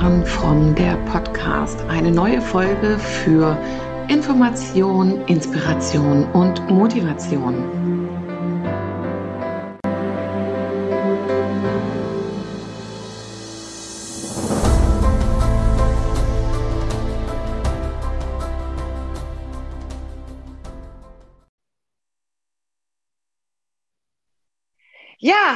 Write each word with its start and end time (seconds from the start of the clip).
Maren 0.00 0.24
from 0.24 0.76
der 0.76 0.94
Podcast. 1.10 1.80
Eine 1.88 2.12
neue 2.12 2.40
Folge 2.40 2.96
für 3.00 3.58
Information, 4.06 5.20
Inspiration 5.26 6.24
und 6.34 6.70
Motivation. 6.70 7.97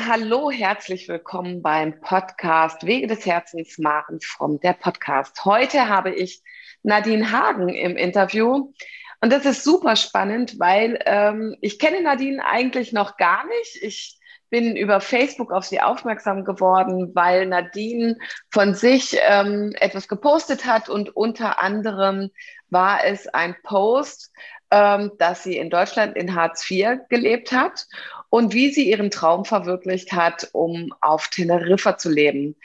Hallo, 0.08 0.50
herzlich 0.50 1.06
willkommen 1.06 1.62
beim 1.62 2.00
Podcast 2.00 2.84
Wege 2.84 3.06
des 3.06 3.24
Herzens, 3.24 3.78
Maren 3.78 4.20
from 4.20 4.58
der 4.58 4.72
Podcast. 4.72 5.44
Heute 5.44 5.88
habe 5.88 6.10
ich 6.10 6.42
Nadine 6.82 7.30
Hagen 7.30 7.68
im 7.68 7.96
Interview. 7.96 8.72
Und 9.20 9.32
das 9.32 9.46
ist 9.46 9.62
super 9.62 9.94
spannend, 9.94 10.58
weil 10.58 10.98
ähm, 11.06 11.56
ich 11.60 11.78
kenne 11.78 12.02
Nadine 12.02 12.44
eigentlich 12.44 12.92
noch 12.92 13.16
gar 13.16 13.46
nicht. 13.46 13.76
Ich 13.80 14.18
bin 14.50 14.76
über 14.76 15.00
Facebook 15.00 15.52
auf 15.52 15.66
sie 15.66 15.80
aufmerksam 15.80 16.44
geworden, 16.44 17.12
weil 17.14 17.46
Nadine 17.46 18.18
von 18.50 18.74
sich 18.74 19.16
ähm, 19.22 19.72
etwas 19.78 20.08
gepostet 20.08 20.66
hat 20.66 20.88
und 20.88 21.14
unter 21.14 21.62
anderem 21.62 22.30
war 22.70 23.04
es 23.04 23.28
ein 23.28 23.54
Post, 23.62 24.32
ähm, 24.72 25.12
dass 25.18 25.42
sie 25.44 25.58
in 25.58 25.68
Deutschland 25.68 26.16
in 26.16 26.34
Hartz 26.34 26.68
IV 26.68 27.00
gelebt 27.10 27.52
hat 27.52 27.86
und 28.30 28.54
wie 28.54 28.70
sie 28.70 28.88
ihren 28.88 29.10
Traum 29.10 29.44
verwirklicht 29.44 30.12
hat, 30.12 30.48
um 30.52 30.94
auf 31.02 31.28
Teneriffa 31.28 31.98
zu 31.98 32.08
leben. 32.08 32.56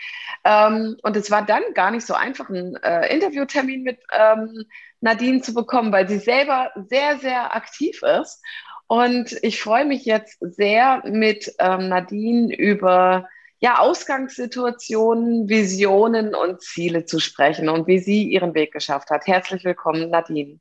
Ähm, 0.45 0.95
und 1.03 1.17
es 1.17 1.29
war 1.29 1.45
dann 1.45 1.61
gar 1.73 1.91
nicht 1.91 2.07
so 2.07 2.13
einfach, 2.13 2.49
einen 2.49 2.77
äh, 2.77 3.13
Interviewtermin 3.13 3.83
mit 3.83 3.99
ähm, 4.17 4.63
Nadine 5.01 5.41
zu 5.41 5.53
bekommen, 5.53 5.91
weil 5.91 6.07
sie 6.07 6.19
selber 6.19 6.71
sehr, 6.89 7.19
sehr 7.19 7.53
aktiv 7.53 8.01
ist. 8.01 8.41
Und 8.87 9.37
ich 9.41 9.61
freue 9.61 9.83
mich 9.83 10.05
jetzt 10.05 10.37
sehr 10.39 11.03
mit 11.05 11.53
ähm, 11.59 11.89
Nadine 11.89 12.55
über 12.55 13.27
ja, 13.59 13.79
Ausgangssituationen, 13.79 15.49
Visionen 15.49 16.33
und 16.33 16.61
Ziele 16.61 17.03
zu 17.03 17.19
sprechen 17.19 17.67
und 17.67 17.85
wie 17.87 17.99
sie 17.99 18.23
ihren 18.23 18.53
Weg 18.53 18.71
geschafft 18.71 19.09
hat. 19.09 19.27
Herzlich 19.27 19.65
willkommen, 19.65 20.09
Nadine. 20.09 20.59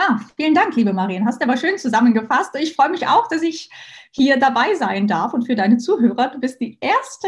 Ah, 0.00 0.20
vielen 0.36 0.54
Dank, 0.54 0.76
liebe 0.76 0.92
Marien. 0.92 1.26
Hast 1.26 1.42
du 1.42 1.44
aber 1.44 1.56
schön 1.56 1.76
zusammengefasst. 1.76 2.54
Ich 2.54 2.76
freue 2.76 2.90
mich 2.90 3.08
auch, 3.08 3.26
dass 3.26 3.42
ich 3.42 3.68
hier 4.12 4.38
dabei 4.38 4.74
sein 4.74 5.08
darf 5.08 5.34
und 5.34 5.44
für 5.44 5.56
deine 5.56 5.78
Zuhörer. 5.78 6.28
Du 6.28 6.38
bist 6.38 6.60
die 6.60 6.78
erste, 6.80 7.26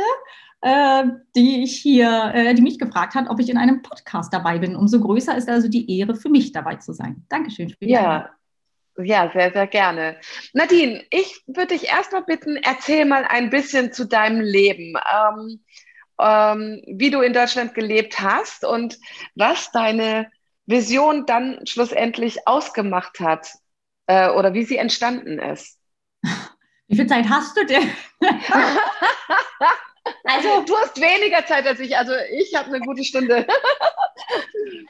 äh, 0.60 1.02
die 1.34 1.64
ich 1.64 1.76
hier, 1.76 2.30
äh, 2.32 2.54
die 2.54 2.62
mich 2.62 2.78
gefragt 2.78 3.16
hat, 3.16 3.28
ob 3.28 3.40
ich 3.40 3.50
in 3.50 3.58
einem 3.58 3.82
Podcast 3.82 4.32
dabei 4.32 4.58
bin. 4.58 4.76
Umso 4.76 5.00
größer 5.00 5.36
ist 5.36 5.48
also 5.48 5.66
die 5.66 5.98
Ehre 5.98 6.14
für 6.14 6.28
mich 6.28 6.52
dabei 6.52 6.76
zu 6.76 6.92
sein. 6.92 7.26
Dankeschön. 7.28 7.70
Für 7.70 7.76
die 7.82 7.90
ja. 7.90 8.30
Ja, 9.02 9.30
sehr, 9.32 9.52
sehr 9.52 9.66
gerne. 9.66 10.16
Nadine, 10.52 11.02
ich 11.10 11.42
würde 11.46 11.74
dich 11.74 11.88
erstmal 11.88 12.22
bitten, 12.22 12.56
erzähl 12.56 13.04
mal 13.04 13.24
ein 13.24 13.50
bisschen 13.50 13.92
zu 13.92 14.06
deinem 14.06 14.42
Leben. 14.42 14.94
Ähm, 15.12 15.60
ähm, 16.20 16.82
wie 16.86 17.10
du 17.10 17.20
in 17.22 17.32
Deutschland 17.32 17.74
gelebt 17.74 18.20
hast 18.20 18.64
und 18.64 18.98
was 19.34 19.72
deine 19.72 20.30
Vision 20.70 21.26
dann 21.26 21.66
schlussendlich 21.66 22.46
ausgemacht 22.46 23.20
hat 23.20 23.48
äh, 24.06 24.30
oder 24.30 24.54
wie 24.54 24.64
sie 24.64 24.76
entstanden 24.76 25.38
ist. 25.38 25.78
Wie 26.88 26.96
viel 26.96 27.06
Zeit 27.06 27.28
hast 27.28 27.56
du 27.56 27.64
denn? 27.64 27.88
also 30.24 30.62
du 30.66 30.76
hast 30.76 31.00
weniger 31.00 31.46
Zeit 31.46 31.64
als 31.64 31.78
ich. 31.78 31.96
Also 31.96 32.12
ich 32.32 32.52
habe 32.56 32.66
eine 32.66 32.80
gute 32.80 33.04
Stunde. 33.04 33.46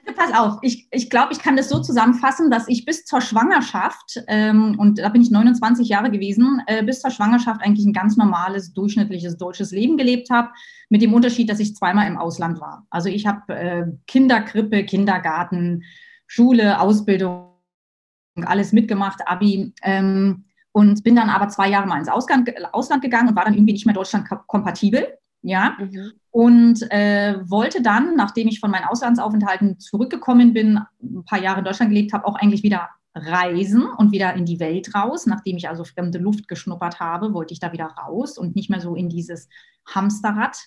Also 0.06 0.18
pass 0.18 0.34
auf, 0.34 0.58
ich, 0.62 0.88
ich 0.90 1.10
glaube, 1.10 1.32
ich 1.32 1.38
kann 1.38 1.56
das 1.56 1.68
so 1.68 1.80
zusammenfassen, 1.80 2.50
dass 2.50 2.68
ich 2.68 2.84
bis 2.84 3.04
zur 3.04 3.20
Schwangerschaft, 3.20 4.22
ähm, 4.26 4.78
und 4.78 4.98
da 4.98 5.08
bin 5.08 5.22
ich 5.22 5.30
29 5.30 5.88
Jahre 5.88 6.10
gewesen, 6.10 6.62
äh, 6.66 6.82
bis 6.82 7.00
zur 7.00 7.10
Schwangerschaft 7.10 7.62
eigentlich 7.62 7.86
ein 7.86 7.92
ganz 7.92 8.16
normales, 8.16 8.72
durchschnittliches 8.72 9.36
deutsches 9.36 9.70
Leben 9.70 9.96
gelebt 9.96 10.30
habe, 10.30 10.50
mit 10.88 11.02
dem 11.02 11.14
Unterschied, 11.14 11.48
dass 11.48 11.60
ich 11.60 11.76
zweimal 11.76 12.06
im 12.06 12.18
Ausland 12.18 12.60
war. 12.60 12.86
Also 12.90 13.08
ich 13.08 13.26
habe 13.26 13.54
äh, 13.54 13.86
Kinderkrippe, 14.06 14.84
Kindergarten, 14.84 15.84
Schule, 16.26 16.80
Ausbildung, 16.80 17.50
alles 18.36 18.72
mitgemacht, 18.72 19.26
Abi. 19.26 19.72
Ähm, 19.82 20.44
und 20.72 21.02
bin 21.02 21.16
dann 21.16 21.30
aber 21.30 21.48
zwei 21.48 21.68
Jahre 21.68 21.88
mal 21.88 21.98
ins 21.98 22.08
Ausland, 22.08 22.48
Ausland 22.72 23.02
gegangen 23.02 23.28
und 23.28 23.36
war 23.36 23.44
dann 23.44 23.54
irgendwie 23.54 23.72
nicht 23.72 23.86
mehr 23.86 23.94
Deutschland 23.94 24.28
kompatibel. 24.46 25.18
Ja, 25.42 25.76
mhm. 25.78 26.12
und 26.30 26.92
äh, 26.92 27.38
wollte 27.48 27.80
dann, 27.80 28.14
nachdem 28.14 28.48
ich 28.48 28.60
von 28.60 28.70
meinen 28.70 28.84
Auslandsaufenthalten 28.84 29.78
zurückgekommen 29.78 30.52
bin, 30.52 30.78
ein 31.02 31.24
paar 31.24 31.40
Jahre 31.40 31.60
in 31.60 31.64
Deutschland 31.64 31.90
gelebt 31.90 32.12
habe, 32.12 32.26
auch 32.26 32.34
eigentlich 32.34 32.62
wieder 32.62 32.90
reisen 33.14 33.84
und 33.84 34.12
wieder 34.12 34.34
in 34.34 34.44
die 34.44 34.60
Welt 34.60 34.94
raus. 34.94 35.26
Nachdem 35.26 35.56
ich 35.56 35.68
also 35.68 35.84
fremde 35.84 36.18
Luft 36.18 36.46
geschnuppert 36.46 37.00
habe, 37.00 37.32
wollte 37.32 37.54
ich 37.54 37.60
da 37.60 37.72
wieder 37.72 37.86
raus 37.86 38.36
und 38.36 38.54
nicht 38.54 38.70
mehr 38.70 38.80
so 38.80 38.94
in 38.94 39.08
dieses 39.08 39.48
Hamsterrad. 39.86 40.58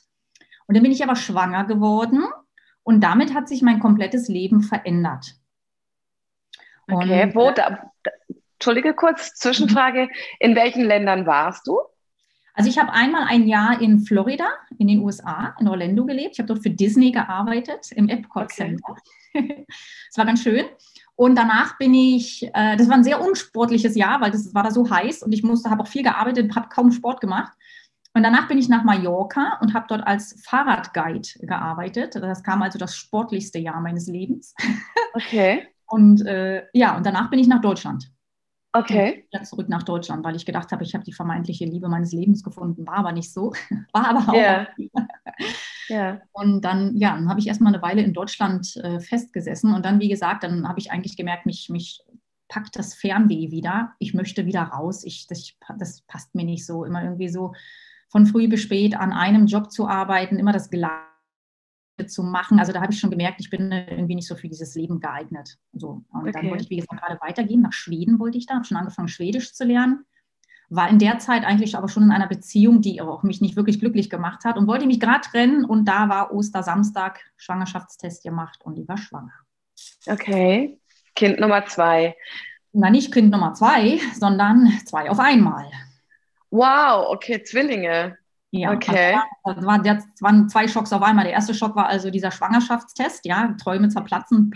Und 0.68 0.76
dann 0.76 0.84
bin 0.84 0.92
ich 0.92 1.04
aber 1.04 1.16
schwanger 1.16 1.66
geworden 1.66 2.24
und 2.84 3.02
damit 3.02 3.34
hat 3.34 3.48
sich 3.48 3.62
mein 3.62 3.80
komplettes 3.80 4.28
Leben 4.28 4.62
verändert. 4.62 5.36
Okay, 6.92 7.24
und, 7.24 7.36
wo, 7.36 7.52
da, 7.52 7.92
Entschuldige 8.56 8.94
kurz, 8.94 9.34
Zwischenfrage, 9.36 10.10
in 10.40 10.56
welchen 10.56 10.84
Ländern 10.84 11.26
warst 11.26 11.68
du? 11.68 11.80
Also 12.54 12.70
ich 12.70 12.78
habe 12.78 12.94
einmal 12.94 13.24
ein 13.28 13.48
Jahr 13.48 13.82
in 13.82 14.00
Florida, 14.00 14.46
in 14.78 14.88
den 14.88 15.00
USA, 15.00 15.56
in 15.60 15.68
Orlando 15.68 16.06
gelebt. 16.06 16.34
Ich 16.34 16.40
habe 16.40 16.48
dort 16.48 16.62
für 16.62 16.70
Disney 16.70 17.12
gearbeitet, 17.12 17.92
im 17.96 18.10
Epcot 18.10 18.44
okay. 18.44 18.54
Center. 18.54 18.96
Es 20.10 20.18
war 20.18 20.26
ganz 20.26 20.44
schön. 20.44 20.66
Und 21.16 21.36
danach 21.36 21.78
bin 21.80 21.94
ich, 21.96 22.44
äh, 22.54 22.78
das 22.78 22.88
war 22.88 22.96
ein 22.96 23.04
sehr 23.04 23.20
unsportliches 23.20 23.96
Jahr, 23.96 24.22
weil 24.22 24.30
das 24.30 24.54
war 24.54 24.62
da 24.62 24.70
so 24.70 24.88
heiß 24.88 25.24
und 25.24 25.32
ich 25.32 25.42
musste, 25.42 25.72
habe 25.72 25.82
auch 25.82 25.88
viel 25.88 26.04
gearbeitet, 26.04 26.56
habe 26.56 26.70
kaum 26.70 26.92
Sport 26.92 27.20
gemacht. 27.20 27.52
Und 28.16 28.22
danach 28.22 28.48
bin 28.48 28.60
ich 28.60 28.70
nach 28.70 28.84
Mallorca 28.84 29.58
und 29.62 29.74
habe 29.74 29.88
dort 29.90 30.06
als 30.06 30.40
Fahrradguide 30.46 31.28
gearbeitet. 31.40 32.14
Das 32.14 32.44
kam 32.44 32.62
also 32.62 32.78
das 32.78 32.96
sportlichste 32.96 33.58
Jahr 33.58 33.82
meines 33.82 34.08
Lebens. 34.08 34.54
Okay. 35.14 35.68
Und 35.86 36.26
äh, 36.26 36.64
ja, 36.74 36.98
und 36.98 37.06
danach 37.06 37.30
bin 37.30 37.38
ich 37.38 37.48
nach 37.48 37.62
Deutschland. 37.62 38.10
Okay. 38.76 39.26
Wieder 39.32 39.44
zurück 39.44 39.70
nach 39.70 39.84
Deutschland, 39.84 40.24
weil 40.24 40.36
ich 40.36 40.48
gedacht 40.48 40.72
habe, 40.72 40.84
ich 40.84 40.96
habe 40.96 41.04
die 41.04 41.14
vermeintliche 41.14 41.66
Liebe 41.66 41.88
meines 41.88 42.12
Lebens 42.12 42.44
gefunden. 42.44 42.88
War 42.88 42.98
aber 42.98 43.12
nicht 43.12 43.32
so. 43.32 43.54
War 43.94 44.10
aber 44.10 44.30
auch. 44.30 44.34
Yeah. 44.34 44.68
yeah. 45.90 46.22
Und 46.32 46.62
dann, 46.66 46.98
ja, 46.98 47.14
dann 47.14 47.30
habe 47.30 47.40
ich 47.40 47.48
erstmal 47.48 47.72
eine 47.72 47.84
Weile 47.84 48.02
in 48.02 48.14
Deutschland 48.14 48.76
äh, 48.78 49.00
festgesessen. 49.00 49.76
Und 49.76 49.86
dann, 49.86 50.00
wie 50.00 50.10
gesagt, 50.10 50.44
dann 50.44 50.68
habe 50.68 50.80
ich 50.80 50.92
eigentlich 50.92 51.16
gemerkt, 51.16 51.46
mich, 51.46 51.70
mich 51.70 52.02
packt 52.48 52.76
das 52.76 52.96
Fernweh 52.96 53.52
wieder. 53.52 53.94
Ich 54.00 54.16
möchte 54.16 54.48
wieder 54.48 54.64
raus. 54.64 55.04
Ich, 55.04 55.28
das, 55.28 55.54
das 55.78 56.02
passt 56.02 56.34
mir 56.34 56.46
nicht 56.46 56.66
so. 56.66 56.84
Immer 56.84 57.04
irgendwie 57.04 57.30
so 57.30 57.54
von 58.10 58.26
früh 58.26 58.48
bis 58.48 58.62
spät 58.62 58.96
an 58.96 59.14
einem 59.14 59.46
Job 59.46 59.72
zu 59.72 59.88
arbeiten, 59.88 60.40
immer 60.40 60.52
das 60.52 60.72
Gleiche 60.72 61.13
zu 62.08 62.24
machen. 62.24 62.60
Also 62.60 62.72
da 62.72 62.82
habe 62.82 62.92
ich 62.92 63.00
schon 63.00 63.12
gemerkt, 63.12 63.40
ich 63.40 63.50
bin 63.50 63.72
irgendwie 63.72 64.16
nicht 64.16 64.28
so 64.28 64.36
für 64.36 64.48
dieses 64.48 64.76
Leben 64.76 65.00
geeignet. 65.00 65.58
So. 65.74 66.04
Und 66.12 66.22
okay. 66.22 66.32
dann 66.32 66.50
wollte 66.50 66.64
ich, 66.64 66.70
wie 66.70 66.78
gesagt, 66.78 67.02
gerade 67.02 67.20
weitergehen. 67.22 67.62
Nach 67.62 67.74
Schweden 67.74 68.20
wollte 68.20 68.38
ich 68.38 68.46
da, 68.46 68.56
habe 68.56 68.66
schon 68.66 68.78
angefangen, 68.78 69.08
Schwedisch 69.08 69.54
zu 69.54 69.64
lernen. 69.64 70.06
War 70.70 70.90
in 70.90 70.98
der 70.98 71.20
Zeit 71.20 71.46
eigentlich 71.46 71.78
aber 71.78 71.88
schon 71.88 72.04
in 72.04 72.12
einer 72.12 72.28
Beziehung, 72.28 72.82
die 72.82 73.00
auch 73.02 73.22
mich 73.22 73.42
nicht 73.42 73.56
wirklich 73.56 73.80
glücklich 73.80 74.10
gemacht 74.10 74.44
hat 74.44 74.58
und 74.58 74.68
wollte 74.68 74.88
mich 74.88 75.00
gerade 75.00 75.22
trennen. 75.22 75.66
Und 75.66 75.86
da 75.86 76.10
war 76.10 76.34
Ostersamstag, 76.34 77.20
Schwangerschaftstest 77.38 78.24
gemacht 78.24 78.62
und 78.64 78.80
ich 78.80 78.88
war 78.88 78.98
schwanger. 78.98 79.34
Okay. 80.08 80.80
Kind 81.16 81.40
Nummer 81.40 81.66
zwei. 81.66 82.16
Na, 82.72 82.90
nicht 82.90 83.14
Kind 83.14 83.30
Nummer 83.30 83.54
zwei, 83.54 84.00
sondern 84.16 84.72
zwei 84.86 85.12
auf 85.12 85.20
einmal. 85.20 85.70
Wow, 86.50 87.08
okay, 87.10 87.44
Zwillinge. 87.44 88.18
Ja, 88.56 88.72
okay. 88.72 89.18
Also 89.44 89.62
das, 89.62 89.66
war, 89.66 89.80
das 89.80 90.06
waren 90.22 90.48
zwei 90.48 90.68
Schocks 90.68 90.94
auf 90.94 91.02
einmal. 91.02 91.26
Der 91.26 91.34
erste 91.34 91.56
Schock 91.56 91.76
war 91.76 91.88
also 91.88 92.12
dieser 92.12 92.30
Schwangerschaftstest, 92.30 93.26
ja, 93.26 93.56
Träume 93.60 93.90
zerplatzen, 93.90 94.52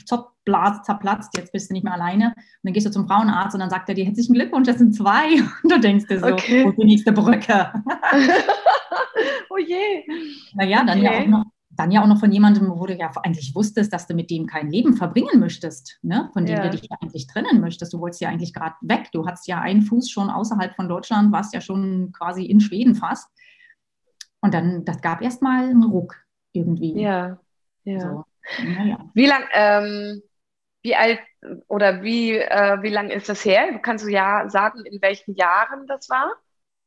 Blase 0.45 0.83
zerplatzt, 0.83 1.35
jetzt 1.35 1.51
bist 1.51 1.71
du 1.71 1.73
nicht 1.73 1.83
mehr 1.83 1.95
alleine. 1.95 2.27
Und 2.27 2.35
dann 2.61 2.73
gehst 2.73 2.85
du 2.85 2.91
zum 2.91 3.07
Frauenarzt 3.07 3.55
und 3.55 3.59
dann 3.59 3.71
sagt 3.71 3.89
er 3.89 3.95
dir 3.95 4.05
herzlichen 4.05 4.35
Glückwunsch, 4.35 4.67
das 4.67 4.77
sind 4.77 4.93
zwei. 4.93 5.41
Und 5.63 5.71
du 5.71 5.79
denkst 5.79 6.05
dir 6.05 6.19
so, 6.19 6.27
okay. 6.27 6.63
wo 6.63 6.69
ist 6.69 6.77
die 6.77 6.85
nächste 6.85 7.11
Brücke? 7.11 7.73
oh 9.49 9.57
je. 9.57 10.05
Naja, 10.53 10.83
dann 10.85 10.99
okay. 10.99 11.03
ja 11.03 11.23
auch 11.23 11.27
noch 11.27 11.45
dann 11.71 11.91
ja 11.91 12.01
auch 12.01 12.07
noch 12.07 12.19
von 12.19 12.31
jemandem, 12.31 12.69
wo 12.69 12.87
du 12.87 12.95
ja 12.95 13.11
eigentlich 13.23 13.53
wusstest, 13.53 13.93
dass 13.93 14.07
du 14.07 14.15
mit 14.15 14.31
dem 14.31 14.47
kein 14.47 14.71
Leben 14.71 14.95
verbringen 14.95 15.39
möchtest, 15.39 15.99
ne? 16.01 16.29
von 16.33 16.45
dem 16.45 16.55
ja. 16.55 16.63
du 16.63 16.71
dich 16.71 16.87
ja 16.89 16.97
eigentlich 16.99 17.27
trennen 17.27 17.61
möchtest. 17.61 17.93
Du 17.93 17.99
wolltest 17.99 18.21
ja 18.21 18.29
eigentlich 18.29 18.53
gerade 18.53 18.75
weg. 18.81 19.09
Du 19.11 19.27
hattest 19.27 19.47
ja 19.47 19.59
einen 19.59 19.83
Fuß 19.83 20.09
schon 20.09 20.31
außerhalb 20.31 20.75
von 20.75 20.89
Deutschland, 20.89 21.31
warst 21.31 21.53
ja 21.53 21.61
schon 21.61 22.11
quasi 22.13 22.45
in 22.45 22.59
Schweden 22.59 22.95
fast. 22.95 23.29
Und 24.41 24.53
dann, 24.53 24.85
das 24.85 25.01
gab 25.01 25.21
erstmal 25.21 25.63
einen 25.63 25.83
Ruck 25.83 26.15
irgendwie. 26.51 26.99
Ja, 26.99 27.39
ja. 27.83 27.99
So. 27.99 28.25
Naja. 28.63 29.09
Wie 29.13 29.25
lang, 29.25 29.43
ähm, 29.53 30.21
wie 30.81 30.95
alt 30.95 31.19
oder 31.67 32.01
wie, 32.03 32.37
äh, 32.37 32.81
wie 32.81 32.89
lang 32.89 33.09
ist 33.09 33.29
das 33.29 33.43
her? 33.43 33.79
Kannst 33.79 34.05
du 34.05 34.09
ja 34.09 34.49
sagen, 34.49 34.85
in 34.85 35.01
welchen 35.01 35.35
Jahren 35.35 35.85
das 35.87 36.09
war? 36.09 36.31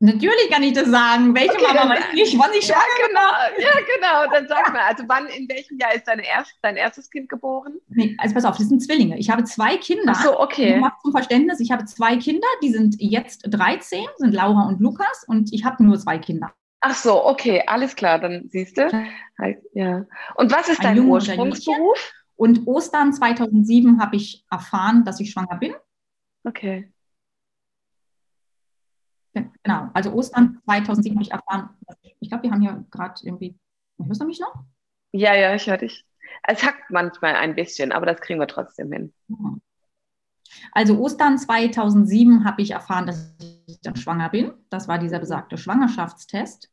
Natürlich 0.03 0.51
kann 0.51 0.63
ich 0.63 0.73
das 0.73 0.89
sagen. 0.89 1.35
Welche 1.35 1.53
okay, 1.53 1.75
Mama 1.75 1.91
weiß 1.91 2.15
nicht, 2.15 2.39
wann 2.39 2.51
ich 2.59 2.65
schwanger 2.65 2.81
ja, 2.99 3.07
genau, 3.07 3.63
Ja, 3.63 3.73
genau. 3.95 4.33
Dann 4.33 4.49
sag 4.49 4.73
mal, 4.73 4.81
also 4.81 5.05
wann, 5.07 5.27
in 5.27 5.47
welchem 5.47 5.77
Jahr 5.79 5.95
ist 5.95 6.09
dein, 6.09 6.21
erst, 6.21 6.55
dein 6.63 6.77
erstes 6.77 7.11
Kind 7.11 7.29
geboren? 7.29 7.75
Nee, 7.89 8.17
also 8.19 8.35
pass 8.35 8.47
auf, 8.47 8.57
das 8.57 8.69
sind 8.69 8.81
Zwillinge. 8.81 9.19
Ich 9.19 9.29
habe 9.29 9.45
zwei 9.45 9.77
Kinder. 9.77 10.15
Ach 10.17 10.25
so, 10.25 10.41
okay. 10.41 10.83
Zum 11.03 11.13
Verständnis, 11.13 11.61
ich 11.61 11.71
habe 11.71 11.85
zwei 11.85 12.17
Kinder, 12.17 12.47
die 12.63 12.71
sind 12.71 12.97
jetzt 12.99 13.43
13, 13.43 14.07
sind 14.17 14.33
Laura 14.33 14.69
und 14.69 14.81
Lukas 14.81 15.25
und 15.27 15.53
ich 15.53 15.67
habe 15.67 15.85
nur 15.85 15.99
zwei 15.99 16.17
Kinder. 16.17 16.51
Ach 16.81 16.95
so, 16.95 17.27
okay, 17.27 17.63
alles 17.67 17.95
klar, 17.95 18.19
dann 18.19 18.49
siehst 18.49 18.79
du. 18.79 18.91
Ja. 19.75 20.07
Und 20.35 20.53
was 20.53 20.69
ist 20.69 20.83
dein 20.83 20.99
Ursprungsberuf? 20.99 22.13
Und 22.37 22.67
Ostern 22.67 23.13
2007 23.13 24.01
habe 24.01 24.17
ich 24.17 24.47
erfahren, 24.51 25.05
dass 25.05 25.21
ich 25.21 25.31
schwanger 25.31 25.59
bin. 25.59 25.75
Okay. 26.45 26.91
Genau, 29.35 29.91
also 29.93 30.13
Ostern 30.13 30.61
2007 30.65 31.17
habe 31.17 31.23
ich 31.23 31.31
erfahren. 31.31 31.69
Ich 32.19 32.31
glaube, 32.31 32.45
wir 32.45 32.51
haben 32.51 32.63
hier 32.63 32.85
gerade 32.91 33.21
irgendwie. 33.23 33.59
Hörst 34.03 34.23
du 34.23 34.25
mich 34.25 34.41
noch? 34.41 34.55
Ja, 35.13 35.35
ja, 35.35 35.55
ich 35.55 35.67
höre 35.67 35.77
dich. 35.77 36.07
Es 36.43 36.65
hackt 36.65 36.91
manchmal 36.91 37.37
ein 37.37 37.55
bisschen, 37.55 37.93
aber 37.93 38.07
das 38.07 38.21
kriegen 38.21 38.41
wir 38.41 38.47
trotzdem 38.47 38.91
hin. 38.91 39.13
Also 40.73 40.99
Ostern 40.99 41.39
2007 41.39 42.45
habe 42.45 42.63
ich 42.63 42.73
erfahren, 42.73 43.07
dass 43.07 43.35
ich 43.67 43.81
dann 43.83 43.97
schwanger 43.97 44.29
bin. 44.29 44.53
Das 44.69 44.89
war 44.89 44.99
dieser 44.99 45.19
besagte 45.19 45.57
Schwangerschaftstest. 45.57 46.71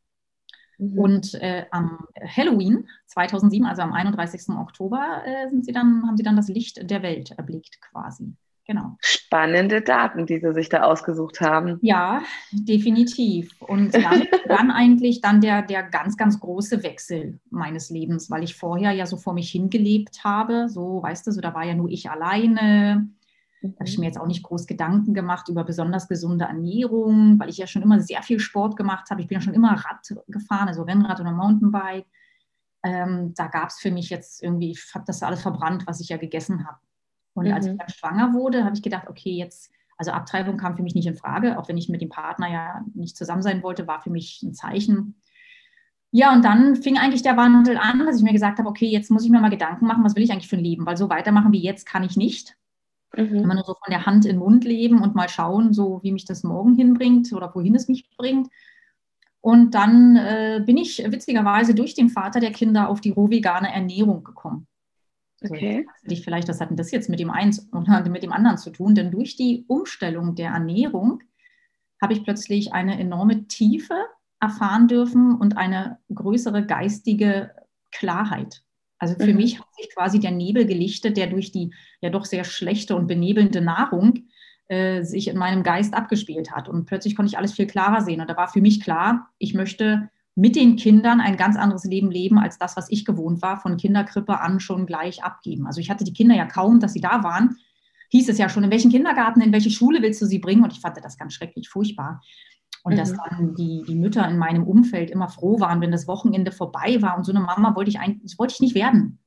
Mhm. 0.78 0.98
Und 0.98 1.34
äh, 1.34 1.66
am 1.70 2.06
Halloween 2.20 2.88
2007, 3.06 3.66
also 3.66 3.82
am 3.82 3.92
31. 3.92 4.50
Oktober, 4.50 5.22
äh, 5.24 5.48
sind 5.48 5.64
sie 5.64 5.72
dann, 5.72 6.04
haben 6.06 6.16
sie 6.16 6.22
dann 6.22 6.36
das 6.36 6.48
Licht 6.48 6.90
der 6.90 7.02
Welt 7.02 7.32
erblickt 7.32 7.80
quasi. 7.80 8.34
Genau. 8.68 8.98
Spannende 9.00 9.80
Daten, 9.80 10.26
die 10.26 10.40
Sie 10.40 10.52
sich 10.52 10.68
da 10.68 10.82
ausgesucht 10.82 11.40
haben. 11.40 11.78
Ja, 11.80 12.22
definitiv. 12.52 13.50
Und 13.62 13.94
dann, 13.94 14.24
dann 14.46 14.70
eigentlich 14.70 15.22
dann 15.22 15.40
der, 15.40 15.62
der 15.62 15.82
ganz, 15.82 16.18
ganz 16.18 16.38
große 16.38 16.82
Wechsel 16.82 17.40
meines 17.48 17.88
Lebens, 17.88 18.30
weil 18.30 18.44
ich 18.44 18.56
vorher 18.56 18.92
ja 18.92 19.06
so 19.06 19.16
vor 19.16 19.32
mich 19.32 19.50
hingelebt 19.50 20.22
habe. 20.22 20.68
So, 20.68 21.02
weißt 21.02 21.26
du, 21.26 21.32
so 21.32 21.40
da 21.40 21.54
war 21.54 21.64
ja 21.64 21.74
nur 21.74 21.88
ich 21.88 22.10
alleine. 22.10 23.08
Da 23.62 23.68
habe 23.68 23.88
ich 23.88 23.96
mhm. 23.96 24.02
mir 24.02 24.06
jetzt 24.06 24.20
auch 24.20 24.26
nicht 24.26 24.42
groß 24.42 24.66
Gedanken 24.66 25.14
gemacht 25.14 25.48
über 25.48 25.64
besonders 25.64 26.08
gesunde 26.08 26.44
Ernährung, 26.44 27.38
weil 27.38 27.48
ich 27.48 27.56
ja 27.56 27.66
schon 27.66 27.82
immer 27.82 28.00
sehr 28.00 28.22
viel 28.22 28.38
Sport 28.38 28.76
gemacht 28.76 29.10
habe. 29.10 29.20
Ich 29.20 29.28
bin 29.28 29.36
ja 29.36 29.40
schon 29.40 29.54
immer 29.54 29.72
Rad 29.72 30.14
gefahren, 30.28 30.68
also 30.68 30.82
Rennrad 30.82 31.20
oder 31.20 31.32
Mountainbike. 31.32 32.06
Ähm, 32.84 33.34
da 33.34 33.48
gab 33.48 33.70
es 33.70 33.78
für 33.78 33.90
mich 33.90 34.10
jetzt 34.10 34.42
irgendwie, 34.42 34.70
ich 34.70 34.94
habe 34.94 35.04
das 35.06 35.22
alles 35.22 35.42
verbrannt, 35.42 35.86
was 35.86 36.00
ich 36.00 36.08
ja 36.08 36.16
gegessen 36.16 36.66
habe. 36.66 36.78
Und 37.34 37.46
mhm. 37.46 37.52
als 37.52 37.66
ich 37.66 37.72
mhm. 37.72 37.78
dann 37.78 37.88
schwanger 37.88 38.32
wurde, 38.32 38.64
habe 38.64 38.76
ich 38.76 38.82
gedacht, 38.82 39.08
okay, 39.08 39.32
jetzt, 39.32 39.72
also 39.96 40.12
Abtreibung 40.12 40.56
kam 40.56 40.76
für 40.76 40.82
mich 40.82 40.94
nicht 40.94 41.06
in 41.06 41.16
Frage, 41.16 41.58
auch 41.58 41.68
wenn 41.68 41.78
ich 41.78 41.88
mit 41.88 42.00
dem 42.00 42.08
Partner 42.08 42.50
ja 42.50 42.84
nicht 42.94 43.16
zusammen 43.16 43.42
sein 43.42 43.62
wollte, 43.62 43.88
war 43.88 44.00
für 44.00 44.10
mich 44.10 44.40
ein 44.42 44.54
Zeichen. 44.54 45.20
Ja, 46.10 46.32
und 46.32 46.44
dann 46.44 46.76
fing 46.76 46.96
eigentlich 46.96 47.22
der 47.22 47.36
Wandel 47.36 47.76
an, 47.76 48.06
dass 48.06 48.16
ich 48.16 48.22
mir 48.22 48.32
gesagt 48.32 48.58
habe, 48.58 48.68
okay, 48.68 48.86
jetzt 48.86 49.10
muss 49.10 49.24
ich 49.24 49.30
mir 49.30 49.40
mal 49.40 49.50
Gedanken 49.50 49.86
machen, 49.86 50.04
was 50.04 50.14
will 50.14 50.22
ich 50.22 50.32
eigentlich 50.32 50.48
für 50.48 50.56
ein 50.56 50.64
Leben? 50.64 50.86
Weil 50.86 50.96
so 50.96 51.10
weitermachen 51.10 51.52
wie 51.52 51.60
jetzt 51.60 51.84
kann 51.84 52.02
ich 52.02 52.16
nicht. 52.16 52.57
Mhm. 53.18 53.38
Immer 53.38 53.54
nur 53.54 53.64
so 53.64 53.74
von 53.74 53.90
der 53.90 54.06
Hand 54.06 54.24
in 54.24 54.32
den 54.32 54.38
Mund 54.38 54.64
leben 54.64 55.02
und 55.02 55.16
mal 55.16 55.28
schauen, 55.28 55.72
so 55.72 56.00
wie 56.02 56.12
mich 56.12 56.24
das 56.24 56.44
morgen 56.44 56.76
hinbringt 56.76 57.32
oder 57.32 57.52
wohin 57.54 57.74
es 57.74 57.88
mich 57.88 58.08
bringt. 58.16 58.48
Und 59.40 59.74
dann 59.74 60.16
äh, 60.16 60.62
bin 60.64 60.76
ich 60.76 60.98
witzigerweise 61.10 61.74
durch 61.74 61.94
den 61.94 62.10
Vater 62.10 62.38
der 62.38 62.52
Kinder 62.52 62.88
auf 62.88 63.00
die 63.00 63.10
rohvegane 63.10 63.72
Ernährung 63.72 64.22
gekommen. 64.22 64.68
Okay. 65.42 65.86
So, 66.02 66.08
dich 66.08 66.22
vielleicht, 66.22 66.48
was 66.48 66.60
hat 66.60 66.70
denn 66.70 66.76
das 66.76 66.90
jetzt 66.92 67.08
mit 67.08 67.18
dem 67.18 67.30
einen 67.30 67.56
oder 67.72 68.08
mit 68.08 68.22
dem 68.22 68.32
anderen 68.32 68.58
zu 68.58 68.70
tun? 68.70 68.94
Denn 68.94 69.10
durch 69.10 69.36
die 69.36 69.64
Umstellung 69.66 70.36
der 70.36 70.50
Ernährung 70.50 71.22
habe 72.00 72.12
ich 72.12 72.22
plötzlich 72.22 72.72
eine 72.72 73.00
enorme 73.00 73.48
Tiefe 73.48 73.94
erfahren 74.40 74.86
dürfen 74.86 75.34
und 75.34 75.56
eine 75.56 75.98
größere 76.14 76.64
geistige 76.64 77.50
Klarheit. 77.90 78.62
Also 78.98 79.14
für 79.14 79.28
mhm. 79.28 79.36
mich 79.36 79.58
hat 79.58 79.74
sich 79.76 79.88
quasi 79.94 80.18
der 80.18 80.32
Nebel 80.32 80.66
gelichtet, 80.66 81.16
der 81.16 81.28
durch 81.28 81.52
die 81.52 81.72
ja 82.00 82.10
doch 82.10 82.24
sehr 82.24 82.44
schlechte 82.44 82.96
und 82.96 83.06
benebelnde 83.06 83.60
Nahrung 83.60 84.24
äh, 84.68 85.02
sich 85.02 85.28
in 85.28 85.38
meinem 85.38 85.62
Geist 85.62 85.94
abgespielt 85.94 86.50
hat. 86.50 86.68
Und 86.68 86.86
plötzlich 86.86 87.16
konnte 87.16 87.30
ich 87.30 87.38
alles 87.38 87.52
viel 87.52 87.66
klarer 87.66 88.02
sehen. 88.02 88.20
Und 88.20 88.28
da 88.28 88.36
war 88.36 88.48
für 88.48 88.60
mich 88.60 88.82
klar, 88.82 89.30
ich 89.38 89.54
möchte 89.54 90.10
mit 90.34 90.54
den 90.54 90.76
Kindern 90.76 91.20
ein 91.20 91.36
ganz 91.36 91.56
anderes 91.56 91.84
Leben 91.84 92.10
leben 92.10 92.38
als 92.38 92.58
das, 92.58 92.76
was 92.76 92.90
ich 92.90 93.04
gewohnt 93.04 93.42
war, 93.42 93.60
von 93.60 93.76
Kinderkrippe 93.76 94.40
an 94.40 94.60
schon 94.60 94.86
gleich 94.86 95.24
abgeben. 95.24 95.66
Also 95.66 95.80
ich 95.80 95.90
hatte 95.90 96.04
die 96.04 96.12
Kinder 96.12 96.36
ja 96.36 96.46
kaum, 96.46 96.78
dass 96.78 96.92
sie 96.92 97.00
da 97.00 97.24
waren. 97.24 97.56
Hieß 98.10 98.28
es 98.28 98.38
ja 98.38 98.48
schon, 98.48 98.62
in 98.62 98.70
welchen 98.70 98.90
Kindergarten, 98.90 99.40
in 99.40 99.52
welche 99.52 99.70
Schule 99.70 100.00
willst 100.00 100.22
du 100.22 100.26
sie 100.26 100.38
bringen? 100.38 100.62
Und 100.62 100.72
ich 100.72 100.80
fand 100.80 100.96
das 101.02 101.18
ganz 101.18 101.34
schrecklich, 101.34 101.68
furchtbar. 101.68 102.22
Und 102.88 102.94
mhm. 102.94 102.96
dass 102.96 103.12
dann 103.12 103.54
die, 103.54 103.84
die 103.86 103.94
Mütter 103.94 104.26
in 104.26 104.38
meinem 104.38 104.64
Umfeld 104.64 105.10
immer 105.10 105.28
froh 105.28 105.60
waren, 105.60 105.82
wenn 105.82 105.92
das 105.92 106.08
Wochenende 106.08 106.52
vorbei 106.52 106.96
war. 107.00 107.18
Und 107.18 107.24
so 107.24 107.32
eine 107.32 107.40
Mama 107.40 107.76
wollte 107.76 107.90
ich 107.90 108.00
eigentlich, 108.00 108.38
wollte 108.38 108.54
ich 108.54 108.60
nicht 108.60 108.74
werden. 108.74 109.18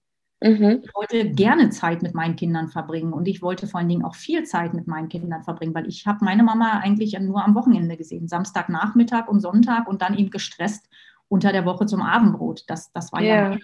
Mhm. 0.42 0.82
Ich 0.84 0.96
wollte 0.96 1.30
gerne 1.30 1.70
Zeit 1.70 2.02
mit 2.02 2.16
meinen 2.16 2.36
Kindern 2.36 2.70
verbringen 2.70 3.14
und 3.14 3.28
ich 3.28 3.44
wollte 3.44 3.68
vor 3.68 3.80
allen 3.80 3.90
Dingen 3.90 4.04
auch 4.04 4.16
viel 4.16 4.44
Zeit 4.44 4.74
mit 4.74 4.88
meinen 4.88 5.08
Kindern 5.08 5.44
verbringen, 5.44 5.76
weil 5.76 5.88
ich 5.88 6.08
habe 6.08 6.26
meine 6.26 6.42
Mama 6.42 6.80
eigentlich 6.80 7.16
nur 7.20 7.46
am 7.46 7.54
Wochenende 7.54 7.96
gesehen, 7.96 8.28
Samstagnachmittag 8.28 9.28
und 9.28 9.40
Sonntag 9.40 9.88
und 9.88 10.02
dann 10.02 10.18
eben 10.18 10.32
gestresst 10.32 10.90
unter 11.28 11.52
der 11.52 11.66
Woche 11.66 11.86
zum 11.86 12.02
Abendbrot. 12.02 12.64
Das, 12.66 12.92
das 12.92 13.14
war 13.14 13.22
yeah. 13.22 13.52
ja 13.52 13.60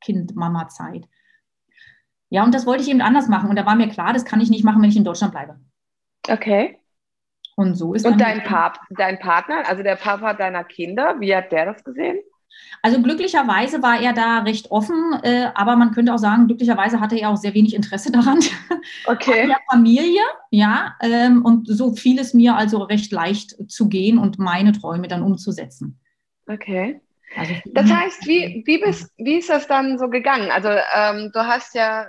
Kind-Mama-Zeit. 0.00 1.08
Ja, 2.30 2.42
und 2.42 2.52
das 2.52 2.66
wollte 2.66 2.82
ich 2.82 2.90
eben 2.90 3.00
anders 3.00 3.28
machen. 3.28 3.48
Und 3.48 3.56
da 3.56 3.64
war 3.64 3.76
mir 3.76 3.88
klar, 3.88 4.12
das 4.12 4.24
kann 4.24 4.40
ich 4.40 4.50
nicht 4.50 4.64
machen, 4.64 4.82
wenn 4.82 4.90
ich 4.90 4.96
in 4.96 5.04
Deutschland 5.04 5.32
bleibe. 5.32 5.60
Okay. 6.28 6.77
Und 7.58 7.74
so 7.74 7.92
ist 7.92 8.06
Und 8.06 8.20
dein, 8.20 8.44
Pap 8.44 8.78
dein 8.90 9.18
Partner, 9.18 9.64
also 9.66 9.82
der 9.82 9.96
Papa 9.96 10.32
deiner 10.32 10.62
Kinder, 10.62 11.16
wie 11.18 11.34
hat 11.34 11.50
der 11.50 11.66
das 11.66 11.82
gesehen? 11.82 12.20
Also 12.82 13.02
glücklicherweise 13.02 13.82
war 13.82 14.00
er 14.00 14.12
da 14.12 14.38
recht 14.42 14.70
offen, 14.70 15.18
äh, 15.24 15.50
aber 15.56 15.74
man 15.74 15.90
könnte 15.90 16.14
auch 16.14 16.18
sagen, 16.18 16.46
glücklicherweise 16.46 17.00
hatte 17.00 17.18
er 17.18 17.30
auch 17.30 17.36
sehr 17.36 17.54
wenig 17.54 17.74
Interesse 17.74 18.12
daran. 18.12 18.38
Okay. 19.06 19.42
An 19.42 19.48
der 19.48 19.58
Familie, 19.68 20.22
ja, 20.52 20.94
ähm, 21.02 21.44
und 21.44 21.66
so 21.66 21.96
fiel 21.96 22.20
es 22.20 22.32
mir 22.32 22.54
also 22.54 22.84
recht 22.84 23.10
leicht 23.10 23.56
zu 23.68 23.88
gehen 23.88 24.18
und 24.18 24.38
meine 24.38 24.70
Träume 24.70 25.08
dann 25.08 25.24
umzusetzen. 25.24 25.98
Okay. 26.46 27.00
Also, 27.36 27.54
das 27.72 27.90
heißt, 27.90 28.28
wie, 28.28 28.62
wie, 28.66 28.78
bist, 28.78 29.12
wie 29.16 29.38
ist 29.38 29.50
das 29.50 29.66
dann 29.66 29.98
so 29.98 30.08
gegangen? 30.08 30.52
Also 30.52 30.68
ähm, 30.68 31.32
du 31.34 31.40
hast 31.40 31.74
ja 31.74 32.06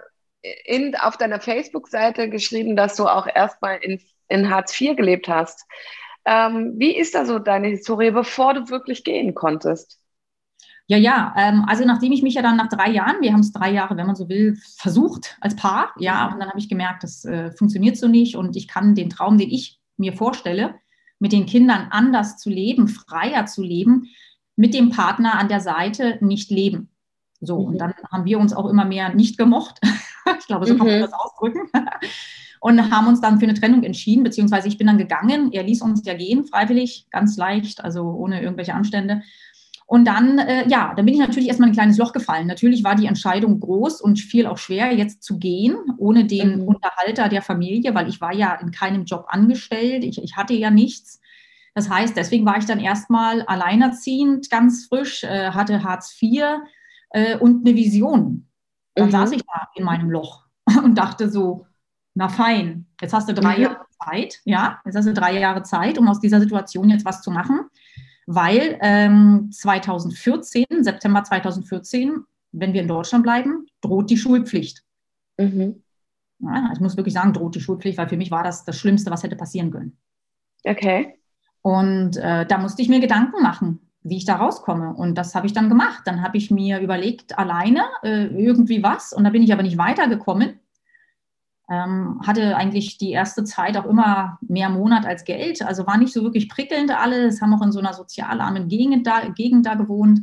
in, 0.65 0.95
auf 0.95 1.17
deiner 1.17 1.39
Facebook-Seite 1.39 2.29
geschrieben, 2.29 2.75
dass 2.75 2.95
du 2.95 3.07
auch 3.07 3.25
erstmal 3.25 3.79
in, 3.81 3.99
in 4.29 4.49
Hartz 4.49 4.79
IV 4.79 4.95
gelebt 4.95 5.27
hast. 5.27 5.65
Ähm, 6.25 6.73
wie 6.77 6.95
ist 6.95 7.15
da 7.15 7.25
so 7.25 7.39
deine 7.39 7.67
Historie, 7.67 8.11
bevor 8.11 8.53
du 8.53 8.69
wirklich 8.69 9.03
gehen 9.03 9.33
konntest? 9.35 9.99
Ja, 10.87 10.97
ja, 10.97 11.35
ähm, 11.37 11.65
also 11.67 11.85
nachdem 11.85 12.11
ich 12.11 12.23
mich 12.23 12.33
ja 12.33 12.41
dann 12.41 12.57
nach 12.57 12.69
drei 12.69 12.89
Jahren, 12.89 13.21
wir 13.21 13.31
haben 13.31 13.41
es 13.41 13.53
drei 13.53 13.71
Jahre, 13.71 13.95
wenn 13.95 14.07
man 14.07 14.15
so 14.15 14.27
will, 14.27 14.57
versucht 14.77 15.37
als 15.39 15.55
Paar, 15.55 15.93
ja, 15.99 16.31
und 16.31 16.39
dann 16.39 16.49
habe 16.49 16.57
ich 16.57 16.67
gemerkt, 16.67 17.03
das 17.03 17.25
äh, 17.25 17.51
funktioniert 17.51 17.95
so 17.95 18.07
nicht 18.07 18.35
und 18.35 18.55
ich 18.55 18.67
kann 18.67 18.95
den 18.95 19.11
Traum, 19.11 19.37
den 19.37 19.51
ich 19.51 19.79
mir 19.97 20.13
vorstelle, 20.13 20.73
mit 21.19 21.31
den 21.31 21.45
Kindern 21.45 21.89
anders 21.91 22.37
zu 22.37 22.49
leben, 22.49 22.87
freier 22.87 23.45
zu 23.45 23.61
leben, 23.61 24.07
mit 24.55 24.73
dem 24.73 24.89
Partner 24.89 25.37
an 25.37 25.47
der 25.47 25.59
Seite 25.59 26.17
nicht 26.21 26.49
leben. 26.49 26.89
So, 27.41 27.59
mhm. 27.59 27.65
und 27.67 27.77
dann 27.77 27.93
haben 28.11 28.25
wir 28.25 28.39
uns 28.39 28.53
auch 28.53 28.69
immer 28.69 28.85
mehr 28.85 29.13
nicht 29.13 29.37
gemocht. 29.37 29.79
ich 30.39 30.47
glaube, 30.47 30.65
so 30.65 30.75
kann 30.75 30.87
man 30.87 30.97
mhm. 30.97 31.01
das 31.01 31.13
ausdrücken. 31.13 31.69
und 32.59 32.91
haben 32.91 33.07
uns 33.07 33.21
dann 33.21 33.39
für 33.39 33.45
eine 33.45 33.53
Trennung 33.53 33.83
entschieden, 33.83 34.23
beziehungsweise 34.23 34.67
ich 34.67 34.77
bin 34.77 34.87
dann 34.87 34.97
gegangen. 34.97 35.51
Er 35.53 35.63
ließ 35.63 35.81
uns 35.81 36.05
ja 36.05 36.13
gehen, 36.13 36.45
freiwillig, 36.45 37.07
ganz 37.09 37.37
leicht, 37.37 37.83
also 37.83 38.03
ohne 38.03 38.41
irgendwelche 38.41 38.73
Anstände. 38.73 39.21
Und 39.85 40.05
dann, 40.05 40.37
äh, 40.37 40.67
ja, 40.69 40.93
dann 40.95 41.05
bin 41.05 41.15
ich 41.15 41.19
natürlich 41.19 41.47
erstmal 41.47 41.69
ein 41.69 41.73
kleines 41.73 41.97
Loch 41.97 42.13
gefallen. 42.13 42.45
Natürlich 42.45 42.83
war 42.83 42.93
die 42.93 43.07
Entscheidung 43.07 43.59
groß 43.59 44.01
und 44.01 44.19
viel 44.19 44.45
auch 44.45 44.59
schwer, 44.59 44.93
jetzt 44.93 45.23
zu 45.23 45.39
gehen, 45.39 45.77
ohne 45.97 46.25
den 46.25 46.57
mhm. 46.57 46.67
Unterhalter 46.67 47.27
der 47.27 47.41
Familie, 47.41 47.95
weil 47.95 48.07
ich 48.07 48.21
war 48.21 48.31
ja 48.31 48.53
in 48.53 48.69
keinem 48.69 49.05
Job 49.05 49.25
angestellt. 49.29 50.03
Ich, 50.03 50.21
ich 50.21 50.37
hatte 50.37 50.53
ja 50.53 50.69
nichts. 50.69 51.19
Das 51.73 51.89
heißt, 51.89 52.15
deswegen 52.15 52.45
war 52.45 52.57
ich 52.57 52.65
dann 52.65 52.79
erstmal 52.79 53.41
alleinerziehend, 53.43 54.51
ganz 54.51 54.85
frisch, 54.85 55.23
äh, 55.23 55.51
hatte 55.51 55.81
Hartz 55.81 56.15
IV 56.21 56.43
äh, 57.11 57.37
und 57.37 57.65
eine 57.65 57.75
Vision. 57.75 58.47
Dann 58.95 59.07
mhm. 59.07 59.11
saß 59.11 59.31
ich 59.31 59.43
da 59.43 59.69
in 59.75 59.83
meinem 59.83 60.09
Loch 60.09 60.45
und 60.83 60.95
dachte 60.95 61.29
so, 61.29 61.65
na 62.15 62.29
fein, 62.29 62.87
jetzt 63.01 63.13
hast 63.13 63.29
du 63.29 63.33
drei 63.33 63.57
mhm. 63.57 63.63
Jahre 63.63 63.85
Zeit, 64.03 64.41
ja, 64.45 64.79
jetzt 64.85 64.95
hast 64.95 65.07
du 65.07 65.13
drei 65.13 65.39
Jahre 65.39 65.63
Zeit, 65.63 65.97
um 65.97 66.07
aus 66.07 66.19
dieser 66.19 66.39
Situation 66.39 66.89
jetzt 66.89 67.05
was 67.05 67.21
zu 67.21 67.31
machen, 67.31 67.61
weil 68.25 68.77
ähm, 68.81 69.49
2014, 69.51 70.65
September 70.81 71.23
2014, 71.23 72.23
wenn 72.51 72.73
wir 72.73 72.81
in 72.81 72.87
Deutschland 72.87 73.23
bleiben, 73.23 73.65
droht 73.81 74.09
die 74.09 74.17
Schulpflicht. 74.17 74.83
Mhm. 75.37 75.83
Ja, 76.39 76.69
ich 76.73 76.79
muss 76.79 76.95
wirklich 76.95 77.13
sagen, 77.13 77.33
droht 77.33 77.55
die 77.55 77.61
Schulpflicht, 77.61 77.97
weil 77.97 78.09
für 78.09 78.17
mich 78.17 78.31
war 78.31 78.43
das 78.43 78.63
das 78.63 78.77
Schlimmste, 78.77 79.11
was 79.11 79.23
hätte 79.23 79.35
passieren 79.35 79.71
können. 79.71 79.97
Okay. 80.63 81.19
Und 81.61 82.17
äh, 82.17 82.45
da 82.45 82.57
musste 82.57 82.81
ich 82.81 82.89
mir 82.89 82.99
Gedanken 82.99 83.41
machen, 83.41 83.79
wie 84.01 84.17
ich 84.17 84.25
da 84.25 84.35
rauskomme. 84.35 84.93
Und 84.93 85.17
das 85.17 85.35
habe 85.35 85.47
ich 85.47 85.53
dann 85.53 85.69
gemacht. 85.69 86.03
Dann 86.05 86.21
habe 86.21 86.37
ich 86.37 86.51
mir 86.51 86.79
überlegt, 86.79 87.37
alleine 87.37 87.83
äh, 88.03 88.25
irgendwie 88.25 88.81
was. 88.81 89.13
Und 89.13 89.23
da 89.23 89.29
bin 89.29 89.43
ich 89.43 89.51
aber 89.51 89.63
nicht 89.63 89.77
weitergekommen. 89.77 90.59
Ähm, 91.69 92.19
hatte 92.25 92.55
eigentlich 92.55 92.97
die 92.97 93.11
erste 93.11 93.43
Zeit 93.43 93.77
auch 93.77 93.85
immer 93.85 94.39
mehr 94.41 94.69
Monat 94.69 95.05
als 95.05 95.23
Geld, 95.23 95.61
also 95.61 95.85
war 95.85 95.99
nicht 95.99 96.11
so 96.11 96.23
wirklich 96.23 96.49
prickelnd 96.49 96.89
alles, 96.89 97.43
haben 97.43 97.53
auch 97.53 97.61
in 97.61 97.71
so 97.71 97.77
einer 97.77 97.93
sozialarmen 97.93 98.69
Gegend 98.69 99.05
da, 99.05 99.29
Gegend 99.29 99.67
da 99.67 99.75
gewohnt. 99.75 100.21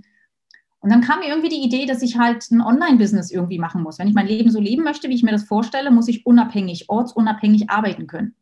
Und 0.81 0.91
dann 0.91 1.03
kam 1.03 1.21
mir 1.21 1.29
irgendwie 1.29 1.49
die 1.49 1.65
Idee, 1.65 1.87
dass 1.87 2.03
ich 2.03 2.19
halt 2.19 2.51
ein 2.51 2.61
Online-Business 2.61 3.31
irgendwie 3.31 3.59
machen 3.61 3.83
muss. 3.83 3.99
Wenn 3.99 4.09
ich 4.09 4.15
mein 4.15 4.27
Leben 4.27 4.51
so 4.51 4.61
leben 4.61 4.83
möchte, 4.83 5.09
wie 5.09 5.15
ich 5.15 5.23
mir 5.23 5.31
das 5.31 5.45
vorstelle, 5.45 5.93
muss 5.93 6.09
ich 6.09 6.27
unabhängig, 6.27 6.89
ortsunabhängig 6.89 7.71
arbeiten 7.71 8.09
können. 8.09 8.35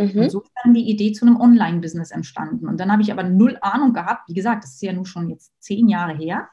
Mhm. 0.00 0.22
Und 0.22 0.30
so 0.30 0.40
ist 0.40 0.52
dann 0.62 0.74
die 0.74 0.88
Idee 0.88 1.12
zu 1.12 1.26
einem 1.26 1.40
Online-Business 1.40 2.10
entstanden. 2.10 2.68
Und 2.68 2.80
dann 2.80 2.90
habe 2.90 3.02
ich 3.02 3.12
aber 3.12 3.22
null 3.22 3.58
Ahnung 3.60 3.92
gehabt. 3.92 4.28
Wie 4.28 4.34
gesagt, 4.34 4.64
das 4.64 4.74
ist 4.74 4.82
ja 4.82 4.92
nun 4.92 5.06
schon 5.06 5.28
jetzt 5.28 5.52
zehn 5.60 5.88
Jahre 5.88 6.14
her. 6.14 6.48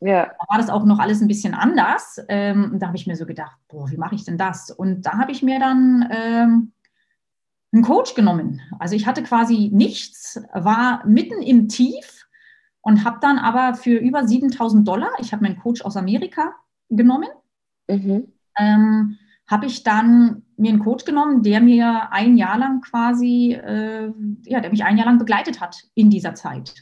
Ja. 0.00 0.26
Da 0.26 0.46
war 0.48 0.58
das 0.58 0.70
auch 0.70 0.84
noch 0.84 0.98
alles 0.98 1.20
ein 1.20 1.28
bisschen 1.28 1.54
anders. 1.54 2.20
Ähm, 2.28 2.70
und 2.72 2.80
da 2.80 2.88
habe 2.88 2.96
ich 2.96 3.06
mir 3.06 3.16
so 3.16 3.26
gedacht, 3.26 3.56
boah, 3.68 3.90
wie 3.90 3.96
mache 3.96 4.14
ich 4.14 4.24
denn 4.24 4.38
das? 4.38 4.70
Und 4.70 5.02
da 5.02 5.18
habe 5.18 5.32
ich 5.32 5.42
mir 5.42 5.58
dann 5.58 6.08
ähm, 6.10 6.72
einen 7.72 7.82
Coach 7.82 8.14
genommen. 8.14 8.60
Also 8.78 8.94
ich 8.94 9.06
hatte 9.06 9.22
quasi 9.22 9.70
nichts, 9.72 10.40
war 10.52 11.04
mitten 11.06 11.42
im 11.42 11.68
Tief 11.68 12.26
und 12.80 13.04
habe 13.04 13.18
dann 13.20 13.38
aber 13.38 13.74
für 13.76 13.98
über 13.98 14.26
7000 14.26 14.86
Dollar, 14.86 15.10
ich 15.18 15.32
habe 15.32 15.42
meinen 15.42 15.58
Coach 15.58 15.82
aus 15.82 15.96
Amerika 15.96 16.54
genommen, 16.88 17.28
mhm. 17.88 18.32
ähm, 18.58 19.18
habe 19.46 19.66
ich 19.66 19.82
dann 19.82 20.42
mir 20.58 20.70
einen 20.70 20.80
Coach 20.80 21.04
genommen, 21.04 21.42
der 21.42 21.60
mir 21.60 22.12
ein 22.12 22.36
Jahr 22.36 22.58
lang 22.58 22.80
quasi, 22.80 23.52
äh, 23.52 24.12
ja, 24.44 24.60
der 24.60 24.70
mich 24.70 24.84
ein 24.84 24.96
Jahr 24.96 25.06
lang 25.06 25.18
begleitet 25.18 25.60
hat 25.60 25.84
in 25.94 26.10
dieser 26.10 26.34
Zeit. 26.34 26.74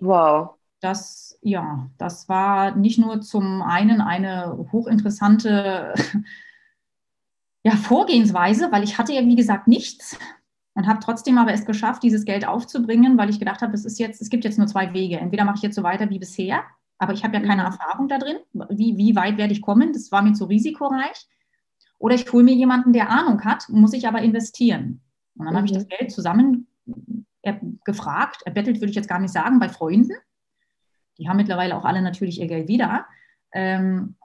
Wow. 0.00 0.54
Das, 0.80 1.38
ja, 1.42 1.90
das 1.98 2.28
war 2.28 2.74
nicht 2.74 2.98
nur 2.98 3.20
zum 3.20 3.60
einen 3.60 4.00
eine 4.00 4.56
hochinteressante 4.72 5.94
ja, 7.64 7.72
Vorgehensweise, 7.72 8.72
weil 8.72 8.84
ich 8.84 8.96
hatte 8.96 9.12
ja, 9.12 9.22
wie 9.22 9.36
gesagt, 9.36 9.68
nichts 9.68 10.16
und 10.74 10.86
habe 10.86 11.00
trotzdem 11.00 11.36
aber 11.38 11.52
es 11.52 11.66
geschafft, 11.66 12.02
dieses 12.02 12.24
Geld 12.24 12.46
aufzubringen, 12.46 13.18
weil 13.18 13.30
ich 13.30 13.38
gedacht 13.38 13.60
habe, 13.60 13.74
es 13.74 13.84
ist 13.84 13.98
jetzt, 13.98 14.22
es 14.22 14.30
gibt 14.30 14.44
jetzt 14.44 14.58
nur 14.58 14.66
zwei 14.66 14.94
Wege. 14.94 15.18
Entweder 15.18 15.44
mache 15.44 15.56
ich 15.56 15.62
jetzt 15.62 15.76
so 15.76 15.82
weiter 15.82 16.08
wie 16.08 16.18
bisher, 16.18 16.62
aber 16.98 17.12
ich 17.12 17.24
habe 17.24 17.34
ja 17.36 17.40
keine 17.40 17.62
mhm. 17.62 17.68
Erfahrung 17.68 18.08
da 18.08 18.18
drin. 18.18 18.36
Wie, 18.70 18.96
wie 18.96 19.16
weit 19.16 19.36
werde 19.36 19.52
ich 19.52 19.62
kommen? 19.62 19.92
Das 19.92 20.10
war 20.12 20.22
mir 20.22 20.32
zu 20.32 20.44
risikoreich. 20.44 21.26
Oder 22.00 22.16
ich 22.16 22.32
hole 22.32 22.42
mir 22.42 22.54
jemanden, 22.54 22.92
der 22.92 23.10
Ahnung 23.10 23.44
hat, 23.44 23.68
muss 23.68 23.92
ich 23.92 24.08
aber 24.08 24.22
investieren. 24.22 25.02
Und 25.36 25.44
dann 25.44 25.54
mhm. 25.54 25.58
habe 25.58 25.66
ich 25.66 25.72
das 25.72 25.84
mhm. 25.84 25.88
Geld 25.88 26.10
zusammen 26.10 26.66
er, 27.42 27.60
gefragt, 27.84 28.42
erbettelt 28.44 28.80
würde 28.80 28.90
ich 28.90 28.96
jetzt 28.96 29.08
gar 29.08 29.20
nicht 29.20 29.32
sagen, 29.32 29.60
bei 29.60 29.68
Freunden. 29.68 30.14
Die 31.18 31.28
haben 31.28 31.36
mittlerweile 31.36 31.76
auch 31.76 31.84
alle 31.84 32.02
natürlich 32.02 32.40
ihr 32.40 32.46
Geld 32.46 32.68
wieder. 32.68 33.06
Ähm, 33.52 34.16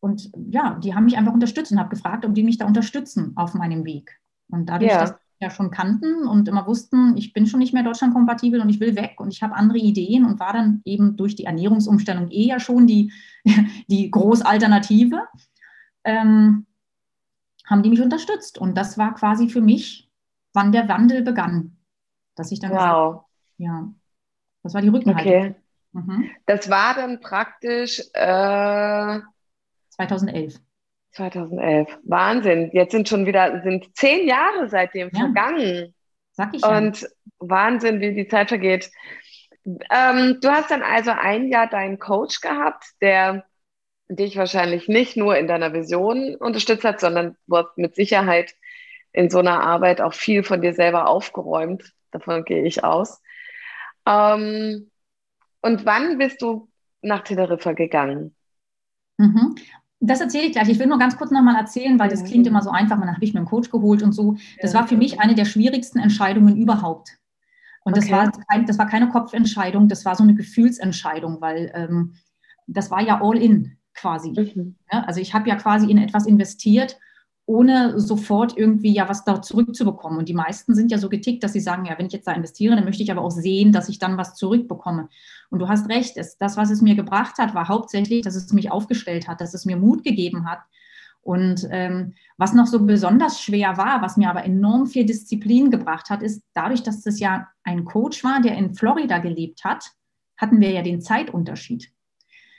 und 0.00 0.30
ja, 0.50 0.78
die 0.82 0.94
haben 0.94 1.04
mich 1.04 1.18
einfach 1.18 1.32
unterstützt 1.32 1.72
und 1.72 1.78
habe 1.78 1.90
gefragt, 1.90 2.24
ob 2.24 2.34
die 2.34 2.42
mich 2.42 2.58
da 2.58 2.66
unterstützen 2.66 3.32
auf 3.36 3.54
meinem 3.54 3.84
Weg. 3.84 4.18
Und 4.48 4.66
dadurch, 4.66 4.90
ja. 4.90 5.00
dass 5.00 5.12
die 5.12 5.44
ja 5.44 5.50
schon 5.50 5.70
kannten 5.70 6.26
und 6.26 6.48
immer 6.48 6.66
wussten, 6.66 7.16
ich 7.16 7.32
bin 7.32 7.46
schon 7.46 7.60
nicht 7.60 7.74
mehr 7.74 7.82
deutschlandkompatibel 7.82 8.60
und 8.60 8.70
ich 8.70 8.80
will 8.80 8.96
weg 8.96 9.20
und 9.20 9.32
ich 9.32 9.42
habe 9.42 9.54
andere 9.54 9.78
Ideen 9.78 10.24
und 10.24 10.40
war 10.40 10.54
dann 10.54 10.80
eben 10.84 11.16
durch 11.16 11.36
die 11.36 11.44
Ernährungsumstellung 11.44 12.30
eh 12.30 12.46
ja 12.46 12.60
schon 12.60 12.86
die, 12.86 13.12
die 13.88 14.10
Großalternative. 14.10 15.26
Ähm, 16.04 16.66
haben 17.70 17.82
die 17.82 17.90
mich 17.90 18.02
unterstützt. 18.02 18.58
Und 18.58 18.76
das 18.76 18.98
war 18.98 19.14
quasi 19.14 19.48
für 19.48 19.60
mich, 19.60 20.10
wann 20.52 20.72
der 20.72 20.88
Wandel 20.88 21.22
begann. 21.22 21.78
Dass 22.34 22.52
ich 22.52 22.60
dann 22.60 22.72
wow. 22.72 22.78
Gesagt, 22.78 23.24
ja, 23.58 23.88
das 24.62 24.74
war 24.74 24.82
die 24.82 24.88
Rückenhaltung. 24.88 25.32
Okay. 25.32 25.54
Mhm. 25.92 26.30
Das 26.46 26.68
war 26.68 26.94
dann 26.94 27.20
praktisch 27.20 28.00
äh, 28.12 29.20
2011. 29.90 30.60
2011. 31.12 31.98
Wahnsinn. 32.04 32.70
Jetzt 32.72 32.92
sind 32.92 33.08
schon 33.08 33.26
wieder 33.26 33.62
sind 33.62 33.96
zehn 33.96 34.26
Jahre 34.26 34.68
seitdem 34.68 35.10
ja. 35.12 35.20
vergangen. 35.20 35.94
Sag 36.32 36.54
ich 36.54 36.64
Und 36.64 37.02
ja. 37.02 37.08
Wahnsinn, 37.38 38.00
wie 38.00 38.14
die 38.14 38.28
Zeit 38.28 38.48
vergeht. 38.48 38.90
Ähm, 39.90 40.38
du 40.40 40.48
hast 40.50 40.70
dann 40.70 40.82
also 40.82 41.10
ein 41.10 41.48
Jahr 41.48 41.68
deinen 41.68 41.98
Coach 41.98 42.40
gehabt, 42.40 42.84
der 43.00 43.44
dich 44.10 44.36
wahrscheinlich 44.36 44.88
nicht 44.88 45.16
nur 45.16 45.36
in 45.36 45.46
deiner 45.46 45.72
Vision 45.72 46.34
unterstützt 46.36 46.84
hat, 46.84 47.00
sondern 47.00 47.36
du 47.46 47.56
hast 47.56 47.78
mit 47.78 47.94
Sicherheit 47.94 48.54
in 49.12 49.30
so 49.30 49.38
einer 49.38 49.62
Arbeit 49.62 50.00
auch 50.00 50.14
viel 50.14 50.42
von 50.42 50.60
dir 50.60 50.74
selber 50.74 51.08
aufgeräumt. 51.08 51.94
Davon 52.10 52.44
gehe 52.44 52.64
ich 52.64 52.84
aus. 52.84 53.22
Ähm, 54.06 54.90
und 55.62 55.86
wann 55.86 56.18
bist 56.18 56.42
du 56.42 56.68
nach 57.02 57.22
Teneriffa 57.22 57.72
gegangen? 57.72 58.34
Mhm. 59.18 59.54
Das 60.00 60.20
erzähle 60.20 60.46
ich 60.46 60.52
gleich. 60.52 60.68
Ich 60.68 60.78
will 60.78 60.86
nur 60.86 60.98
ganz 60.98 61.16
kurz 61.16 61.30
nochmal 61.30 61.56
erzählen, 61.56 61.98
weil 61.98 62.08
das 62.08 62.24
klingt 62.24 62.46
immer 62.46 62.62
so 62.62 62.70
einfach. 62.70 62.98
dann 62.98 63.14
habe 63.14 63.24
ich 63.24 63.34
mir 63.34 63.40
einen 63.40 63.48
Coach 63.48 63.70
geholt 63.70 64.02
und 64.02 64.12
so. 64.12 64.36
Das 64.60 64.74
war 64.74 64.88
für 64.88 64.96
mich 64.96 65.20
eine 65.20 65.34
der 65.34 65.44
schwierigsten 65.44 65.98
Entscheidungen 65.98 66.56
überhaupt. 66.56 67.18
Und 67.84 67.96
okay. 67.96 68.00
das, 68.00 68.10
war 68.10 68.44
kein, 68.48 68.66
das 68.66 68.78
war 68.78 68.86
keine 68.86 69.08
Kopfentscheidung, 69.08 69.88
das 69.88 70.04
war 70.04 70.14
so 70.14 70.22
eine 70.22 70.34
Gefühlsentscheidung, 70.34 71.40
weil 71.40 71.70
ähm, 71.74 72.14
das 72.66 72.90
war 72.90 73.02
ja 73.02 73.20
all 73.22 73.36
in 73.36 73.76
quasi. 73.94 74.30
Mhm. 74.30 74.76
Ja, 74.92 75.04
also 75.04 75.20
ich 75.20 75.34
habe 75.34 75.48
ja 75.48 75.56
quasi 75.56 75.90
in 75.90 75.98
etwas 75.98 76.26
investiert, 76.26 76.98
ohne 77.46 77.98
sofort 77.98 78.56
irgendwie 78.56 78.92
ja 78.92 79.08
was 79.08 79.24
da 79.24 79.42
zurückzubekommen. 79.42 80.18
Und 80.18 80.28
die 80.28 80.34
meisten 80.34 80.74
sind 80.74 80.92
ja 80.92 80.98
so 80.98 81.08
getickt, 81.08 81.42
dass 81.42 81.52
sie 81.52 81.60
sagen, 81.60 81.84
ja, 81.84 81.98
wenn 81.98 82.06
ich 82.06 82.12
jetzt 82.12 82.26
da 82.26 82.32
investiere, 82.32 82.76
dann 82.76 82.84
möchte 82.84 83.02
ich 83.02 83.10
aber 83.10 83.22
auch 83.22 83.30
sehen, 83.30 83.72
dass 83.72 83.88
ich 83.88 83.98
dann 83.98 84.16
was 84.16 84.36
zurückbekomme. 84.36 85.08
Und 85.50 85.58
du 85.58 85.68
hast 85.68 85.88
recht, 85.88 86.16
es, 86.16 86.38
das, 86.38 86.56
was 86.56 86.70
es 86.70 86.80
mir 86.80 86.94
gebracht 86.94 87.38
hat, 87.38 87.54
war 87.54 87.68
hauptsächlich, 87.68 88.22
dass 88.22 88.36
es 88.36 88.52
mich 88.52 88.70
aufgestellt 88.70 89.26
hat, 89.26 89.40
dass 89.40 89.52
es 89.52 89.64
mir 89.64 89.76
Mut 89.76 90.04
gegeben 90.04 90.48
hat. 90.48 90.60
Und 91.22 91.66
ähm, 91.70 92.14
was 92.38 92.54
noch 92.54 92.66
so 92.66 92.86
besonders 92.86 93.42
schwer 93.42 93.76
war, 93.76 94.00
was 94.00 94.16
mir 94.16 94.30
aber 94.30 94.44
enorm 94.44 94.86
viel 94.86 95.04
Disziplin 95.04 95.70
gebracht 95.70 96.08
hat, 96.08 96.22
ist 96.22 96.42
dadurch, 96.54 96.82
dass 96.82 97.04
es 97.04 97.20
ja 97.20 97.48
ein 97.62 97.84
Coach 97.84 98.24
war, 98.24 98.40
der 98.40 98.56
in 98.56 98.74
Florida 98.74 99.18
gelebt 99.18 99.64
hat, 99.64 99.90
hatten 100.36 100.60
wir 100.60 100.70
ja 100.70 100.82
den 100.82 101.02
Zeitunterschied. 101.02 101.92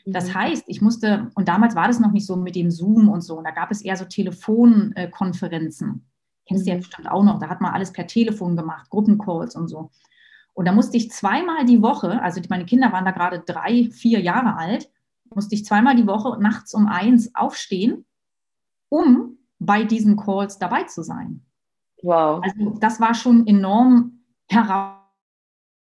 Das 0.05 0.29
mhm. 0.29 0.36
heißt, 0.36 0.63
ich 0.67 0.81
musste, 0.81 1.31
und 1.36 1.48
damals 1.48 1.75
war 1.75 1.88
das 1.88 2.00
noch 2.00 2.12
nicht 2.12 2.25
so 2.25 2.36
mit 2.36 2.55
dem 2.55 2.72
Zoom 2.72 3.10
und 3.10 3.22
so, 3.22 3.38
und 3.38 3.43
da 3.43 3.51
gab 3.51 3.72
es 3.72 3.81
eher 3.81 3.98
so 3.98 4.05
Telefonkonferenzen. 4.05 6.05
Kennst 6.48 6.65
du 6.65 6.70
ja 6.70 6.75
mhm. 6.75 6.81
bestimmt 6.81 7.12
auch 7.12 7.24
noch, 7.24 7.39
da 7.39 7.50
hat 7.50 7.62
man 7.62 7.74
alles 7.74 7.91
per 7.91 8.08
Telefon 8.08 8.55
gemacht, 8.55 8.89
Gruppencalls 8.89 9.55
und 9.55 9.67
so. 9.67 9.91
Und 10.53 10.65
da 10.65 10.74
musste 10.74 10.98
ich 10.98 11.12
zweimal 11.12 11.65
die 11.65 11.81
Woche, 11.81 12.22
also 12.22 12.41
meine 12.50 12.65
Kinder 12.65 12.91
waren 12.91 13.05
da 13.05 13.12
gerade 13.12 13.39
drei, 13.39 13.89
vier 13.91 14.20
Jahre 14.20 14.58
alt, 14.58 14.89
musste 15.34 15.55
ich 15.55 15.65
zweimal 15.65 15.96
die 15.96 16.08
Woche 16.08 16.41
nachts 16.41 16.74
um 16.74 16.88
eins 16.88 17.34
aufstehen, 17.36 18.05
um 18.89 19.38
bei 19.60 19.84
diesen 19.84 20.17
Calls 20.17 20.58
dabei 20.58 20.84
zu 20.84 21.03
sein. 21.03 21.46
Wow. 22.03 22.43
Also 22.43 22.77
das 22.79 23.00
war 23.00 23.13
schon 23.13 23.48
enorm 23.48 24.24
herausfordernd 24.50 25.00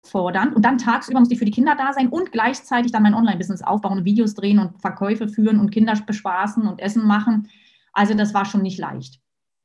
fordernd. 0.05 0.55
Und 0.55 0.65
dann 0.65 0.79
tagsüber 0.79 1.19
musste 1.19 1.35
ich 1.35 1.39
für 1.39 1.45
die 1.45 1.51
Kinder 1.51 1.75
da 1.77 1.93
sein 1.93 2.09
und 2.09 2.33
gleichzeitig 2.33 2.93
dann 2.93 3.03
mein 3.03 3.15
Online-Business 3.15 3.63
aufbauen 3.63 3.99
und 3.99 4.05
Videos 4.05 4.35
drehen 4.35 4.59
und 4.59 4.81
Verkäufe 4.81 5.29
führen 5.29 5.59
und 5.59 5.71
Kinder 5.71 5.95
bespaßen 6.07 6.67
und 6.67 6.81
Essen 6.81 7.07
machen. 7.07 7.49
Also 7.93 8.15
das 8.15 8.35
war 8.35 8.45
schon 8.45 8.63
nicht 8.63 8.79
leicht. 8.79 9.21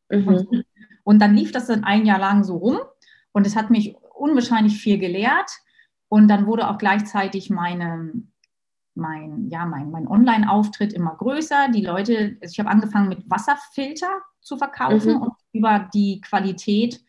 Mhm. 0.09 0.27
Und, 0.27 0.65
und, 1.03 1.19
dann 1.19 1.35
lief 1.35 1.51
das 1.51 1.67
dann 1.67 1.83
ein 1.83 2.05
Jahr 2.05 2.19
lang 2.19 2.43
so 2.43 2.57
rum 2.57 2.79
und 3.31 3.45
es 3.45 3.55
hat 3.55 3.69
mich 3.69 3.95
unwahrscheinlich 4.13 4.79
viel 4.79 4.97
gelehrt. 4.97 5.51
Und 6.07 6.27
dann 6.27 6.47
wurde 6.47 6.69
auch 6.69 6.77
gleichzeitig 6.77 7.49
meine, 7.49 8.13
mein, 8.95 9.47
ja, 9.49 9.65
mein, 9.65 9.91
mein 9.91 10.07
Online-Auftritt 10.07 10.93
immer 10.93 11.15
größer. 11.15 11.69
Die 11.69 11.85
Leute, 11.85 12.37
also 12.41 12.51
ich 12.51 12.59
habe 12.59 12.69
angefangen 12.69 13.09
mit 13.09 13.29
Wasserfilter 13.29 14.09
zu 14.41 14.57
verkaufen 14.57 15.15
mhm. 15.15 15.21
und 15.21 15.33
über 15.53 15.87
die 15.93 16.21
Qualität 16.21 17.01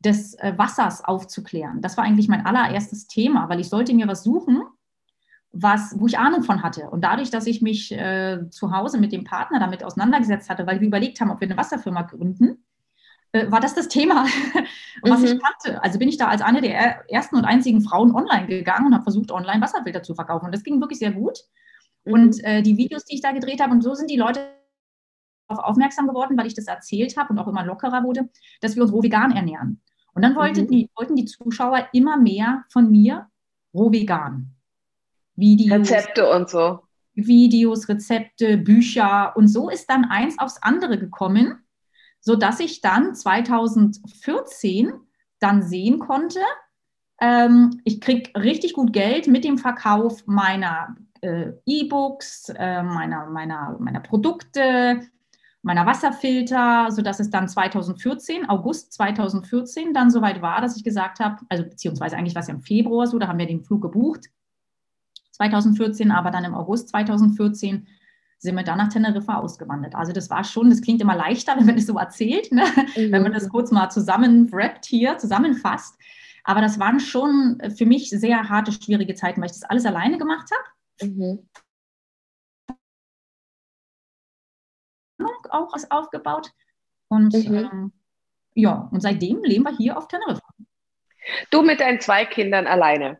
des 0.00 0.34
äh, 0.34 0.54
Wassers 0.56 1.04
aufzuklären. 1.04 1.80
Das 1.80 1.96
war 1.96 2.04
eigentlich 2.04 2.28
mein 2.28 2.46
allererstes 2.46 3.06
Thema, 3.08 3.48
weil 3.48 3.60
ich 3.60 3.68
sollte 3.68 3.94
mir 3.94 4.06
was 4.06 4.22
suchen, 4.22 4.62
was, 5.52 5.98
wo 5.98 6.06
ich 6.06 6.18
Ahnung 6.18 6.42
von 6.42 6.62
hatte. 6.62 6.90
Und 6.90 7.02
dadurch, 7.02 7.30
dass 7.30 7.46
ich 7.46 7.62
mich 7.62 7.92
äh, 7.92 8.48
zu 8.50 8.72
Hause 8.72 8.98
mit 8.98 9.12
dem 9.12 9.24
Partner 9.24 9.58
damit 9.58 9.82
auseinandergesetzt 9.82 10.50
hatte, 10.50 10.66
weil 10.66 10.80
wir 10.80 10.86
überlegt 10.86 11.20
haben, 11.20 11.30
ob 11.30 11.40
wir 11.40 11.48
eine 11.48 11.56
Wasserfirma 11.56 12.02
gründen, 12.02 12.64
äh, 13.32 13.50
war 13.50 13.60
das 13.60 13.74
das 13.74 13.88
Thema, 13.88 14.26
was 15.02 15.20
mhm. 15.20 15.26
ich 15.26 15.40
kannte. 15.40 15.82
Also 15.82 15.98
bin 15.98 16.08
ich 16.08 16.16
da 16.16 16.28
als 16.28 16.42
eine 16.42 16.60
der 16.60 17.10
ersten 17.10 17.36
und 17.36 17.44
einzigen 17.44 17.80
Frauen 17.80 18.14
online 18.14 18.46
gegangen 18.46 18.86
und 18.86 18.94
habe 18.94 19.04
versucht, 19.04 19.32
online 19.32 19.60
Wasserfilter 19.60 20.02
zu 20.02 20.14
verkaufen. 20.14 20.46
Und 20.46 20.54
das 20.54 20.62
ging 20.62 20.80
wirklich 20.80 20.98
sehr 20.98 21.12
gut. 21.12 21.38
Mhm. 22.04 22.12
Und 22.12 22.44
äh, 22.44 22.62
die 22.62 22.76
Videos, 22.76 23.04
die 23.04 23.16
ich 23.16 23.22
da 23.22 23.32
gedreht 23.32 23.60
habe, 23.60 23.72
und 23.72 23.82
so 23.82 23.94
sind 23.94 24.10
die 24.10 24.16
Leute 24.16 24.46
darauf 25.48 25.64
aufmerksam 25.64 26.06
geworden, 26.06 26.36
weil 26.36 26.46
ich 26.46 26.54
das 26.54 26.66
erzählt 26.66 27.16
habe 27.16 27.32
und 27.32 27.38
auch 27.38 27.48
immer 27.48 27.64
lockerer 27.64 28.04
wurde, 28.04 28.28
dass 28.60 28.76
wir 28.76 28.82
uns 28.82 28.92
roh 28.92 29.02
vegan 29.02 29.32
ernähren. 29.32 29.80
Und 30.14 30.22
dann 30.22 30.34
wollten, 30.34 30.62
mhm. 30.62 30.68
die, 30.68 30.90
wollten 30.96 31.16
die 31.16 31.26
Zuschauer 31.26 31.88
immer 31.92 32.16
mehr 32.16 32.64
von 32.70 32.90
mir 32.90 33.28
roh 33.74 33.92
vegan. 33.92 34.54
Videos, 35.36 35.90
Rezepte 35.90 36.30
und 36.30 36.50
so. 36.50 36.80
Videos, 37.14 37.88
Rezepte, 37.88 38.58
Bücher. 38.58 39.36
Und 39.36 39.48
so 39.48 39.70
ist 39.70 39.88
dann 39.88 40.04
eins 40.04 40.38
aufs 40.38 40.60
andere 40.62 40.98
gekommen, 40.98 41.62
sodass 42.20 42.60
ich 42.60 42.80
dann 42.80 43.14
2014 43.14 44.92
dann 45.38 45.62
sehen 45.62 46.00
konnte, 46.00 46.40
ähm, 47.20 47.80
ich 47.84 48.00
kriege 48.00 48.30
richtig 48.40 48.74
gut 48.74 48.92
Geld 48.92 49.26
mit 49.26 49.44
dem 49.44 49.58
Verkauf 49.58 50.26
meiner 50.26 50.96
äh, 51.20 51.52
E-Books, 51.66 52.50
äh, 52.50 52.82
meiner, 52.82 53.26
meiner, 53.26 53.76
meiner 53.80 54.00
Produkte, 54.00 55.00
meiner 55.68 55.84
Wasserfilter, 55.84 56.90
sodass 56.90 57.20
es 57.20 57.28
dann 57.28 57.46
2014, 57.46 58.48
August 58.48 58.94
2014, 58.94 59.92
dann 59.92 60.10
soweit 60.10 60.40
war, 60.40 60.62
dass 60.62 60.78
ich 60.78 60.82
gesagt 60.82 61.20
habe, 61.20 61.42
also 61.50 61.62
beziehungsweise 61.62 62.16
eigentlich 62.16 62.34
war 62.34 62.40
es 62.40 62.48
ja 62.48 62.54
im 62.54 62.62
Februar 62.62 63.06
so, 63.06 63.18
da 63.18 63.28
haben 63.28 63.38
wir 63.38 63.46
den 63.46 63.62
Flug 63.62 63.82
gebucht, 63.82 64.30
2014, 65.32 66.10
aber 66.10 66.30
dann 66.30 66.44
im 66.44 66.54
August 66.54 66.88
2014 66.88 67.86
sind 68.38 68.54
wir 68.56 68.62
dann 68.62 68.78
nach 68.78 68.88
Teneriffa 68.88 69.34
ausgewandert. 69.34 69.94
Also 69.94 70.12
das 70.12 70.30
war 70.30 70.42
schon, 70.42 70.70
das 70.70 70.80
klingt 70.80 71.02
immer 71.02 71.14
leichter, 71.14 71.54
wenn 71.58 71.66
man 71.66 71.76
das 71.76 71.84
so 71.84 71.98
erzählt, 71.98 72.50
ne? 72.50 72.64
mhm. 72.96 73.12
wenn 73.12 73.22
man 73.22 73.34
das 73.34 73.50
kurz 73.50 73.70
mal 73.70 73.90
zusammenwrappt 73.90 74.86
hier, 74.86 75.18
zusammenfasst. 75.18 75.98
Aber 76.44 76.62
das 76.62 76.78
waren 76.78 76.98
schon 76.98 77.60
für 77.76 77.84
mich 77.84 78.08
sehr 78.08 78.48
harte, 78.48 78.72
schwierige 78.72 79.14
Zeiten, 79.14 79.42
weil 79.42 79.50
ich 79.50 79.60
das 79.60 79.64
alles 79.64 79.84
alleine 79.84 80.16
gemacht 80.16 80.48
habe. 80.50 81.12
Mhm. 81.12 81.40
Auch 85.50 85.72
aufgebaut. 85.90 86.52
Und 87.08 87.34
mhm. 87.34 87.54
ähm, 87.54 87.92
ja, 88.54 88.88
und 88.90 89.00
seitdem 89.00 89.42
leben 89.42 89.64
wir 89.64 89.76
hier 89.76 89.96
auf 89.96 90.08
Teneriffa. 90.08 90.46
Du 91.50 91.62
mit 91.62 91.80
deinen 91.80 92.00
zwei 92.00 92.24
Kindern 92.24 92.66
alleine. 92.66 93.18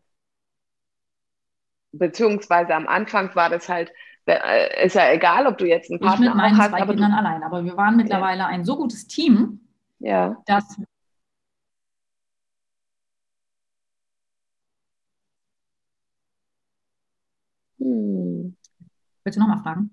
Beziehungsweise 1.93 2.75
am 2.75 2.87
Anfang 2.87 3.35
war 3.35 3.51
das 3.51 3.69
halt 3.69 3.93
äh, 4.29 4.87
ist 4.87 4.95
ja 4.95 5.11
egal, 5.11 5.47
ob 5.47 5.59
du 5.59 5.67
jetzt 5.67 5.91
einen 5.91 6.01
Partner 6.01 6.27
ich 6.27 6.35
mit 6.35 6.37
meinen 6.37 6.59
hast, 6.59 6.71
zwei 6.71 6.85
Kindern 6.85 7.13
allein. 7.13 7.43
Aber 7.43 7.65
wir 7.65 7.77
waren 7.77 7.97
mittlerweile 7.97 8.41
ja. 8.41 8.47
ein 8.47 8.65
so 8.65 8.77
gutes 8.77 9.07
Team, 9.07 9.61
ja. 10.01 10.37
dass 10.47 10.77
hm. 17.79 18.57
Willst 19.25 19.37
du 19.37 19.41
nochmal 19.41 19.63
fragen? 19.63 19.91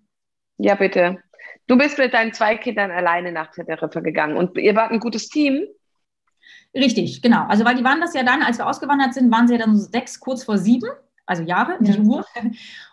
Ja, 0.58 0.75
bitte. 0.75 1.22
Du 1.67 1.77
bist 1.77 1.98
mit 1.98 2.13
deinen 2.13 2.34
zwei 2.34 2.57
Kindern 2.57 2.91
alleine 2.91 3.31
nach 3.31 3.51
Teneriffa 3.51 4.00
gegangen 4.00 4.38
und 4.38 4.57
ihr 4.57 4.75
wart 4.75 4.91
ein 4.91 5.00
gutes 5.00 5.29
Team. 5.29 5.65
Richtig, 6.74 7.22
genau. 7.22 7.45
Also, 7.48 7.65
weil 7.65 7.75
die 7.75 7.84
waren 7.84 8.01
das 8.01 8.13
ja 8.13 8.24
dann, 8.24 8.43
als 8.43 8.57
wir 8.57 8.67
ausgewandert 8.67 9.13
sind, 9.13 9.31
waren 9.31 9.48
sie 9.48 9.55
ja 9.55 9.60
dann 9.60 9.77
sechs, 9.77 10.19
kurz 10.19 10.43
vor 10.43 10.57
sieben 10.57 10.89
also 11.25 11.43
Jahre, 11.43 11.77
die 11.79 11.91
ja. 11.91 12.00
Uhr. 12.00 12.25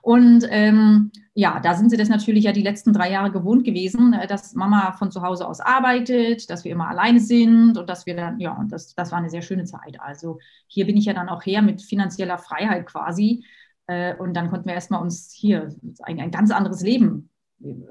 Und 0.03 0.47
ähm, 0.49 1.11
ja, 1.35 1.61
da 1.61 1.75
sind 1.75 1.91
sie 1.91 1.97
das 1.97 2.09
natürlich 2.09 2.45
ja 2.45 2.53
die 2.53 2.63
letzten 2.63 2.93
drei 2.93 3.11
Jahre 3.11 3.31
gewohnt 3.31 3.65
gewesen, 3.65 4.15
äh, 4.15 4.27
dass 4.27 4.55
Mama 4.55 4.93
von 4.93 5.11
zu 5.11 5.23
Hause 5.23 5.47
aus 5.47 5.61
arbeitet, 5.61 6.49
dass 6.51 6.65
wir 6.65 6.73
immer 6.73 6.89
alleine 6.89 7.21
sind 7.21 7.77
und 7.77 7.89
dass 7.89 8.07
wir 8.07 8.17
dann, 8.17 8.41
ja, 8.41 8.53
und 8.53 8.73
das, 8.73 8.95
das 8.95 9.13
war 9.13 9.19
eine 9.19 9.31
sehr 9.31 9.43
schöne 9.43 9.65
Zeit. 9.65 10.01
Also 10.01 10.39
hier 10.67 10.87
bin 10.87 10.97
ich 10.97 11.05
ja 11.05 11.13
dann 11.13 11.29
auch 11.29 11.45
her 11.45 11.63
mit 11.63 11.83
finanzieller 11.83 12.39
Freiheit 12.39 12.87
quasi. 12.87 13.45
Äh, 13.87 14.17
und 14.17 14.35
dann 14.35 14.51
konnten 14.51 14.67
wir 14.67 14.75
erstmal 14.75 15.03
uns 15.03 15.33
hier 15.33 15.69
ein, 16.03 16.21
ein 16.21 16.31
ganz 16.31 16.51
anderes 16.51 16.81
Leben 16.83 17.29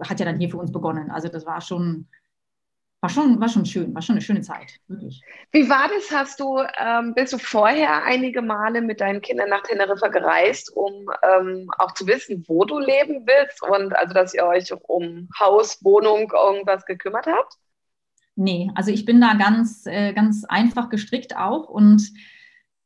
hat 0.07 0.19
ja 0.19 0.25
dann 0.25 0.39
hier 0.39 0.49
für 0.49 0.57
uns 0.57 0.71
begonnen. 0.71 1.11
Also 1.11 1.27
das 1.27 1.45
war 1.45 1.61
schon 1.61 2.07
war 3.01 3.09
schon, 3.09 3.41
war 3.41 3.49
schon 3.49 3.65
schön, 3.65 3.95
war 3.95 4.01
schon 4.03 4.13
eine 4.13 4.21
schöne 4.21 4.41
Zeit, 4.41 4.79
wirklich. 4.87 5.21
Wie 5.51 5.67
war 5.67 5.89
das? 5.89 6.11
Hast 6.11 6.39
du, 6.39 6.59
ähm, 6.79 7.15
bist 7.15 7.33
du 7.33 7.39
vorher 7.39 8.03
einige 8.03 8.43
Male 8.43 8.81
mit 8.81 9.01
deinen 9.01 9.21
Kindern 9.21 9.49
nach 9.49 9.63
Teneriffa 9.63 10.09
gereist, 10.09 10.71
um 10.75 11.09
ähm, 11.23 11.67
auch 11.79 11.93
zu 11.95 12.05
wissen, 12.05 12.45
wo 12.47 12.63
du 12.63 12.77
leben 12.77 13.25
willst 13.25 13.63
und 13.63 13.95
also, 13.95 14.13
dass 14.13 14.35
ihr 14.35 14.45
euch 14.45 14.71
um 14.87 15.27
Haus, 15.39 15.83
Wohnung, 15.83 16.31
irgendwas 16.31 16.85
gekümmert 16.85 17.25
habt? 17.25 17.55
Nee, 18.35 18.69
also 18.75 18.91
ich 18.91 19.03
bin 19.03 19.19
da 19.19 19.33
ganz, 19.33 19.87
äh, 19.87 20.13
ganz 20.13 20.45
einfach 20.45 20.89
gestrickt 20.89 21.35
auch 21.35 21.67
und 21.69 22.07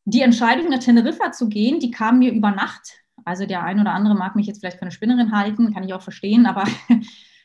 die 0.06 0.22
Entscheidung 0.22 0.70
nach 0.70 0.80
Teneriffa 0.80 1.34
zu 1.34 1.50
gehen, 1.50 1.80
die 1.82 1.92
kam 1.92 2.20
mir 2.20 2.32
über 2.32 2.52
Nacht. 2.52 3.02
Also 3.26 3.46
der 3.46 3.64
ein 3.64 3.80
oder 3.80 3.94
andere 3.94 4.16
mag 4.16 4.36
mich 4.36 4.48
jetzt 4.48 4.60
vielleicht 4.60 4.78
für 4.78 4.84
eine 4.84 4.92
Spinnerin 4.92 5.32
halten, 5.36 5.74
kann 5.74 5.84
ich 5.84 5.94
auch 5.94 6.02
verstehen, 6.02 6.46
aber 6.46 6.64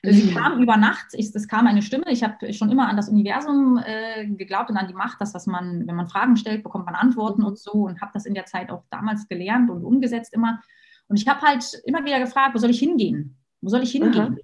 Sie 0.03 0.31
mhm. 0.31 0.35
kam 0.35 0.63
über 0.63 0.79
Nacht, 0.79 1.09
es 1.13 1.47
kam 1.47 1.67
eine 1.67 1.83
Stimme. 1.83 2.05
Ich 2.09 2.23
habe 2.23 2.53
schon 2.55 2.71
immer 2.71 2.88
an 2.88 2.97
das 2.97 3.11
Universum 3.11 3.79
äh, 3.85 4.27
geglaubt 4.27 4.71
und 4.71 4.79
an 4.79 4.88
die 4.88 4.95
Macht, 4.95 5.21
dass 5.21 5.35
was 5.35 5.47
man, 5.47 5.87
wenn 5.87 5.95
man 5.95 6.09
Fragen 6.09 6.37
stellt, 6.37 6.62
bekommt 6.62 6.87
man 6.87 6.95
Antworten 6.95 7.43
und 7.43 7.59
so 7.59 7.73
und 7.73 8.01
habe 8.01 8.12
das 8.14 8.25
in 8.25 8.33
der 8.33 8.47
Zeit 8.47 8.71
auch 8.71 8.85
damals 8.90 9.29
gelernt 9.29 9.69
und 9.69 9.85
umgesetzt 9.85 10.33
immer. 10.33 10.62
Und 11.09 11.21
ich 11.21 11.29
habe 11.29 11.43
halt 11.43 11.83
immer 11.85 12.03
wieder 12.05 12.19
gefragt, 12.19 12.55
wo 12.55 12.59
soll 12.59 12.71
ich 12.71 12.79
hingehen? 12.79 13.37
Wo 13.61 13.69
soll 13.69 13.83
ich 13.83 13.93
hingehen? 13.93 14.21
Aha. 14.21 14.37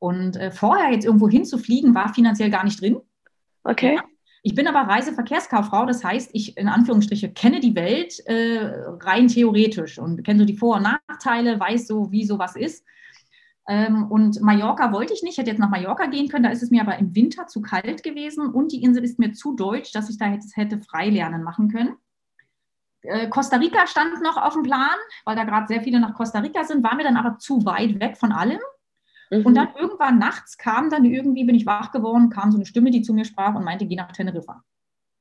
Und 0.00 0.36
äh, 0.36 0.50
vorher 0.50 0.90
jetzt 0.90 1.04
irgendwo 1.04 1.28
hinzufliegen, 1.28 1.94
war 1.94 2.12
finanziell 2.12 2.50
gar 2.50 2.64
nicht 2.64 2.80
drin. 2.80 2.98
Okay. 3.62 4.00
Ich 4.46 4.54
bin 4.54 4.68
aber 4.68 4.88
Reiseverkehrskauffrau, 4.88 5.86
das 5.86 6.04
heißt, 6.04 6.30
ich 6.32 6.56
in 6.56 6.68
Anführungsstriche 6.68 7.32
kenne 7.32 7.58
die 7.58 7.74
Welt 7.74 8.20
äh, 8.26 8.60
rein 9.00 9.26
theoretisch 9.26 9.98
und 9.98 10.22
kenne 10.22 10.38
so 10.38 10.44
die 10.44 10.56
Vor- 10.56 10.76
und 10.76 10.84
Nachteile, 10.84 11.58
weiß 11.58 11.88
so, 11.88 12.12
wie 12.12 12.24
sowas 12.24 12.54
ist. 12.54 12.84
Ähm, 13.66 14.08
und 14.08 14.40
Mallorca 14.42 14.92
wollte 14.92 15.14
ich 15.14 15.24
nicht, 15.24 15.32
ich 15.32 15.38
hätte 15.38 15.50
jetzt 15.50 15.58
nach 15.58 15.68
Mallorca 15.68 16.06
gehen 16.06 16.28
können, 16.28 16.44
da 16.44 16.50
ist 16.50 16.62
es 16.62 16.70
mir 16.70 16.82
aber 16.82 16.96
im 16.96 17.12
Winter 17.16 17.48
zu 17.48 17.60
kalt 17.60 18.04
gewesen 18.04 18.46
und 18.46 18.70
die 18.70 18.84
Insel 18.84 19.02
ist 19.02 19.18
mir 19.18 19.32
zu 19.32 19.56
deutsch, 19.56 19.90
dass 19.90 20.08
ich 20.10 20.16
da 20.16 20.26
hätte, 20.26 20.46
hätte 20.54 20.78
frei 20.78 21.10
lernen 21.10 21.42
machen 21.42 21.68
können. 21.68 21.96
Äh, 23.02 23.28
Costa 23.28 23.56
Rica 23.56 23.88
stand 23.88 24.22
noch 24.22 24.36
auf 24.36 24.52
dem 24.52 24.62
Plan, 24.62 24.94
weil 25.24 25.34
da 25.34 25.42
gerade 25.42 25.66
sehr 25.66 25.82
viele 25.82 25.98
nach 25.98 26.14
Costa 26.14 26.38
Rica 26.38 26.62
sind, 26.62 26.84
war 26.84 26.94
mir 26.94 27.02
dann 27.02 27.16
aber 27.16 27.38
zu 27.38 27.64
weit 27.64 27.98
weg 27.98 28.16
von 28.16 28.30
allem. 28.30 28.60
Mhm. 29.30 29.46
Und 29.46 29.54
dann 29.54 29.68
irgendwann 29.78 30.18
nachts 30.18 30.58
kam 30.58 30.90
dann 30.90 31.04
irgendwie, 31.04 31.44
bin 31.44 31.54
ich 31.54 31.66
wach 31.66 31.92
geworden, 31.92 32.30
kam 32.30 32.52
so 32.52 32.58
eine 32.58 32.66
Stimme, 32.66 32.90
die 32.90 33.02
zu 33.02 33.12
mir 33.12 33.24
sprach 33.24 33.54
und 33.54 33.64
meinte, 33.64 33.86
geh 33.86 33.96
nach 33.96 34.12
Teneriffa. 34.12 34.62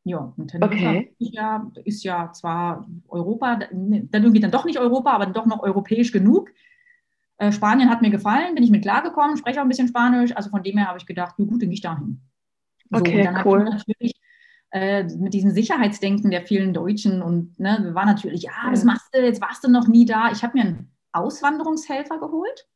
Ja, 0.03 0.33
und 0.37 0.47
Teneriffa 0.49 0.89
okay. 0.89 1.15
ist, 1.17 1.33
ja, 1.33 1.71
ist 1.83 2.03
ja 2.03 2.31
zwar 2.31 2.87
Europa, 3.07 3.55
dann 3.55 4.09
irgendwie 4.11 4.39
dann 4.39 4.51
doch 4.51 4.65
nicht 4.65 4.79
Europa, 4.79 5.11
aber 5.11 5.25
doch 5.25 5.47
noch 5.47 5.63
europäisch 5.63 6.11
genug. 6.11 6.51
Äh, 7.37 7.51
Spanien 7.51 7.89
hat 7.89 8.01
mir 8.01 8.11
gefallen, 8.11 8.55
bin 8.55 8.63
ich 8.63 8.69
mit 8.69 8.83
klargekommen, 8.83 9.37
spreche 9.37 9.59
auch 9.59 9.65
ein 9.65 9.69
bisschen 9.69 9.87
Spanisch. 9.87 10.35
Also 10.35 10.49
von 10.49 10.63
dem 10.63 10.77
her 10.77 10.87
habe 10.87 10.99
ich 10.99 11.05
gedacht, 11.05 11.35
gut, 11.37 11.49
dann 11.49 11.59
gehe 11.59 11.73
ich 11.73 11.81
dahin. 11.81 12.21
So, 12.91 12.99
okay, 12.99 13.23
dann 13.23 13.45
cool. 13.45 13.63
natürlich 13.63 14.13
äh, 14.71 15.03
mit 15.03 15.33
diesem 15.33 15.51
Sicherheitsdenken 15.51 16.31
der 16.31 16.45
vielen 16.45 16.73
Deutschen 16.73 17.21
und 17.21 17.59
ne, 17.59 17.91
war 17.93 18.05
natürlich, 18.05 18.43
ja, 18.43 18.69
das 18.69 18.83
machst 18.83 19.07
du, 19.13 19.21
jetzt 19.21 19.41
warst 19.41 19.63
du 19.63 19.71
noch 19.71 19.87
nie 19.87 20.05
da. 20.05 20.31
Ich 20.31 20.43
habe 20.43 20.57
mir 20.57 20.65
einen 20.65 20.91
Auswanderungshelfer 21.13 22.19
geholt. 22.19 22.67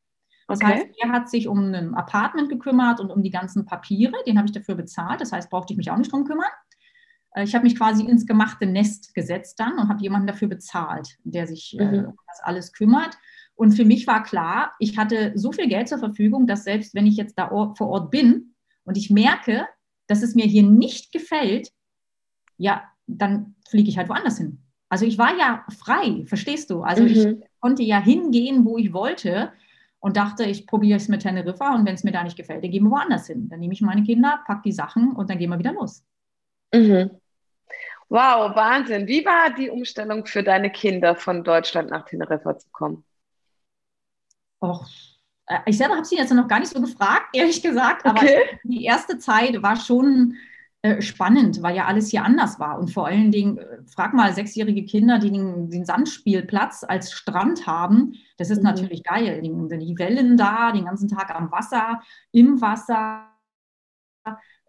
Das 0.49 0.59
okay. 0.62 0.73
heißt, 0.73 0.88
er 0.97 1.12
hat 1.12 1.29
sich 1.29 1.47
um 1.47 1.59
ein 1.73 1.93
Apartment 1.93 2.49
gekümmert 2.49 2.99
und 2.99 3.12
um 3.12 3.21
die 3.21 3.29
ganzen 3.29 3.65
Papiere. 3.65 4.13
Den 4.25 4.38
habe 4.38 4.47
ich 4.47 4.51
dafür 4.51 4.73
bezahlt. 4.73 5.21
Das 5.21 5.31
heißt, 5.31 5.49
brauchte 5.49 5.73
ich 5.73 5.77
mich 5.77 5.91
auch 5.91 5.97
nicht 5.97 6.12
drum 6.12 6.25
kümmern. 6.25 6.49
Äh, 7.35 7.43
ich 7.43 7.53
habe 7.53 7.63
mich 7.63 7.77
quasi 7.77 8.03
ins 8.03 8.25
gemachte 8.25 8.65
Nest 8.65 9.13
gesetzt 9.13 9.59
dann 9.59 9.77
und 9.77 9.89
habe 9.89 10.01
jemanden 10.01 10.25
dafür 10.25 10.47
bezahlt, 10.47 11.17
der 11.23 11.45
sich 11.45 11.77
äh, 11.79 11.85
mhm. 11.85 12.05
um 12.05 12.17
das 12.27 12.39
alles 12.41 12.73
kümmert. 12.73 13.15
Und 13.53 13.73
für 13.73 13.85
mich 13.85 14.07
war 14.07 14.23
klar, 14.23 14.73
ich 14.79 14.97
hatte 14.97 15.33
so 15.35 15.51
viel 15.51 15.67
Geld 15.67 15.88
zur 15.88 15.99
Verfügung, 15.99 16.47
dass 16.47 16.63
selbst 16.63 16.95
wenn 16.95 17.05
ich 17.05 17.17
jetzt 17.17 17.38
da 17.38 17.49
vor 17.49 17.89
Ort 17.89 18.09
bin 18.09 18.55
und 18.85 18.97
ich 18.97 19.12
merke, 19.12 19.67
dass 20.07 20.23
es 20.23 20.33
mir 20.33 20.45
hier 20.45 20.63
nicht 20.63 21.12
gefällt, 21.12 21.69
ja, 22.57 22.83
dann 23.05 23.55
fliege 23.69 23.89
ich 23.89 23.97
halt 23.97 24.09
woanders 24.09 24.39
hin. 24.39 24.63
Also 24.88 25.05
ich 25.05 25.19
war 25.19 25.38
ja 25.38 25.65
frei, 25.77 26.23
verstehst 26.25 26.71
du? 26.71 26.81
Also 26.81 27.03
mhm. 27.03 27.09
ich 27.09 27.27
konnte 27.59 27.83
ja 27.83 28.01
hingehen, 28.01 28.65
wo 28.65 28.77
ich 28.77 28.91
wollte 28.93 29.51
und 29.99 30.17
dachte, 30.17 30.45
ich 30.45 30.65
probiere 30.65 30.97
es 30.97 31.07
mit 31.07 31.21
Teneriffa 31.21 31.75
und 31.75 31.85
wenn 31.85 31.95
es 31.95 32.03
mir 32.03 32.12
da 32.12 32.23
nicht 32.23 32.38
gefällt, 32.38 32.63
dann 32.63 32.71
gehen 32.71 32.85
wir 32.85 32.91
woanders 32.91 33.27
hin. 33.27 33.49
Dann 33.49 33.59
nehme 33.59 33.73
ich 33.73 33.81
meine 33.81 34.03
Kinder, 34.03 34.41
packe 34.45 34.62
die 34.65 34.71
Sachen 34.71 35.12
und 35.12 35.29
dann 35.29 35.38
gehen 35.38 35.49
wir 35.49 35.59
wieder 35.59 35.73
los. 35.73 36.03
Mhm. 36.73 37.12
Wow, 38.07 38.55
Wahnsinn. 38.55 39.07
Wie 39.07 39.23
war 39.23 39.53
die 39.53 39.69
Umstellung 39.69 40.25
für 40.25 40.41
deine 40.41 40.71
Kinder, 40.71 41.15
von 41.15 41.43
Deutschland 41.43 41.91
nach 41.91 42.05
Teneriffa 42.05 42.57
zu 42.57 42.67
kommen? 42.71 43.05
Och, 44.62 44.88
äh, 45.45 45.59
ich 45.65 45.77
selber 45.77 45.95
habe 45.95 46.05
sie 46.05 46.17
jetzt 46.17 46.33
noch 46.33 46.47
gar 46.47 46.59
nicht 46.59 46.71
so 46.71 46.81
gefragt, 46.81 47.27
ehrlich 47.33 47.62
gesagt, 47.62 48.05
aber 48.05 48.21
okay. 48.21 48.59
die 48.63 48.85
erste 48.85 49.19
Zeit 49.19 49.62
war 49.62 49.75
schon 49.75 50.35
spannend, 51.01 51.61
weil 51.61 51.75
ja 51.75 51.85
alles 51.85 52.09
hier 52.09 52.23
anders 52.23 52.59
war. 52.59 52.79
Und 52.79 52.91
vor 52.91 53.07
allen 53.07 53.31
Dingen, 53.31 53.57
äh, 53.57 53.83
frag 53.85 54.13
mal 54.13 54.33
sechsjährige 54.33 54.85
Kinder, 54.85 55.19
die 55.19 55.31
den, 55.31 55.69
den 55.69 55.85
Sandspielplatz 55.85 56.85
als 56.87 57.11
Strand 57.11 57.67
haben. 57.67 58.13
Das 58.37 58.49
ist 58.49 58.59
mhm. 58.59 58.65
natürlich 58.65 59.03
geil. 59.03 59.41
Die, 59.41 59.49
die, 59.49 59.97
Wellen 59.97 60.37
da, 60.37 60.71
den 60.71 60.85
ganzen 60.85 61.09
Tag 61.09 61.35
am 61.35 61.51
Wasser, 61.51 62.01
im 62.31 62.61
Wasser, 62.61 63.27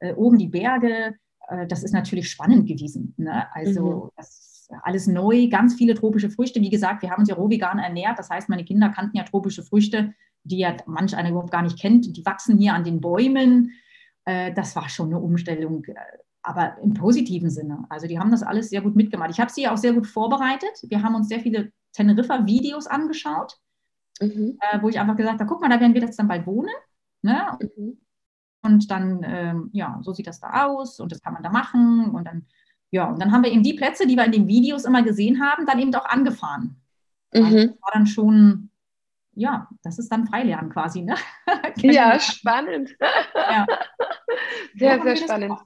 äh, 0.00 0.12
oben 0.14 0.38
die 0.38 0.48
Berge. 0.48 1.14
Äh, 1.48 1.66
das 1.68 1.84
ist 1.84 1.92
natürlich 1.92 2.28
spannend 2.28 2.66
gewesen. 2.66 3.14
Ne? 3.16 3.46
Also, 3.54 4.06
mhm. 4.06 4.10
das 4.16 4.50
alles 4.82 5.06
neu, 5.06 5.48
ganz 5.48 5.74
viele 5.74 5.94
tropische 5.94 6.30
Früchte. 6.30 6.60
Wie 6.60 6.70
gesagt, 6.70 7.02
wir 7.02 7.10
haben 7.10 7.20
uns 7.20 7.28
ja 7.28 7.34
roh 7.34 7.50
vegan 7.50 7.78
ernährt. 7.78 8.18
Das 8.18 8.30
heißt, 8.30 8.48
meine 8.48 8.64
Kinder 8.64 8.88
kannten 8.88 9.16
ja 9.16 9.24
tropische 9.24 9.62
Früchte, 9.62 10.14
die 10.44 10.58
ja 10.58 10.76
manch 10.86 11.16
einer 11.16 11.30
überhaupt 11.30 11.52
gar 11.52 11.62
nicht 11.62 11.78
kennt. 11.78 12.16
Die 12.16 12.24
wachsen 12.24 12.58
hier 12.58 12.74
an 12.74 12.84
den 12.84 13.00
Bäumen. 13.00 13.72
Äh, 14.24 14.52
das 14.52 14.76
war 14.76 14.88
schon 14.88 15.08
eine 15.08 15.18
Umstellung, 15.18 15.84
äh, 15.84 15.94
aber 16.42 16.78
im 16.82 16.94
positiven 16.94 17.50
Sinne. 17.50 17.84
Also 17.88 18.06
die 18.06 18.18
haben 18.18 18.30
das 18.30 18.42
alles 18.42 18.70
sehr 18.70 18.80
gut 18.80 18.96
mitgemacht. 18.96 19.30
Ich 19.30 19.40
habe 19.40 19.50
sie 19.50 19.62
ja 19.62 19.72
auch 19.72 19.78
sehr 19.78 19.92
gut 19.92 20.06
vorbereitet. 20.06 20.72
Wir 20.88 21.02
haben 21.02 21.14
uns 21.14 21.28
sehr 21.28 21.40
viele 21.40 21.72
Teneriffa-Videos 21.92 22.86
angeschaut, 22.86 23.58
mhm. 24.20 24.58
Äh, 24.60 24.82
wo 24.82 24.88
ich 24.88 24.98
einfach 24.98 25.16
gesagt 25.16 25.40
habe, 25.40 25.48
guck 25.48 25.60
mal, 25.60 25.68
da 25.68 25.80
werden 25.80 25.94
wir 25.94 26.02
jetzt 26.02 26.18
dann 26.18 26.28
bald 26.28 26.46
wohnen. 26.46 26.74
Ne? 27.22 27.58
Mhm. 27.60 27.98
Und 28.62 28.90
dann, 28.90 29.22
ähm, 29.24 29.70
ja, 29.72 29.98
so 30.02 30.12
sieht 30.12 30.26
das 30.26 30.40
da 30.40 30.66
aus 30.66 31.00
und 31.00 31.12
das 31.12 31.22
kann 31.22 31.32
man 31.32 31.42
da 31.42 31.50
machen. 31.50 32.10
Und 32.10 32.24
dann 32.24 32.46
ja, 32.90 33.04
und 33.04 33.20
dann 33.20 33.30
haben 33.30 33.44
wir 33.44 33.52
eben 33.52 33.62
die 33.62 33.74
Plätze, 33.74 34.06
die 34.06 34.16
wir 34.16 34.24
in 34.24 34.32
den 34.32 34.48
Videos 34.48 34.84
immer 34.84 35.02
gesehen 35.02 35.40
haben, 35.40 35.64
dann 35.64 35.78
eben 35.78 35.94
auch 35.94 36.06
angefahren. 36.06 36.80
Mhm. 37.32 37.44
Also 37.44 37.56
das 37.56 37.82
war 37.82 37.90
dann 37.92 38.06
schon, 38.06 38.70
ja, 39.34 39.68
das 39.82 39.98
ist 39.98 40.10
dann 40.10 40.26
Freilernen 40.26 40.70
quasi, 40.70 41.02
ne? 41.02 41.14
ja, 41.76 42.18
spannend. 42.18 42.96
ja. 43.34 43.66
Sehr, 44.74 45.02
sehr 45.02 45.16
spannend. 45.16 45.58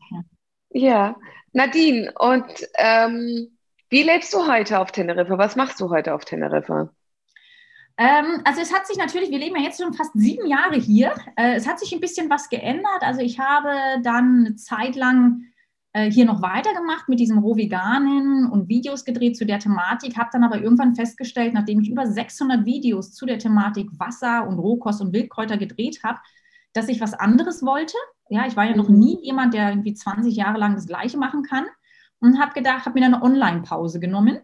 Ja, 0.71 1.17
Nadine, 1.53 2.13
und 2.19 2.47
ähm, 2.79 3.57
wie 3.91 4.03
lebst 4.03 4.35
du 4.35 4.49
heute 4.49 4.81
auf 4.81 4.91
Teneriffa? 4.91 5.39
Was 5.39 5.57
machst 5.57 5.81
du 5.81 5.91
heute 5.91 6.15
auf 6.15 6.25
Teneriffa? 6.25 6.91
Ähm, 7.97 8.41
also 8.45 8.61
es 8.61 8.75
hat 8.75 8.87
sich 8.87 8.97
natürlich, 8.97 9.31
wir 9.31 9.39
leben 9.39 9.57
ja 9.57 9.63
jetzt 9.63 9.81
schon 9.81 9.95
fast 9.95 10.11
sieben 10.15 10.47
Jahre 10.47 10.77
hier. 10.77 11.15
Äh, 11.37 11.55
es 11.55 11.69
hat 11.69 11.79
sich 11.79 11.93
ein 11.93 12.01
bisschen 12.01 12.29
was 12.29 12.49
geändert. 12.49 13.03
Also 13.03 13.21
ich 13.21 13.39
habe 13.39 14.03
dann 14.03 14.47
eine 14.47 14.57
Zeit 14.57 14.97
lang 14.97 15.45
äh, 15.93 16.11
hier 16.11 16.25
noch 16.25 16.43
weitergemacht 16.43 17.09
mit 17.09 17.21
diesem 17.21 17.39
Rohveganen 17.39 18.51
und 18.51 18.69
Videos 18.69 19.05
gedreht 19.05 19.37
zu 19.37 19.47
der 19.47 19.61
Thematik, 19.61 20.17
habe 20.19 20.31
dann 20.33 20.43
aber 20.43 20.61
irgendwann 20.61 20.97
festgestellt, 20.97 21.55
nachdem 21.55 21.81
ich 21.81 21.89
über 21.89 22.05
600 22.05 22.67
Videos 22.67 23.13
zu 23.13 23.27
der 23.27 23.39
Thematik 23.39 23.89
Wasser 23.97 24.49
und 24.49 24.59
Rohkost 24.59 25.01
und 25.01 25.13
Wildkräuter 25.13 25.57
gedreht 25.57 26.01
habe, 26.03 26.19
dass 26.73 26.89
ich 26.89 27.01
was 27.01 27.15
anderes 27.15 27.63
wollte. 27.63 27.97
Ja, 28.29 28.47
ich 28.47 28.57
war 28.57 28.65
ja 28.65 28.77
noch 28.77 28.89
mhm. 28.89 28.99
nie 28.99 29.19
jemand, 29.23 29.55
der 29.55 29.71
irgendwie 29.71 29.95
20 29.95 30.35
Jahre 30.35 30.59
lang 30.59 30.75
das 30.75 30.87
Gleiche 30.87 31.19
machen 31.19 31.43
kann 31.43 31.67
und 32.21 32.41
habe 32.41 32.55
gedacht, 32.55 32.87
habe 32.87 32.99
mir 32.99 33.05
dann 33.05 33.15
eine 33.15 33.23
Online-Pause 33.23 34.01
genommen, 34.01 34.41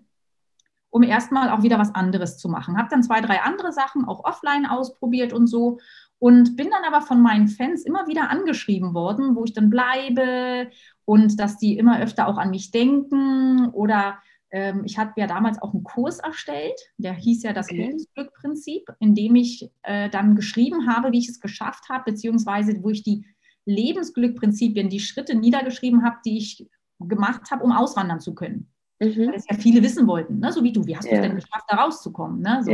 um 0.90 1.02
erstmal 1.02 1.50
auch 1.50 1.62
wieder 1.62 1.78
was 1.78 1.94
anderes 1.94 2.36
zu 2.36 2.48
machen. 2.48 2.76
Habe 2.76 2.88
dann 2.90 3.02
zwei, 3.02 3.20
drei 3.20 3.40
andere 3.42 3.72
Sachen 3.72 4.04
auch 4.04 4.24
offline 4.24 4.66
ausprobiert 4.66 5.32
und 5.32 5.46
so 5.46 5.78
und 6.18 6.56
bin 6.56 6.68
dann 6.70 6.84
aber 6.84 7.04
von 7.04 7.22
meinen 7.22 7.48
Fans 7.48 7.84
immer 7.84 8.06
wieder 8.06 8.30
angeschrieben 8.30 8.92
worden, 8.92 9.34
wo 9.34 9.44
ich 9.44 9.54
dann 9.54 9.70
bleibe 9.70 10.70
und 11.06 11.40
dass 11.40 11.56
die 11.56 11.78
immer 11.78 12.00
öfter 12.00 12.28
auch 12.28 12.36
an 12.36 12.50
mich 12.50 12.70
denken 12.70 13.70
oder 13.70 14.18
ähm, 14.50 14.82
ich 14.84 14.98
habe 14.98 15.12
ja 15.16 15.26
damals 15.26 15.62
auch 15.62 15.72
einen 15.72 15.84
Kurs 15.84 16.18
erstellt, 16.18 16.78
der 16.98 17.14
hieß 17.14 17.44
ja 17.44 17.52
das 17.52 17.68
okay. 17.68 17.82
Lebensglückprinzip, 17.84 18.90
in 18.98 19.14
dem 19.14 19.36
ich 19.36 19.70
äh, 19.82 20.10
dann 20.10 20.34
geschrieben 20.34 20.88
habe, 20.92 21.12
wie 21.12 21.18
ich 21.18 21.28
es 21.28 21.40
geschafft 21.40 21.88
habe, 21.88 22.10
beziehungsweise 22.10 22.82
wo 22.82 22.90
ich 22.90 23.02
die 23.02 23.24
Lebensglückprinzipien, 23.70 24.88
die 24.88 25.00
Schritte 25.00 25.34
niedergeschrieben 25.34 26.04
habe, 26.04 26.16
die 26.24 26.38
ich 26.38 26.66
gemacht 26.98 27.50
habe, 27.50 27.64
um 27.64 27.72
auswandern 27.72 28.20
zu 28.20 28.34
können. 28.34 28.70
Mhm. 29.00 29.28
Weil 29.28 29.34
es 29.34 29.46
ja 29.48 29.56
viele 29.56 29.82
wissen 29.82 30.06
wollten, 30.06 30.40
ne? 30.40 30.52
so 30.52 30.62
wie 30.62 30.72
du, 30.72 30.86
wie 30.86 30.96
hast 30.96 31.08
du 31.10 31.14
es 31.14 31.22
denn 31.22 31.36
geschafft, 31.36 31.64
da 31.68 31.76
rauszukommen? 31.76 32.40
Ne? 32.40 32.62
So. 32.62 32.70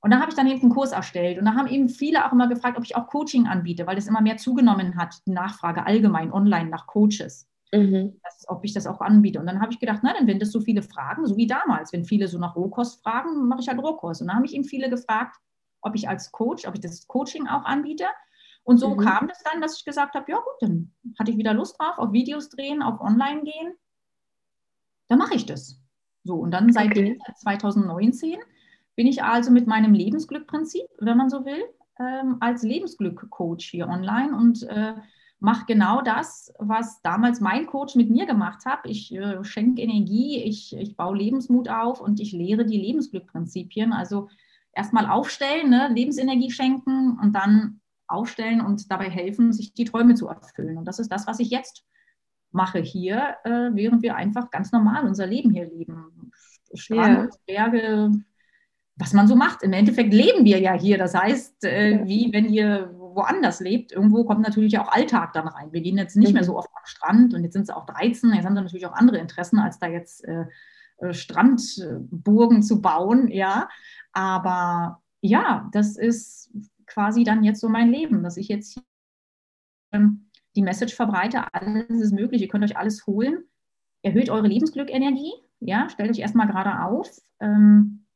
Und 0.00 0.10
da 0.10 0.20
habe 0.20 0.30
ich 0.30 0.36
dann 0.36 0.46
eben 0.46 0.60
einen 0.60 0.70
Kurs 0.70 0.92
erstellt. 0.92 1.38
Und 1.38 1.46
da 1.46 1.54
haben 1.54 1.68
eben 1.68 1.88
viele 1.88 2.24
auch 2.24 2.32
immer 2.32 2.48
gefragt, 2.48 2.76
ob 2.76 2.84
ich 2.84 2.96
auch 2.96 3.06
Coaching 3.06 3.46
anbiete, 3.46 3.86
weil 3.86 3.96
das 3.96 4.06
immer 4.06 4.20
mehr 4.20 4.36
zugenommen 4.36 4.96
hat, 4.96 5.16
die 5.26 5.32
Nachfrage 5.32 5.86
allgemein 5.86 6.32
online 6.32 6.70
nach 6.70 6.86
Coaches. 6.86 7.48
Mhm. 7.72 8.20
Das, 8.22 8.44
ob 8.48 8.64
ich 8.64 8.72
das 8.72 8.86
auch 8.86 9.00
anbiete. 9.00 9.40
Und 9.40 9.46
dann 9.46 9.60
habe 9.60 9.72
ich 9.72 9.80
gedacht, 9.80 10.00
na, 10.02 10.12
dann 10.12 10.26
wenn 10.26 10.38
das 10.38 10.52
so 10.52 10.60
viele 10.60 10.82
fragen, 10.82 11.26
so 11.26 11.36
wie 11.36 11.46
damals, 11.46 11.92
wenn 11.92 12.04
viele 12.04 12.28
so 12.28 12.38
nach 12.38 12.54
Rohkost 12.54 13.02
fragen, 13.02 13.48
mache 13.48 13.60
ich 13.62 13.68
halt 13.68 13.78
Rohkost. 13.78 14.20
Und 14.20 14.28
dann 14.28 14.36
habe 14.36 14.46
ich 14.46 14.54
eben 14.54 14.64
viele 14.64 14.90
gefragt, 14.90 15.36
ob 15.80 15.94
ich 15.94 16.08
als 16.08 16.30
Coach, 16.30 16.66
ob 16.66 16.74
ich 16.74 16.80
das 16.80 17.06
Coaching 17.06 17.46
auch 17.46 17.64
anbiete. 17.64 18.04
Und 18.66 18.78
so 18.78 18.96
mhm. 18.96 18.98
kam 18.98 19.28
das 19.28 19.40
dann, 19.44 19.60
dass 19.60 19.78
ich 19.78 19.84
gesagt 19.84 20.16
habe, 20.16 20.28
ja 20.28 20.38
gut, 20.38 20.56
dann 20.60 20.92
hatte 21.20 21.30
ich 21.30 21.38
wieder 21.38 21.54
Lust 21.54 21.78
drauf, 21.78 21.98
auf 21.98 22.12
Videos 22.12 22.48
drehen, 22.48 22.82
auf 22.82 23.00
Online 23.00 23.44
gehen. 23.44 23.74
Dann 25.06 25.18
mache 25.18 25.36
ich 25.36 25.46
das. 25.46 25.80
So, 26.24 26.34
und 26.34 26.50
dann 26.50 26.72
seit 26.72 26.90
okay. 26.90 27.16
2019 27.36 28.38
bin 28.96 29.06
ich 29.06 29.22
also 29.22 29.52
mit 29.52 29.68
meinem 29.68 29.94
Lebensglückprinzip, 29.94 30.84
wenn 30.98 31.16
man 31.16 31.30
so 31.30 31.44
will, 31.44 31.62
ähm, 32.00 32.38
als 32.40 32.64
Lebensglück-Coach 32.64 33.70
hier 33.70 33.86
online 33.86 34.36
und 34.36 34.64
äh, 34.64 34.94
mache 35.38 35.66
genau 35.66 36.02
das, 36.02 36.52
was 36.58 37.00
damals 37.02 37.40
mein 37.40 37.66
Coach 37.66 37.94
mit 37.94 38.10
mir 38.10 38.26
gemacht 38.26 38.64
hat. 38.66 38.80
Ich 38.82 39.14
äh, 39.14 39.44
schenke 39.44 39.80
Energie, 39.80 40.42
ich, 40.42 40.76
ich 40.76 40.96
baue 40.96 41.16
Lebensmut 41.16 41.68
auf 41.68 42.00
und 42.00 42.18
ich 42.18 42.32
lehre 42.32 42.64
die 42.64 42.80
Lebensglückprinzipien. 42.80 43.92
Also 43.92 44.28
erstmal 44.72 45.06
aufstellen, 45.06 45.70
ne? 45.70 45.88
Lebensenergie 45.94 46.50
schenken 46.50 47.16
und 47.22 47.32
dann 47.32 47.80
aufstellen 48.08 48.60
und 48.60 48.90
dabei 48.90 49.10
helfen, 49.10 49.52
sich 49.52 49.74
die 49.74 49.84
Träume 49.84 50.14
zu 50.14 50.28
erfüllen. 50.28 50.78
Und 50.78 50.86
das 50.86 50.98
ist 50.98 51.10
das, 51.10 51.26
was 51.26 51.40
ich 51.40 51.50
jetzt 51.50 51.84
mache 52.52 52.78
hier, 52.78 53.36
äh, 53.44 53.70
während 53.74 54.02
wir 54.02 54.16
einfach 54.16 54.50
ganz 54.50 54.72
normal 54.72 55.06
unser 55.06 55.26
Leben 55.26 55.50
hier 55.50 55.66
leben. 55.66 56.32
Strand, 56.74 57.34
ja. 57.46 57.68
Berge, 57.68 58.12
was 58.96 59.12
man 59.12 59.28
so 59.28 59.36
macht. 59.36 59.62
Im 59.62 59.72
Endeffekt 59.72 60.12
leben 60.12 60.44
wir 60.44 60.58
ja 60.58 60.72
hier. 60.72 60.98
Das 60.98 61.14
heißt, 61.14 61.64
äh, 61.64 62.00
wie 62.04 62.32
wenn 62.32 62.46
ihr 62.46 62.92
woanders 62.98 63.60
lebt, 63.60 63.92
irgendwo 63.92 64.24
kommt 64.24 64.42
natürlich 64.42 64.78
auch 64.78 64.92
Alltag 64.92 65.32
dann 65.32 65.48
rein. 65.48 65.72
Wir 65.72 65.80
gehen 65.80 65.98
jetzt 65.98 66.16
nicht 66.16 66.32
mehr 66.32 66.42
mhm. 66.42 66.46
so 66.46 66.56
oft 66.56 66.68
am 66.74 66.84
Strand 66.84 67.34
und 67.34 67.44
jetzt 67.44 67.54
sind 67.54 67.62
es 67.62 67.70
auch 67.70 67.86
13. 67.86 68.32
Jetzt 68.32 68.44
haben 68.44 68.54
sie 68.54 68.62
natürlich 68.62 68.86
auch 68.86 68.94
andere 68.94 69.18
Interessen, 69.18 69.58
als 69.58 69.78
da 69.78 69.86
jetzt 69.88 70.24
äh, 70.24 70.46
äh, 70.98 71.12
Strandburgen 71.12 72.62
zu 72.62 72.80
bauen. 72.80 73.28
Ja, 73.28 73.68
aber 74.12 75.02
ja, 75.20 75.68
das 75.72 75.96
ist 75.96 76.50
quasi 76.86 77.24
dann 77.24 77.44
jetzt 77.44 77.60
so 77.60 77.68
mein 77.68 77.90
Leben, 77.90 78.22
dass 78.22 78.36
ich 78.36 78.48
jetzt 78.48 78.80
ähm, 79.92 80.30
die 80.54 80.62
Message 80.62 80.94
verbreite, 80.94 81.52
alles 81.52 82.00
ist 82.00 82.12
möglich, 82.12 82.42
ihr 82.42 82.48
könnt 82.48 82.64
euch 82.64 82.76
alles 82.76 83.06
holen. 83.06 83.44
Erhöht 84.02 84.30
eure 84.30 84.46
Lebensglückenergie, 84.46 85.32
ja, 85.60 85.88
stellt 85.90 86.10
euch 86.10 86.20
erstmal 86.20 86.46
gerade 86.46 86.82
auf. 86.82 87.10
Ähm, 87.40 88.06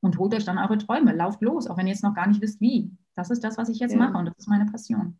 und 0.00 0.18
holt 0.18 0.34
euch 0.34 0.44
dann 0.44 0.58
eure 0.58 0.78
Träume, 0.78 1.12
lauft 1.12 1.42
los, 1.42 1.66
auch 1.66 1.76
wenn 1.76 1.86
ihr 1.86 1.92
jetzt 1.92 2.04
noch 2.04 2.14
gar 2.14 2.28
nicht 2.28 2.40
wisst, 2.40 2.60
wie. 2.60 2.90
Das 3.14 3.30
ist 3.30 3.42
das, 3.42 3.58
was 3.58 3.68
ich 3.68 3.78
jetzt 3.78 3.92
ja. 3.92 3.98
mache 3.98 4.16
und 4.16 4.26
das 4.26 4.34
ist 4.38 4.48
meine 4.48 4.66
Passion. 4.66 5.18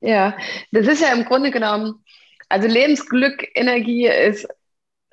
Ja, 0.00 0.36
das 0.70 0.86
ist 0.86 1.02
ja 1.02 1.12
im 1.12 1.24
Grunde 1.24 1.50
genommen, 1.50 2.04
also 2.48 2.68
Lebensglück, 2.68 3.48
Energie 3.54 4.06
ist, 4.06 4.46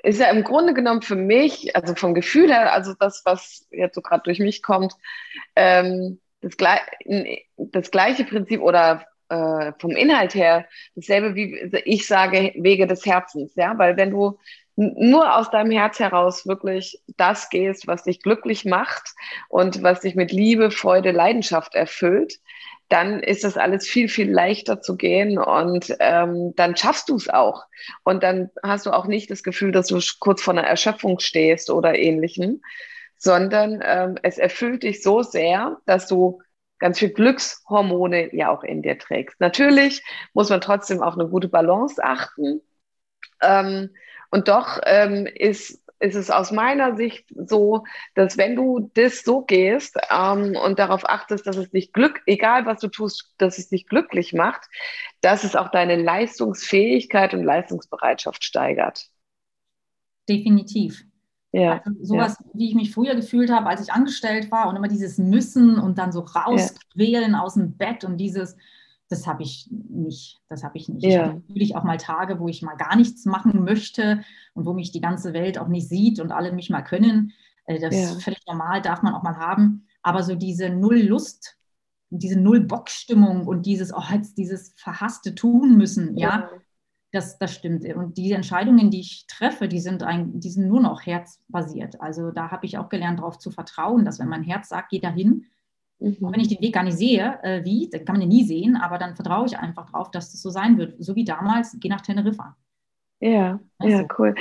ist 0.04 0.20
ja 0.20 0.30
im 0.30 0.44
Grunde 0.44 0.74
genommen 0.74 1.02
für 1.02 1.16
mich, 1.16 1.76
also 1.76 1.96
vom 1.96 2.14
Gefühl 2.14 2.50
her, 2.50 2.74
also 2.74 2.94
das, 3.00 3.24
was 3.26 3.68
jetzt 3.72 3.96
so 3.96 4.02
gerade 4.02 4.24
durch 4.24 4.40
mich 4.40 4.62
kommt, 4.62 4.94
ähm, 5.56 6.20
das, 6.42 6.56
das 7.58 7.92
gleiche 7.92 8.24
Prinzip 8.24 8.62
oder 8.62 9.06
äh, 9.30 9.74
vom 9.80 9.92
Inhalt 9.92 10.36
her 10.36 10.66
dasselbe 10.96 11.36
wie 11.36 11.56
ich 11.86 12.08
sage, 12.08 12.54
Wege 12.58 12.88
des 12.88 13.06
Herzens, 13.06 13.56
ja, 13.56 13.78
weil 13.78 13.98
wenn 13.98 14.12
du 14.12 14.40
nur 14.76 15.36
aus 15.36 15.50
deinem 15.52 15.72
Herz 15.72 16.00
heraus 16.00 16.48
wirklich 16.48 17.02
das 17.18 17.50
gehst, 17.50 17.86
was 17.88 18.04
dich 18.04 18.22
glücklich 18.22 18.64
macht 18.64 19.14
und 19.50 19.84
was 19.84 20.00
dich 20.00 20.16
mit 20.16 20.32
Liebe, 20.32 20.72
Freude, 20.72 21.12
Leidenschaft 21.12 21.76
erfüllt, 21.76 22.40
dann 22.88 23.22
ist 23.22 23.44
das 23.44 23.58
alles 23.58 23.88
viel, 23.88 24.10
viel 24.10 24.32
leichter 24.32 24.82
zu 24.82 24.98
gehen 24.98 25.38
und 25.38 25.96
ähm, 26.00 26.54
dann 26.56 26.76
schaffst 26.76 27.10
du 27.10 27.16
es 27.18 27.30
auch. 27.30 27.66
Und 28.04 28.24
dann 28.24 28.50
hast 28.64 28.86
du 28.86 28.92
auch 28.92 29.06
nicht 29.06 29.30
das 29.30 29.44
Gefühl, 29.44 29.72
dass 29.72 29.88
du 29.88 30.00
kurz 30.20 30.42
vor 30.42 30.54
einer 30.54 30.66
Erschöpfung 30.66 31.20
stehst 31.20 31.70
oder 31.70 31.96
ähnlichem, 31.96 32.62
sondern 33.20 33.82
ähm, 33.84 34.18
es 34.24 34.38
erfüllt 34.38 34.84
dich 34.84 35.04
so 35.04 35.22
sehr, 35.22 35.78
dass 35.86 36.08
du 36.08 36.42
ganz 36.80 36.98
viel 36.98 37.10
Glückshormone 37.10 38.34
ja 38.34 38.50
auch 38.50 38.64
in 38.64 38.82
dir 38.82 38.98
trägst. 38.98 39.40
Natürlich 39.40 40.02
muss 40.34 40.50
man 40.50 40.62
trotzdem 40.62 41.04
auf 41.04 41.16
eine 41.16 41.28
gute 41.28 41.50
Balance 41.50 42.02
achten. 42.04 42.62
Ähm, 43.44 43.90
und 44.32 44.48
doch 44.48 44.80
ähm, 44.86 45.26
ist, 45.28 45.84
ist 46.00 46.16
es 46.16 46.32
aus 46.32 46.52
meiner 46.52 46.96
Sicht 46.96 47.26
so, 47.36 47.84
dass 48.16 48.38
wenn 48.38 48.56
du 48.56 48.90
das 48.94 49.24
so 49.24 49.42
gehst 49.42 49.98
ähm, 50.10 50.56
und 50.56 50.80
darauf 50.80 51.08
achtest, 51.08 51.46
dass 51.46 51.58
es 51.58 51.72
dich 51.72 51.92
glück, 51.92 52.22
egal 52.26 52.66
was 52.66 52.80
du 52.80 52.88
tust, 52.88 53.34
dass 53.38 53.58
es 53.58 53.68
dich 53.68 53.86
glücklich 53.86 54.34
macht, 54.34 54.62
dass 55.20 55.44
es 55.44 55.58
auch 55.58 55.72
deine 55.72 55.98
Leistungsfähigkeit 55.98 57.34
und 57.34 57.44
Leistungsbereitschaft 57.44 58.46
steigert. 58.46 59.10
Definitiv. 60.30 61.04
Ja, 61.52 61.82
also 61.84 62.04
sowas, 62.04 62.38
ja. 62.40 62.52
wie 62.54 62.70
ich 62.70 62.76
mich 62.76 62.94
früher 62.94 63.16
gefühlt 63.16 63.52
habe, 63.52 63.68
als 63.68 63.82
ich 63.82 63.92
angestellt 63.92 64.52
war 64.52 64.70
und 64.70 64.76
immer 64.76 64.88
dieses 64.88 65.18
Müssen 65.18 65.80
und 65.80 65.98
dann 65.98 66.12
so 66.12 66.22
rausquälen 66.22 67.32
ja. 67.32 67.42
aus 67.42 67.56
dem 67.56 67.76
Bett 67.76 68.04
und 68.04 68.18
dieses, 68.18 68.56
das 69.10 69.26
habe 69.26 69.42
ich 69.42 69.68
nicht. 69.72 70.40
Das 70.48 70.64
habe 70.64 70.78
ich 70.78 70.88
nicht. 70.90 71.04
Ja. 71.04 71.10
Ich 71.10 71.18
habe 71.18 71.44
natürlich 71.48 71.76
auch 71.76 71.84
mal 71.84 71.98
Tage, 71.98 72.40
wo 72.40 72.48
ich 72.48 72.62
mal 72.62 72.76
gar 72.76 72.96
nichts 72.96 73.26
machen 73.26 73.64
möchte 73.64 74.24
und 74.54 74.66
wo 74.66 74.74
mich 74.74 74.92
die 74.92 75.02
ganze 75.02 75.34
Welt 75.34 75.58
auch 75.58 75.68
nicht 75.68 75.90
sieht 75.90 76.20
und 76.20 76.32
alle 76.32 76.52
mich 76.52 76.70
mal 76.70 76.84
können. 76.84 77.34
Äh, 77.66 77.80
das 77.80 77.96
ja. 77.96 78.04
ist 78.04 78.24
völlig 78.24 78.42
normal, 78.48 78.82
darf 78.82 79.02
man 79.02 79.16
auch 79.16 79.24
mal 79.24 79.38
haben. 79.38 79.88
Aber 80.04 80.22
so 80.22 80.36
diese 80.36 80.70
Null-Lust, 80.70 81.58
diese 82.12 82.40
Null-Bock-Stimmung 82.40 83.48
und 83.48 83.66
dieses, 83.66 83.92
oh, 83.92 84.04
jetzt 84.14 84.38
dieses 84.38 84.74
verhasste 84.76 85.34
tun 85.34 85.78
müssen, 85.78 86.16
ja, 86.16 86.30
ja 86.42 86.50
das, 87.12 87.38
das 87.40 87.54
stimmt. 87.54 87.86
Und 87.96 88.18
die 88.18 88.32
Entscheidungen, 88.32 88.92
die 88.92 89.00
ich 89.00 89.26
treffe, 89.28 89.68
die 89.68 89.80
sind, 89.80 90.04
ein, 90.04 90.40
die 90.40 90.50
sind 90.50 90.68
nur 90.68 90.82
noch 90.82 91.06
herzbasiert. 91.06 92.00
Also 92.02 92.32
da 92.32 92.52
habe 92.52 92.66
ich 92.66 92.78
auch 92.78 92.90
gelernt, 92.90 93.20
darauf 93.20 93.40
zu 93.40 93.52
vertrauen, 93.52 94.06
dass 94.06 94.20
wenn 94.20 94.30
mein 94.30 94.44
Herz 94.44 94.70
sagt, 94.70 94.90
geh 94.90 95.00
dahin, 95.00 95.46
Mhm. 96.00 96.18
Auch 96.22 96.32
wenn 96.32 96.40
ich 96.40 96.48
den 96.48 96.62
Weg 96.62 96.74
gar 96.74 96.84
nicht 96.84 96.98
sehe, 96.98 97.40
äh, 97.44 97.64
wie, 97.66 97.90
dann 97.90 98.06
kann 98.06 98.14
man 98.14 98.22
den 98.22 98.30
nie 98.30 98.46
sehen, 98.46 98.78
aber 98.78 98.98
dann 98.98 99.16
vertraue 99.16 99.46
ich 99.46 99.58
einfach 99.58 99.92
darauf, 99.92 100.12
dass 100.12 100.32
das 100.32 100.42
so 100.42 100.50
sein 100.50 100.78
wird. 100.78 100.96
So 101.00 101.16
wie 101.16 101.26
damals, 101.26 101.76
geh 101.80 101.90
nach 101.90 102.02
Teneriffa. 102.02 102.56
Ja, 103.20 103.60
also. 103.80 103.98
ja, 103.98 104.08
cool. 104.18 104.34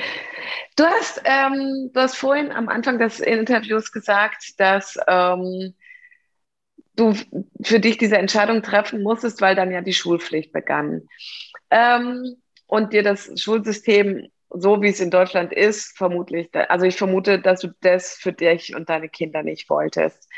Du 0.77 0.85
hast, 0.85 1.21
ähm, 1.25 1.91
du 1.93 2.01
hast 2.01 2.17
vorhin 2.17 2.53
am 2.53 2.69
Anfang 2.69 2.99
des 2.99 3.19
Interviews 3.19 3.91
gesagt, 3.91 4.61
dass 4.61 4.97
ähm, 5.09 5.75
du 6.95 7.13
für 7.63 7.81
dich 7.81 7.99
diese 7.99 8.19
Entscheidung 8.19 8.63
treffen 8.63 9.03
musstest, 9.03 9.41
weil 9.41 9.57
dann 9.57 9.73
ja 9.73 9.81
die 9.81 9.95
Schulpflicht 9.95 10.53
begann. 10.53 11.09
Ähm, 11.71 12.37
und 12.69 12.93
dir 12.93 13.03
das 13.03 13.33
Schulsystem, 13.41 14.29
so 14.51 14.81
wie 14.83 14.89
es 14.89 15.01
in 15.01 15.11
Deutschland 15.11 15.53
ist, 15.53 15.97
vermutlich, 15.97 16.49
also 16.53 16.87
ich 16.87 16.97
vermute, 16.97 17.41
dass 17.41 17.61
du 17.61 17.69
das 17.81 18.15
für 18.15 18.33
dich 18.33 18.77
und 18.77 18.89
deine 18.89 19.09
Kinder 19.09 19.43
nicht 19.43 19.69
wolltest. 19.69 20.31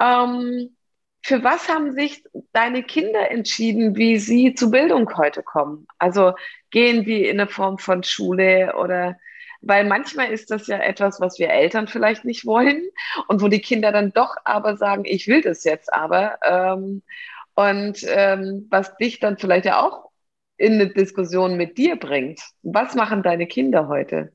Ähm, 0.00 0.76
für 1.22 1.44
was 1.44 1.68
haben 1.68 1.92
sich 1.92 2.24
deine 2.52 2.82
Kinder 2.82 3.30
entschieden, 3.30 3.96
wie 3.96 4.18
sie 4.18 4.54
zu 4.54 4.70
Bildung 4.70 5.16
heute 5.16 5.42
kommen? 5.42 5.86
Also 5.98 6.34
gehen 6.70 7.04
die 7.04 7.26
in 7.26 7.40
eine 7.40 7.48
Form 7.48 7.78
von 7.78 8.02
Schule 8.02 8.74
oder 8.76 9.16
weil 9.62 9.84
manchmal 9.84 10.32
ist 10.32 10.50
das 10.50 10.66
ja 10.66 10.78
etwas, 10.78 11.20
was 11.20 11.38
wir 11.38 11.50
Eltern 11.50 11.86
vielleicht 11.86 12.24
nicht 12.24 12.46
wollen 12.46 12.82
und 13.28 13.42
wo 13.42 13.48
die 13.48 13.60
Kinder 13.60 13.92
dann 13.92 14.12
doch 14.12 14.36
aber 14.44 14.76
sagen, 14.76 15.04
ich 15.04 15.28
will 15.28 15.42
das 15.42 15.64
jetzt 15.64 15.92
aber. 15.92 16.38
Ähm, 16.42 17.02
und 17.54 18.04
ähm, 18.08 18.66
was 18.70 18.96
dich 18.96 19.20
dann 19.20 19.36
vielleicht 19.38 19.66
ja 19.66 19.84
auch 19.84 20.09
in 20.60 20.74
eine 20.74 20.88
Diskussion 20.88 21.56
mit 21.56 21.78
dir 21.78 21.96
bringt. 21.96 22.40
Was 22.62 22.94
machen 22.94 23.22
deine 23.22 23.46
Kinder 23.46 23.88
heute? 23.88 24.32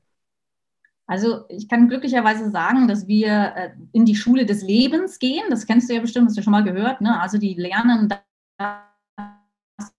Also 1.06 1.44
ich 1.48 1.68
kann 1.68 1.88
glücklicherweise 1.88 2.50
sagen, 2.50 2.88
dass 2.88 3.06
wir 3.06 3.52
äh, 3.54 3.70
in 3.92 4.04
die 4.04 4.16
Schule 4.16 4.44
des 4.44 4.62
Lebens 4.62 5.20
gehen. 5.20 5.44
Das 5.50 5.66
kennst 5.66 5.88
du 5.88 5.94
ja 5.94 6.00
bestimmt, 6.00 6.26
hast 6.26 6.36
du 6.36 6.42
schon 6.42 6.50
mal 6.50 6.64
gehört. 6.64 7.00
Ne? 7.00 7.20
Also 7.20 7.38
die 7.38 7.54
lernen 7.54 8.12
das 8.58 9.92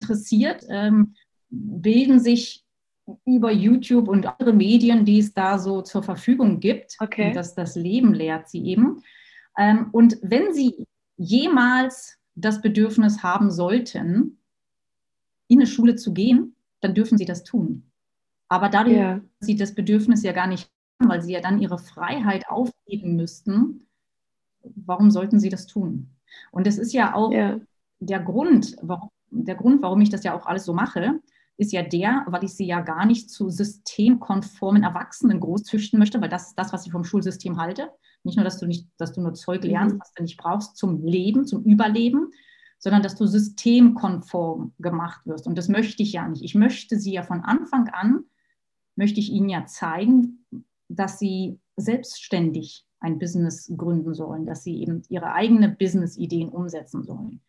interessiert, 0.00 0.64
ähm, 0.68 1.14
bilden 1.50 2.18
sich 2.18 2.64
über 3.24 3.52
YouTube 3.52 4.08
und 4.08 4.26
andere 4.26 4.52
Medien, 4.52 5.04
die 5.04 5.20
es 5.20 5.34
da 5.34 5.58
so 5.58 5.82
zur 5.82 6.02
Verfügung 6.02 6.58
gibt. 6.58 6.96
Okay. 6.98 7.28
Und 7.28 7.36
das, 7.36 7.54
das 7.54 7.76
Leben 7.76 8.12
lehrt 8.12 8.48
sie 8.48 8.64
eben. 8.66 9.04
Ähm, 9.56 9.90
und 9.92 10.18
wenn 10.20 10.52
sie 10.52 10.84
jemals 11.16 12.18
das 12.34 12.60
Bedürfnis 12.60 13.22
haben 13.22 13.50
sollten, 13.50 14.38
in 15.48 15.58
eine 15.58 15.66
Schule 15.66 15.96
zu 15.96 16.12
gehen, 16.12 16.56
dann 16.80 16.94
dürfen 16.94 17.18
sie 17.18 17.24
das 17.24 17.44
tun. 17.44 17.90
Aber 18.48 18.68
dadurch, 18.68 18.96
ja. 18.96 19.14
dass 19.38 19.46
sie 19.46 19.56
das 19.56 19.74
Bedürfnis 19.74 20.22
ja 20.22 20.32
gar 20.32 20.46
nicht 20.46 20.70
haben, 21.00 21.10
weil 21.10 21.22
sie 21.22 21.32
ja 21.32 21.40
dann 21.40 21.60
ihre 21.60 21.78
Freiheit 21.78 22.48
aufgeben 22.48 23.16
müssten, 23.16 23.86
warum 24.62 25.10
sollten 25.10 25.38
sie 25.38 25.48
das 25.48 25.66
tun? 25.66 26.10
Und 26.50 26.66
das 26.66 26.78
ist 26.78 26.92
ja 26.92 27.14
auch 27.14 27.32
ja. 27.32 27.60
der 28.00 28.20
Grund, 28.20 28.76
warum, 28.82 29.10
der 29.30 29.54
Grund, 29.54 29.82
warum 29.82 30.00
ich 30.00 30.10
das 30.10 30.24
ja 30.24 30.34
auch 30.34 30.46
alles 30.46 30.64
so 30.64 30.72
mache, 30.72 31.20
ist 31.56 31.72
ja 31.72 31.82
der, 31.82 32.24
weil 32.26 32.44
ich 32.44 32.54
sie 32.54 32.66
ja 32.66 32.80
gar 32.80 33.06
nicht 33.06 33.30
zu 33.30 33.48
systemkonformen 33.48 34.82
Erwachsenen 34.82 35.40
großzüchten 35.40 35.98
möchte, 35.98 36.20
weil 36.20 36.28
das 36.28 36.48
ist 36.48 36.58
das, 36.58 36.72
was 36.72 36.86
ich 36.86 36.92
vom 36.92 37.04
Schulsystem 37.04 37.58
halte. 37.60 37.90
Nicht 38.24 38.36
nur, 38.36 38.44
dass 38.44 38.58
du 38.58 38.66
nicht, 38.66 38.88
dass 38.96 39.12
du 39.12 39.20
nur 39.20 39.34
Zeug 39.34 39.62
mhm. 39.62 39.70
lernst, 39.70 40.00
was 40.00 40.12
du 40.14 40.22
nicht 40.22 40.36
brauchst 40.36 40.76
zum 40.76 41.04
Leben, 41.04 41.46
zum 41.46 41.62
Überleben, 41.62 42.32
sondern 42.78 43.02
dass 43.02 43.14
du 43.14 43.26
systemkonform 43.26 44.74
gemacht 44.78 45.26
wirst. 45.26 45.46
Und 45.46 45.56
das 45.56 45.68
möchte 45.68 46.02
ich 46.02 46.12
ja 46.12 46.28
nicht. 46.28 46.42
Ich 46.42 46.54
möchte 46.54 46.98
sie 46.98 47.12
ja 47.12 47.22
von 47.22 47.40
Anfang 47.42 47.88
an, 47.88 48.24
möchte 48.96 49.20
ich 49.20 49.30
ihnen 49.30 49.48
ja 49.48 49.66
zeigen, 49.66 50.44
dass 50.88 51.18
sie 51.18 51.58
selbstständig 51.76 52.84
ein 53.00 53.18
Business 53.18 53.72
gründen 53.76 54.14
sollen, 54.14 54.46
dass 54.46 54.64
sie 54.64 54.80
eben 54.80 55.02
ihre 55.08 55.32
eigenen 55.32 55.76
Business-Ideen 55.76 56.48
umsetzen 56.48 57.04
sollen. 57.04 57.40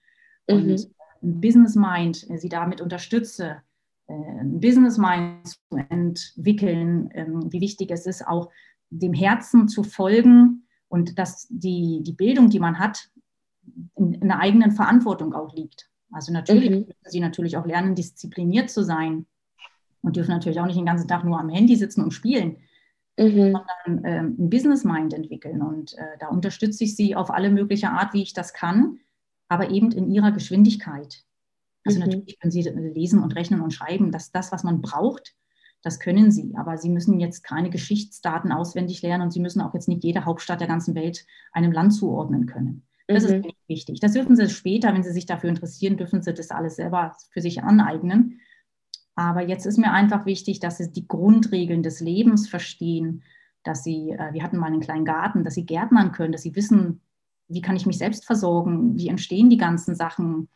Mhm. 0.47 0.55
Und 0.55 0.89
ein 1.23 1.41
Business 1.41 1.75
Mind 1.75 2.27
sie 2.35 2.49
damit 2.49 2.81
unterstütze, 2.81 3.61
Business 4.07 4.97
Mind 4.97 5.47
zu 5.47 5.77
entwickeln, 5.89 7.09
ähm, 7.13 7.51
wie 7.51 7.61
wichtig 7.61 7.91
es 7.91 8.05
ist, 8.05 8.27
auch 8.27 8.51
dem 8.89 9.13
Herzen 9.13 9.67
zu 9.67 9.83
folgen 9.83 10.67
und 10.87 11.17
dass 11.17 11.47
die, 11.49 12.01
die 12.03 12.13
Bildung, 12.13 12.49
die 12.49 12.59
man 12.59 12.79
hat, 12.79 13.09
in, 13.95 14.13
in 14.13 14.23
einer 14.23 14.39
eigenen 14.39 14.71
Verantwortung 14.71 15.33
auch 15.33 15.53
liegt. 15.55 15.89
Also 16.11 16.31
natürlich 16.31 16.69
mhm. 16.69 16.75
müssen 16.77 16.95
sie 17.05 17.19
natürlich 17.19 17.57
auch 17.57 17.65
lernen, 17.65 17.95
diszipliniert 17.95 18.69
zu 18.69 18.83
sein 18.83 19.25
und 20.01 20.15
dürfen 20.15 20.31
natürlich 20.31 20.59
auch 20.59 20.65
nicht 20.65 20.77
den 20.77 20.85
ganzen 20.85 21.07
Tag 21.07 21.23
nur 21.23 21.39
am 21.39 21.49
Handy 21.49 21.75
sitzen 21.75 22.03
und 22.03 22.11
spielen, 22.11 22.57
mhm. 23.17 23.53
sondern 23.53 24.05
äh, 24.05 24.19
ein 24.19 24.49
Business 24.49 24.83
Mind 24.83 25.13
entwickeln. 25.13 25.61
Und 25.61 25.97
äh, 25.97 26.17
da 26.19 26.27
unterstütze 26.27 26.83
ich 26.83 26.95
sie 26.95 27.15
auf 27.15 27.31
alle 27.31 27.49
mögliche 27.49 27.89
Art, 27.89 28.13
wie 28.13 28.21
ich 28.21 28.33
das 28.33 28.53
kann, 28.53 28.99
aber 29.47 29.71
eben 29.71 29.91
in 29.91 30.11
ihrer 30.11 30.31
Geschwindigkeit. 30.31 31.23
Also 31.85 31.99
mhm. 31.99 32.05
natürlich 32.05 32.39
können 32.39 32.51
sie 32.51 32.63
lesen 32.63 33.23
und 33.23 33.35
rechnen 33.35 33.61
und 33.61 33.73
schreiben, 33.73 34.11
dass 34.11 34.31
das, 34.31 34.51
was 34.51 34.63
man 34.63 34.81
braucht, 34.81 35.35
das 35.81 35.99
können 35.99 36.31
sie, 36.31 36.55
aber 36.57 36.77
sie 36.77 36.89
müssen 36.89 37.19
jetzt 37.19 37.43
keine 37.43 37.69
Geschichtsdaten 37.69 38.51
auswendig 38.51 39.03
lernen 39.03 39.25
und 39.25 39.31
sie 39.31 39.39
müssen 39.39 39.61
auch 39.61 39.75
jetzt 39.75 39.87
nicht 39.87 40.03
jede 40.03 40.25
Hauptstadt 40.25 40.59
der 40.59 40.67
ganzen 40.67 40.95
Welt 40.95 41.27
einem 41.51 41.71
Land 41.71 41.93
zuordnen 41.93 42.47
können. 42.47 42.81
Das 43.07 43.29
mhm. 43.29 43.43
ist 43.43 43.55
wichtig. 43.67 43.99
Das 43.99 44.13
dürfen 44.13 44.35
sie 44.35 44.49
später, 44.49 44.91
wenn 44.93 45.03
sie 45.03 45.11
sich 45.11 45.27
dafür 45.27 45.49
interessieren, 45.49 45.95
dürfen 45.95 46.23
sie 46.23 46.33
das 46.33 46.49
alles 46.49 46.77
selber 46.77 47.15
für 47.29 47.39
sich 47.39 47.61
aneignen. 47.61 48.39
Aber 49.13 49.47
jetzt 49.47 49.67
ist 49.67 49.77
mir 49.77 49.91
einfach 49.91 50.25
wichtig, 50.25 50.59
dass 50.59 50.79
sie 50.79 50.91
die 50.91 51.07
Grundregeln 51.07 51.83
des 51.83 51.99
Lebens 51.99 52.49
verstehen, 52.49 53.21
dass 53.63 53.83
sie, 53.83 54.09
äh, 54.09 54.33
wir 54.33 54.41
hatten 54.41 54.57
mal 54.57 54.67
einen 54.67 54.81
kleinen 54.81 55.05
Garten, 55.05 55.43
dass 55.43 55.53
sie 55.53 55.65
gärtnern 55.65 56.11
können, 56.11 56.31
dass 56.31 56.41
sie 56.41 56.55
wissen, 56.55 57.01
wie 57.47 57.61
kann 57.61 57.75
ich 57.75 57.85
mich 57.85 57.99
selbst 57.99 58.25
versorgen, 58.25 58.97
wie 58.97 59.07
entstehen 59.07 59.51
die 59.51 59.57
ganzen 59.57 59.93
Sachen, 59.93 60.49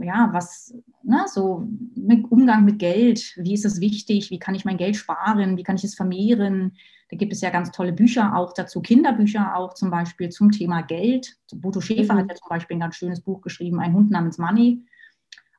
ja, 0.00 0.30
was, 0.32 0.74
ne, 1.02 1.24
so 1.26 1.66
mit 1.94 2.30
Umgang 2.30 2.64
mit 2.64 2.78
Geld, 2.78 3.34
wie 3.36 3.54
ist 3.54 3.64
es 3.64 3.80
wichtig, 3.80 4.30
wie 4.30 4.38
kann 4.38 4.54
ich 4.54 4.64
mein 4.64 4.76
Geld 4.76 4.96
sparen, 4.96 5.56
wie 5.56 5.62
kann 5.62 5.76
ich 5.76 5.84
es 5.84 5.94
vermehren. 5.94 6.72
Da 7.10 7.16
gibt 7.16 7.32
es 7.32 7.40
ja 7.40 7.50
ganz 7.50 7.70
tolle 7.70 7.92
Bücher 7.92 8.36
auch 8.36 8.52
dazu, 8.54 8.80
Kinderbücher 8.80 9.56
auch 9.56 9.74
zum 9.74 9.90
Beispiel 9.90 10.30
zum 10.30 10.50
Thema 10.50 10.82
Geld. 10.82 11.36
Boto 11.54 11.80
Schäfer 11.80 12.14
mhm. 12.14 12.18
hat 12.18 12.30
ja 12.30 12.34
zum 12.34 12.48
Beispiel 12.48 12.76
ein 12.76 12.80
ganz 12.80 12.96
schönes 12.96 13.20
Buch 13.20 13.40
geschrieben, 13.42 13.80
Ein 13.80 13.92
Hund 13.92 14.10
namens 14.10 14.38
Money. 14.38 14.84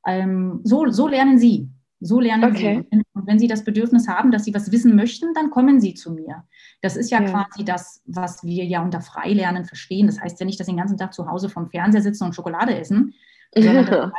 Ähm, 0.06 0.62
so, 0.64 0.90
so 0.90 1.08
lernen 1.08 1.38
Sie. 1.38 1.70
So 2.02 2.20
lernen 2.20 2.52
okay. 2.52 2.86
Sie. 2.92 3.02
Und 3.14 3.28
wenn 3.28 3.40
Sie 3.40 3.48
das 3.48 3.64
Bedürfnis 3.64 4.08
haben, 4.08 4.32
dass 4.32 4.44
Sie 4.44 4.54
was 4.54 4.72
wissen 4.72 4.96
möchten, 4.96 5.34
dann 5.34 5.50
kommen 5.50 5.80
Sie 5.80 5.94
zu 5.94 6.12
mir. 6.12 6.44
Das 6.82 6.96
ist 6.96 7.10
ja, 7.10 7.22
ja, 7.22 7.30
quasi 7.30 7.64
das, 7.64 8.02
was 8.06 8.44
wir 8.44 8.66
ja 8.66 8.84
unter 8.84 9.02
Freilernen 9.02 9.66
verstehen. 9.66 10.08
Das 10.08 10.20
heißt 10.20 10.40
ja 10.40 10.46
nicht, 10.46 10.60
dass 10.60 10.68
Sie 10.68 10.74
den 10.74 10.80
ganzen 10.80 10.98
Tag 10.98 11.14
zu 11.14 11.28
Hause 11.28 11.50
vom 11.50 11.70
Fernseher 11.70 12.02
sitzen 12.02 12.26
und 12.26 12.36
Schokolade 12.36 12.78
essen, 12.78 13.14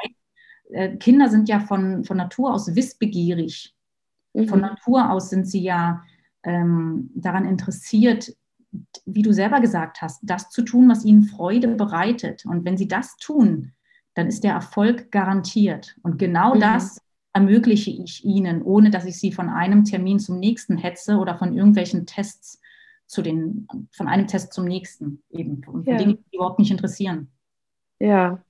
Äh, 0.70 0.96
Kinder 0.96 1.28
sind 1.28 1.48
ja 1.48 1.60
von, 1.60 2.04
von 2.04 2.16
Natur 2.16 2.52
aus 2.52 2.74
wissbegierig. 2.74 3.74
Mhm. 4.34 4.48
Von 4.48 4.60
Natur 4.60 5.10
aus 5.10 5.30
sind 5.30 5.46
sie 5.46 5.62
ja 5.62 6.02
ähm, 6.42 7.10
daran 7.14 7.46
interessiert, 7.46 8.34
wie 9.04 9.22
du 9.22 9.32
selber 9.32 9.60
gesagt 9.60 10.02
hast, 10.02 10.20
das 10.22 10.50
zu 10.50 10.62
tun, 10.62 10.88
was 10.88 11.04
ihnen 11.04 11.24
Freude 11.24 11.68
bereitet. 11.68 12.44
Und 12.46 12.64
wenn 12.64 12.76
sie 12.76 12.88
das 12.88 13.16
tun, 13.16 13.72
dann 14.14 14.26
ist 14.26 14.44
der 14.44 14.52
Erfolg 14.52 15.10
garantiert. 15.10 15.96
Und 16.02 16.18
genau 16.18 16.54
mhm. 16.54 16.60
das 16.60 17.00
ermögliche 17.32 17.90
ich 17.90 18.24
ihnen, 18.24 18.62
ohne 18.62 18.90
dass 18.90 19.04
ich 19.04 19.18
sie 19.18 19.32
von 19.32 19.48
einem 19.48 19.84
Termin 19.84 20.18
zum 20.18 20.38
nächsten 20.38 20.78
hetze 20.78 21.16
oder 21.18 21.36
von 21.36 21.54
irgendwelchen 21.54 22.06
Tests 22.06 22.60
zu 23.06 23.22
den, 23.22 23.68
von 23.92 24.08
einem 24.08 24.26
Test 24.26 24.52
zum 24.52 24.64
nächsten 24.64 25.22
eben. 25.30 25.62
Und 25.66 25.86
ja. 25.86 25.96
Dinge, 25.96 26.14
die 26.16 26.36
überhaupt 26.36 26.58
nicht 26.58 26.70
interessieren. 26.70 27.28
Ja, 27.98 28.42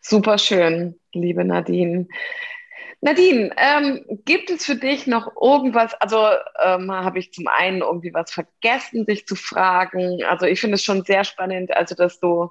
Super 0.00 0.38
schön, 0.38 0.98
liebe 1.12 1.44
Nadine. 1.44 2.08
Nadine, 3.00 3.50
ähm, 3.56 4.04
gibt 4.24 4.50
es 4.50 4.66
für 4.66 4.74
dich 4.74 5.06
noch 5.06 5.30
irgendwas, 5.40 5.94
also 5.94 6.18
ähm, 6.60 6.90
habe 6.90 7.20
ich 7.20 7.32
zum 7.32 7.46
einen 7.46 7.82
irgendwie 7.82 8.12
was 8.12 8.32
vergessen, 8.32 9.06
dich 9.06 9.26
zu 9.26 9.36
fragen. 9.36 10.24
Also 10.24 10.46
ich 10.46 10.60
finde 10.60 10.74
es 10.74 10.82
schon 10.82 11.04
sehr 11.04 11.22
spannend, 11.22 11.74
also 11.76 11.94
dass 11.94 12.18
du 12.18 12.50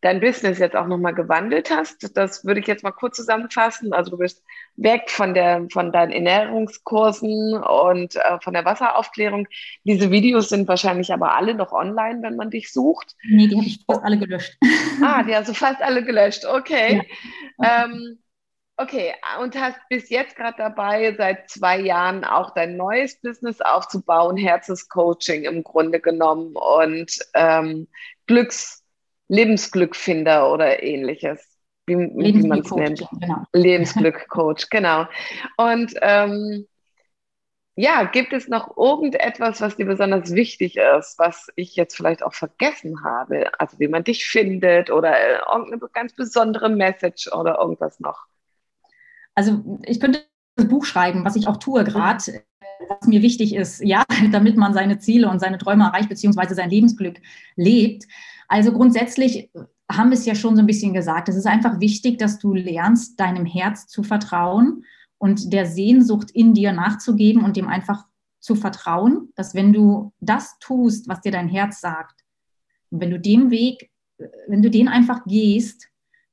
dein 0.00 0.20
Business 0.20 0.58
jetzt 0.58 0.76
auch 0.76 0.86
nochmal 0.86 1.14
gewandelt 1.14 1.70
hast. 1.70 2.16
Das 2.16 2.44
würde 2.44 2.60
ich 2.60 2.66
jetzt 2.66 2.82
mal 2.82 2.90
kurz 2.90 3.16
zusammenfassen. 3.16 3.92
Also 3.92 4.10
du 4.10 4.18
bist 4.18 4.42
weg 4.76 5.10
von, 5.10 5.34
der, 5.34 5.66
von 5.70 5.92
deinen 5.92 6.12
Ernährungskursen 6.12 7.54
und 7.54 8.16
äh, 8.16 8.40
von 8.40 8.54
der 8.54 8.64
Wasseraufklärung. 8.64 9.46
Diese 9.84 10.10
Videos 10.10 10.48
sind 10.48 10.68
wahrscheinlich 10.68 11.12
aber 11.12 11.36
alle 11.36 11.54
noch 11.54 11.72
online, 11.72 12.22
wenn 12.22 12.36
man 12.36 12.50
dich 12.50 12.72
sucht. 12.72 13.14
Nee, 13.28 13.48
die 13.48 13.56
habe 13.56 13.66
ich 13.66 13.84
fast 13.86 14.02
alle 14.02 14.18
gelöscht. 14.18 14.56
Ah, 15.02 15.22
die 15.22 15.34
hast 15.34 15.48
du 15.48 15.54
fast 15.54 15.80
alle 15.80 16.04
gelöscht. 16.04 16.44
Okay. 16.44 17.02
Ja. 17.58 17.84
Ähm, 17.84 18.18
okay, 18.76 19.14
und 19.40 19.58
hast 19.58 19.78
bis 19.88 20.10
jetzt 20.10 20.36
gerade 20.36 20.56
dabei, 20.58 21.14
seit 21.16 21.48
zwei 21.48 21.78
Jahren 21.80 22.22
auch 22.24 22.52
dein 22.52 22.76
neues 22.76 23.18
Business 23.20 23.62
aufzubauen, 23.62 24.36
Herzenscoaching 24.36 25.44
im 25.44 25.62
Grunde 25.62 26.00
genommen 26.00 26.54
und 26.54 27.18
ähm, 27.34 27.88
Glücks 28.26 28.79
Lebensglückfinder 29.30 30.52
oder 30.52 30.82
ähnliches, 30.82 31.40
wie, 31.86 31.96
wie 31.96 32.46
man 32.46 32.60
es 32.60 32.70
nennt. 32.72 33.06
Genau. 33.20 33.44
Lebensglückcoach, 33.52 34.68
genau. 34.70 35.06
Und 35.56 35.94
ähm, 36.02 36.66
ja, 37.76 38.04
gibt 38.04 38.32
es 38.32 38.48
noch 38.48 38.76
irgendetwas, 38.76 39.60
was 39.60 39.76
dir 39.76 39.86
besonders 39.86 40.34
wichtig 40.34 40.76
ist, 40.76 41.18
was 41.18 41.46
ich 41.54 41.76
jetzt 41.76 41.96
vielleicht 41.96 42.24
auch 42.24 42.34
vergessen 42.34 43.04
habe? 43.04 43.52
Also 43.60 43.78
wie 43.78 43.86
man 43.86 44.02
dich 44.02 44.26
findet 44.26 44.90
oder 44.90 45.16
äh, 45.16 45.38
irgendeine 45.50 45.88
ganz 45.92 46.12
besondere 46.14 46.68
Message 46.68 47.32
oder 47.32 47.58
irgendwas 47.58 48.00
noch? 48.00 48.26
Also 49.36 49.80
ich 49.86 50.00
könnte 50.00 50.24
das 50.56 50.68
Buch 50.68 50.84
schreiben, 50.84 51.24
was 51.24 51.36
ich 51.36 51.46
auch 51.46 51.58
tue 51.58 51.84
gerade, 51.84 52.42
was 52.88 53.06
mir 53.06 53.22
wichtig 53.22 53.54
ist, 53.54 53.80
ja, 53.80 54.02
damit 54.32 54.56
man 54.56 54.74
seine 54.74 54.98
Ziele 54.98 55.28
und 55.28 55.38
seine 55.38 55.58
Träume 55.58 55.84
erreicht, 55.84 56.08
beziehungsweise 56.08 56.56
sein 56.56 56.70
Lebensglück 56.70 57.18
lebt. 57.54 58.06
Also 58.50 58.72
grundsätzlich 58.72 59.48
haben 59.88 60.10
wir 60.10 60.18
es 60.18 60.26
ja 60.26 60.34
schon 60.34 60.56
so 60.56 60.62
ein 60.62 60.66
bisschen 60.66 60.92
gesagt. 60.92 61.28
Es 61.28 61.36
ist 61.36 61.46
einfach 61.46 61.78
wichtig, 61.78 62.18
dass 62.18 62.40
du 62.40 62.52
lernst, 62.52 63.18
deinem 63.20 63.46
Herz 63.46 63.86
zu 63.86 64.02
vertrauen 64.02 64.84
und 65.18 65.52
der 65.52 65.66
Sehnsucht 65.66 66.32
in 66.32 66.52
dir 66.52 66.72
nachzugeben 66.72 67.44
und 67.44 67.56
dem 67.56 67.68
einfach 67.68 68.06
zu 68.40 68.56
vertrauen, 68.56 69.28
dass 69.36 69.54
wenn 69.54 69.72
du 69.72 70.12
das 70.18 70.58
tust, 70.58 71.08
was 71.08 71.20
dir 71.20 71.30
dein 71.30 71.48
Herz 71.48 71.80
sagt, 71.80 72.24
und 72.90 73.00
wenn 73.00 73.10
du 73.10 73.20
dem 73.20 73.52
Weg, 73.52 73.88
wenn 74.48 74.62
du 74.62 74.70
den 74.70 74.88
einfach 74.88 75.24
gehst, 75.26 75.86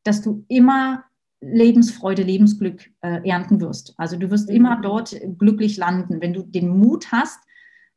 dass 0.03 0.23
du 0.23 0.43
immer 0.47 1.03
Lebensfreude, 1.39 2.23
Lebensglück 2.23 2.89
äh, 3.01 3.29
ernten 3.29 3.61
wirst. 3.61 3.93
Also 3.97 4.17
du 4.17 4.31
wirst 4.31 4.49
immer 4.49 4.77
mhm. 4.77 4.81
dort 4.81 5.15
glücklich 5.37 5.77
landen, 5.77 6.19
wenn 6.19 6.33
du 6.33 6.41
den 6.41 6.69
Mut 6.69 7.11
hast, 7.11 7.39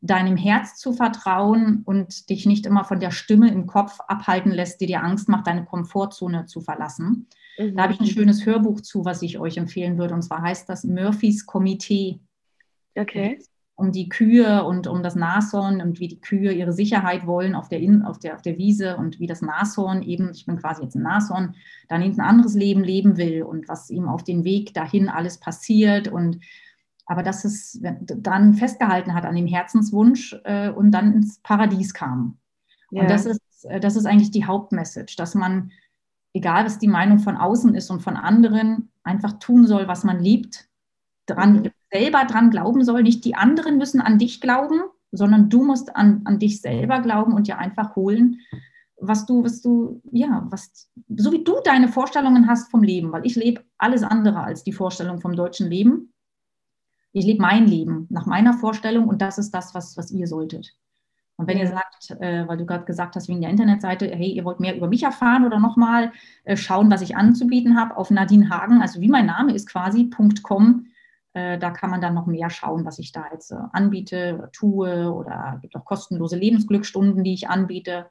deinem 0.00 0.36
Herz 0.36 0.76
zu 0.76 0.92
vertrauen 0.92 1.82
und 1.84 2.30
dich 2.30 2.46
nicht 2.46 2.66
immer 2.66 2.84
von 2.84 3.00
der 3.00 3.10
Stimme 3.10 3.50
im 3.50 3.66
Kopf 3.66 4.00
abhalten 4.08 4.50
lässt, 4.50 4.80
die 4.80 4.86
dir 4.86 5.02
Angst 5.02 5.28
macht, 5.28 5.46
deine 5.46 5.64
Komfortzone 5.64 6.46
zu 6.46 6.60
verlassen. 6.60 7.26
Mhm. 7.58 7.76
Da 7.76 7.82
habe 7.82 7.92
ich 7.92 8.00
ein 8.00 8.06
schönes 8.06 8.46
Hörbuch 8.46 8.80
zu, 8.80 9.04
was 9.04 9.22
ich 9.22 9.38
euch 9.38 9.56
empfehlen 9.56 9.98
würde. 9.98 10.14
Und 10.14 10.22
zwar 10.22 10.42
heißt 10.42 10.68
das 10.68 10.84
Murphys 10.84 11.46
Komitee. 11.46 12.20
Okay 12.96 13.38
um 13.80 13.92
die 13.92 14.10
Kühe 14.10 14.62
und 14.64 14.86
um 14.86 15.02
das 15.02 15.16
Nashorn 15.16 15.80
und 15.80 16.00
wie 16.00 16.08
die 16.08 16.20
Kühe 16.20 16.52
ihre 16.52 16.74
Sicherheit 16.74 17.26
wollen 17.26 17.54
auf 17.54 17.70
der, 17.70 17.80
In 17.80 18.02
auf 18.02 18.18
der, 18.18 18.34
auf 18.34 18.42
der 18.42 18.58
Wiese 18.58 18.98
und 18.98 19.18
wie 19.20 19.26
das 19.26 19.40
Nashorn 19.40 20.02
eben, 20.02 20.30
ich 20.32 20.44
bin 20.44 20.58
quasi 20.58 20.82
jetzt 20.82 20.96
ein 20.96 21.02
Nashorn, 21.02 21.54
dann 21.88 22.02
ein 22.02 22.20
anderes 22.20 22.54
Leben 22.54 22.84
leben 22.84 23.16
will 23.16 23.42
und 23.42 23.68
was 23.68 23.88
ihm 23.88 24.06
auf 24.06 24.22
den 24.22 24.44
Weg 24.44 24.74
dahin 24.74 25.08
alles 25.08 25.40
passiert 25.40 26.08
und 26.08 26.40
aber 27.10 27.22
dass 27.22 27.44
es 27.44 27.80
dann 27.80 28.54
festgehalten 28.54 29.14
hat 29.14 29.24
an 29.24 29.34
dem 29.34 29.46
Herzenswunsch 29.46 30.36
äh, 30.44 30.70
und 30.70 30.92
dann 30.92 31.12
ins 31.12 31.40
Paradies 31.40 31.92
kam. 31.92 32.38
Ja. 32.90 33.02
Und 33.02 33.10
das 33.10 33.26
ist, 33.26 33.40
äh, 33.64 33.80
das 33.80 33.96
ist 33.96 34.06
eigentlich 34.06 34.30
die 34.30 34.44
Hauptmessage, 34.44 35.16
dass 35.16 35.34
man, 35.34 35.72
egal 36.32 36.64
was 36.64 36.78
die 36.78 36.88
Meinung 36.88 37.18
von 37.18 37.36
außen 37.36 37.74
ist 37.74 37.90
und 37.90 38.00
von 38.00 38.16
anderen, 38.16 38.90
einfach 39.02 39.34
tun 39.40 39.66
soll, 39.66 39.88
was 39.88 40.04
man 40.04 40.20
liebt, 40.20 40.68
dran, 41.26 41.62
mhm 41.62 41.70
selber 41.92 42.24
dran 42.24 42.50
glauben 42.50 42.84
soll. 42.84 43.02
Nicht 43.02 43.24
die 43.24 43.34
anderen 43.34 43.78
müssen 43.78 44.00
an 44.00 44.18
dich 44.18 44.40
glauben, 44.40 44.80
sondern 45.12 45.48
du 45.48 45.64
musst 45.64 45.94
an, 45.96 46.22
an 46.24 46.38
dich 46.38 46.60
selber 46.60 47.00
glauben 47.00 47.34
und 47.34 47.48
dir 47.48 47.58
einfach 47.58 47.96
holen, 47.96 48.40
was 48.96 49.26
du, 49.26 49.42
was 49.42 49.62
du, 49.62 50.02
ja, 50.12 50.46
was, 50.50 50.90
so 51.16 51.32
wie 51.32 51.42
du 51.42 51.56
deine 51.64 51.88
Vorstellungen 51.88 52.46
hast 52.48 52.70
vom 52.70 52.82
Leben, 52.82 53.12
weil 53.12 53.26
ich 53.26 53.34
lebe 53.34 53.64
alles 53.78 54.02
andere 54.02 54.42
als 54.42 54.62
die 54.62 54.72
Vorstellung 54.72 55.20
vom 55.20 55.34
deutschen 55.34 55.68
Leben. 55.68 56.12
Ich 57.12 57.24
lebe 57.24 57.42
mein 57.42 57.66
Leben 57.66 58.06
nach 58.10 58.26
meiner 58.26 58.54
Vorstellung 58.54 59.08
und 59.08 59.20
das 59.20 59.38
ist 59.38 59.50
das, 59.52 59.74
was, 59.74 59.96
was 59.96 60.10
ihr 60.10 60.26
solltet. 60.26 60.76
Und 61.36 61.46
wenn 61.46 61.58
ihr 61.58 61.68
sagt, 61.68 62.10
äh, 62.20 62.46
weil 62.46 62.58
du 62.58 62.66
gerade 62.66 62.84
gesagt 62.84 63.16
hast, 63.16 63.28
wegen 63.28 63.40
der 63.40 63.48
Internetseite, 63.48 64.06
hey, 64.14 64.30
ihr 64.30 64.44
wollt 64.44 64.60
mehr 64.60 64.76
über 64.76 64.88
mich 64.88 65.04
erfahren 65.04 65.46
oder 65.46 65.58
nochmal 65.58 66.12
äh, 66.44 66.54
schauen, 66.54 66.90
was 66.90 67.00
ich 67.00 67.16
anzubieten 67.16 67.80
habe, 67.80 67.96
auf 67.96 68.10
Nadine 68.10 68.50
Hagen, 68.50 68.82
also 68.82 69.00
wie 69.00 69.08
mein 69.08 69.24
Name 69.24 69.54
ist 69.54 69.66
quasi, 69.66 70.10
.com, 70.42 70.86
äh, 71.32 71.58
da 71.58 71.70
kann 71.70 71.90
man 71.90 72.02
dann 72.02 72.12
noch 72.12 72.26
mehr 72.26 72.50
schauen, 72.50 72.84
was 72.84 72.98
ich 72.98 73.12
da 73.12 73.24
jetzt 73.32 73.52
äh, 73.52 73.56
anbiete 73.72 74.34
oder 74.36 74.52
tue 74.52 75.12
oder 75.12 75.58
gibt 75.62 75.76
auch 75.76 75.84
kostenlose 75.84 76.36
Lebensglückstunden, 76.36 77.24
die 77.24 77.32
ich 77.32 77.48
anbiete. 77.48 78.10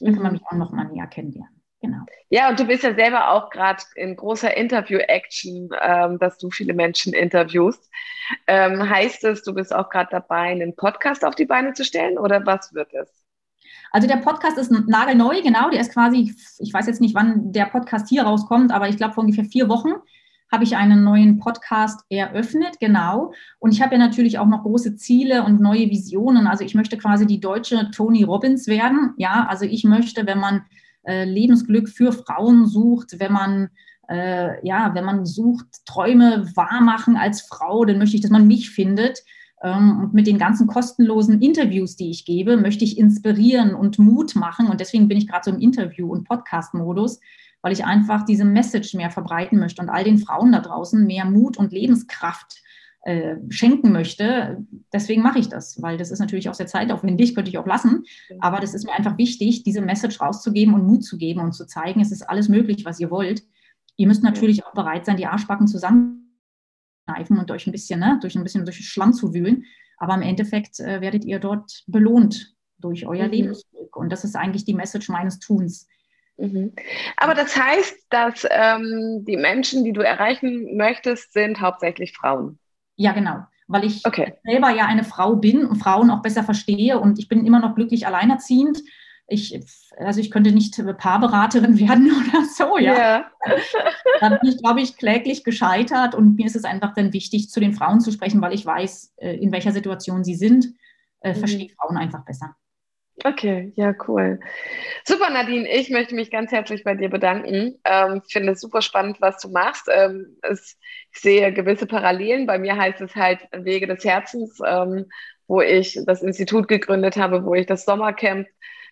Da 0.00 0.12
kann 0.12 0.22
man 0.22 0.32
mhm. 0.32 0.38
mich 0.38 0.46
auch 0.46 0.56
noch 0.56 0.72
mal 0.72 0.84
näher 0.84 1.06
kennenlernen. 1.06 1.57
Genau. 1.80 1.98
Ja, 2.28 2.48
und 2.50 2.58
du 2.58 2.64
bist 2.64 2.82
ja 2.82 2.94
selber 2.94 3.30
auch 3.30 3.50
gerade 3.50 3.82
in 3.94 4.16
großer 4.16 4.56
Interview-Action, 4.56 5.70
ähm, 5.80 6.18
dass 6.18 6.38
du 6.38 6.50
viele 6.50 6.74
Menschen 6.74 7.12
interviewst. 7.12 7.88
Ähm, 8.46 8.88
heißt 8.88 9.24
es, 9.24 9.44
du 9.44 9.54
bist 9.54 9.74
auch 9.74 9.88
gerade 9.88 10.08
dabei, 10.10 10.50
einen 10.50 10.74
Podcast 10.74 11.24
auf 11.24 11.36
die 11.36 11.46
Beine 11.46 11.72
zu 11.74 11.84
stellen 11.84 12.18
oder 12.18 12.44
was 12.44 12.74
wird 12.74 12.92
es? 12.94 13.24
Also 13.90 14.06
der 14.06 14.16
Podcast 14.16 14.58
ist 14.58 14.70
nagelneu, 14.70 15.40
genau. 15.42 15.70
Der 15.70 15.80
ist 15.80 15.92
quasi, 15.92 16.34
ich 16.58 16.72
weiß 16.72 16.86
jetzt 16.86 17.00
nicht, 17.00 17.14
wann 17.14 17.52
der 17.52 17.66
Podcast 17.66 18.08
hier 18.08 18.24
rauskommt, 18.24 18.72
aber 18.72 18.88
ich 18.88 18.96
glaube 18.96 19.14
vor 19.14 19.22
ungefähr 19.22 19.44
vier 19.44 19.68
Wochen 19.68 19.92
habe 20.50 20.64
ich 20.64 20.76
einen 20.76 21.04
neuen 21.04 21.38
Podcast 21.38 22.00
eröffnet, 22.08 22.80
genau. 22.80 23.32
Und 23.58 23.72
ich 23.72 23.82
habe 23.82 23.94
ja 23.94 23.98
natürlich 23.98 24.38
auch 24.38 24.46
noch 24.46 24.62
große 24.62 24.96
Ziele 24.96 25.44
und 25.44 25.60
neue 25.60 25.90
Visionen. 25.90 26.46
Also 26.46 26.64
ich 26.64 26.74
möchte 26.74 26.96
quasi 26.96 27.26
die 27.26 27.40
deutsche 27.40 27.90
Tony 27.90 28.24
Robbins 28.24 28.66
werden. 28.66 29.14
Ja, 29.18 29.46
also 29.48 29.66
ich 29.66 29.84
möchte, 29.84 30.26
wenn 30.26 30.38
man 30.38 30.64
äh, 31.08 31.24
Lebensglück 31.24 31.88
für 31.88 32.12
Frauen 32.12 32.66
sucht, 32.66 33.18
wenn 33.18 33.32
man 33.32 33.70
äh, 34.08 34.66
ja, 34.66 34.94
wenn 34.94 35.04
man 35.04 35.26
sucht, 35.26 35.66
Träume 35.84 36.50
wahr 36.56 36.80
als 37.20 37.42
Frau, 37.42 37.84
dann 37.84 37.98
möchte 37.98 38.16
ich, 38.16 38.22
dass 38.22 38.30
man 38.30 38.46
mich 38.46 38.70
findet. 38.70 39.22
Ähm, 39.62 40.00
und 40.00 40.14
mit 40.14 40.26
den 40.26 40.38
ganzen 40.38 40.66
kostenlosen 40.66 41.42
Interviews, 41.42 41.96
die 41.96 42.10
ich 42.10 42.24
gebe, 42.24 42.56
möchte 42.56 42.84
ich 42.84 42.98
inspirieren 42.98 43.74
und 43.74 43.98
Mut 43.98 44.34
machen. 44.34 44.68
Und 44.68 44.80
deswegen 44.80 45.08
bin 45.08 45.18
ich 45.18 45.28
gerade 45.28 45.44
so 45.44 45.50
im 45.50 45.60
Interview- 45.60 46.10
und 46.10 46.24
Podcast-Modus, 46.26 47.20
weil 47.60 47.72
ich 47.72 47.84
einfach 47.84 48.24
diese 48.24 48.44
Message 48.44 48.94
mehr 48.94 49.10
verbreiten 49.10 49.58
möchte 49.58 49.82
und 49.82 49.90
all 49.90 50.04
den 50.04 50.18
Frauen 50.18 50.52
da 50.52 50.60
draußen 50.60 51.04
mehr 51.04 51.24
Mut 51.24 51.56
und 51.56 51.72
Lebenskraft 51.72 52.62
äh, 53.02 53.36
schenken 53.48 53.92
möchte. 53.92 54.64
Deswegen 54.92 55.22
mache 55.22 55.38
ich 55.38 55.48
das, 55.48 55.80
weil 55.80 55.96
das 55.98 56.10
ist 56.10 56.18
natürlich 56.18 56.48
auch 56.48 56.54
sehr 56.54 56.66
zeitaufwendig, 56.66 57.34
könnte 57.34 57.50
ich 57.50 57.58
auch 57.58 57.66
lassen. 57.66 58.04
Aber 58.40 58.60
das 58.60 58.74
ist 58.74 58.84
mir 58.84 58.92
einfach 58.92 59.18
wichtig, 59.18 59.62
diese 59.62 59.80
Message 59.80 60.20
rauszugeben 60.20 60.74
und 60.74 60.86
Mut 60.86 61.04
zu 61.04 61.16
geben 61.16 61.40
und 61.40 61.52
zu 61.52 61.66
zeigen, 61.66 62.00
es 62.00 62.12
ist 62.12 62.22
alles 62.22 62.48
möglich, 62.48 62.84
was 62.84 63.00
ihr 63.00 63.10
wollt. 63.10 63.42
Ihr 63.96 64.06
müsst 64.06 64.22
natürlich 64.22 64.64
auch 64.64 64.72
bereit 64.72 65.06
sein, 65.06 65.16
die 65.16 65.26
Arschbacken 65.26 65.66
zusammenkneifen 65.66 67.38
und 67.38 67.50
euch 67.50 67.66
ein 67.66 67.72
bisschen, 67.72 68.00
ne, 68.00 68.18
durch 68.20 68.36
ein 68.36 68.42
bisschen 68.42 68.64
durch 68.64 68.78
den 68.78 68.84
Schlamm 68.84 69.12
zu 69.12 69.32
wühlen. 69.32 69.64
Aber 69.98 70.14
im 70.14 70.22
Endeffekt 70.22 70.78
äh, 70.80 71.00
werdet 71.00 71.24
ihr 71.24 71.38
dort 71.38 71.84
belohnt 71.86 72.54
durch 72.78 73.06
euer 73.06 73.26
mhm. 73.26 73.32
Lebensglück. 73.32 73.96
Und 73.96 74.10
das 74.10 74.24
ist 74.24 74.36
eigentlich 74.36 74.64
die 74.64 74.74
Message 74.74 75.08
meines 75.08 75.38
Tuns. 75.38 75.88
Mhm. 76.36 76.72
Aber 77.16 77.34
das 77.34 77.56
heißt, 77.56 78.06
dass 78.10 78.46
ähm, 78.50 79.24
die 79.26 79.36
Menschen, 79.36 79.84
die 79.84 79.92
du 79.92 80.00
erreichen 80.00 80.76
möchtest, 80.76 81.32
sind 81.32 81.60
hauptsächlich 81.60 82.12
Frauen. 82.16 82.58
Ja, 82.98 83.12
genau. 83.12 83.46
Weil 83.68 83.84
ich 83.84 84.04
okay. 84.04 84.34
selber 84.44 84.70
ja 84.70 84.86
eine 84.86 85.04
Frau 85.04 85.36
bin 85.36 85.64
und 85.64 85.76
Frauen 85.76 86.10
auch 86.10 86.20
besser 86.20 86.42
verstehe 86.42 86.98
und 86.98 87.18
ich 87.18 87.28
bin 87.28 87.46
immer 87.46 87.60
noch 87.60 87.74
glücklich 87.74 88.06
alleinerziehend. 88.06 88.82
Ich, 89.28 89.60
also 89.98 90.20
ich 90.20 90.30
könnte 90.30 90.52
nicht 90.52 90.82
Paarberaterin 90.98 91.78
werden 91.88 92.10
oder 92.10 92.44
so, 92.44 92.76
ja. 92.78 92.94
Yeah. 92.94 93.30
da 94.20 94.30
bin 94.30 94.50
ich, 94.50 94.58
glaube 94.58 94.80
ich, 94.80 94.96
kläglich 94.96 95.44
gescheitert 95.44 96.14
und 96.14 96.36
mir 96.36 96.46
ist 96.46 96.56
es 96.56 96.64
einfach 96.64 96.94
dann 96.94 97.12
wichtig, 97.12 97.50
zu 97.50 97.60
den 97.60 97.74
Frauen 97.74 98.00
zu 98.00 98.10
sprechen, 98.10 98.40
weil 98.40 98.54
ich 98.54 98.66
weiß, 98.66 99.14
äh, 99.18 99.36
in 99.36 99.52
welcher 99.52 99.72
Situation 99.72 100.24
sie 100.24 100.34
sind, 100.34 100.74
äh, 101.20 101.34
mhm. 101.34 101.38
verstehe 101.38 101.68
Frauen 101.68 101.98
einfach 101.98 102.24
besser. 102.24 102.56
Okay, 103.24 103.72
ja, 103.74 103.94
cool. 104.06 104.38
Super, 105.04 105.30
Nadine. 105.30 105.68
Ich 105.68 105.90
möchte 105.90 106.14
mich 106.14 106.30
ganz 106.30 106.52
herzlich 106.52 106.84
bei 106.84 106.94
dir 106.94 107.08
bedanken. 107.08 107.78
Ähm, 107.84 108.22
finde 108.30 108.52
es 108.52 108.60
super 108.60 108.80
spannend, 108.80 109.20
was 109.20 109.40
du 109.40 109.48
machst. 109.48 109.88
Ähm, 109.92 110.36
es, 110.42 110.78
ich 111.12 111.20
sehe 111.20 111.52
gewisse 111.52 111.86
Parallelen. 111.86 112.46
Bei 112.46 112.58
mir 112.60 112.76
heißt 112.76 113.00
es 113.00 113.16
halt 113.16 113.40
Wege 113.52 113.88
des 113.88 114.04
Herzens, 114.04 114.60
ähm, 114.64 115.06
wo 115.48 115.60
ich 115.60 115.98
das 116.06 116.22
Institut 116.22 116.68
gegründet 116.68 117.16
habe, 117.16 117.44
wo 117.44 117.54
ich 117.54 117.66
das 117.66 117.84
Sommercamp 117.84 118.46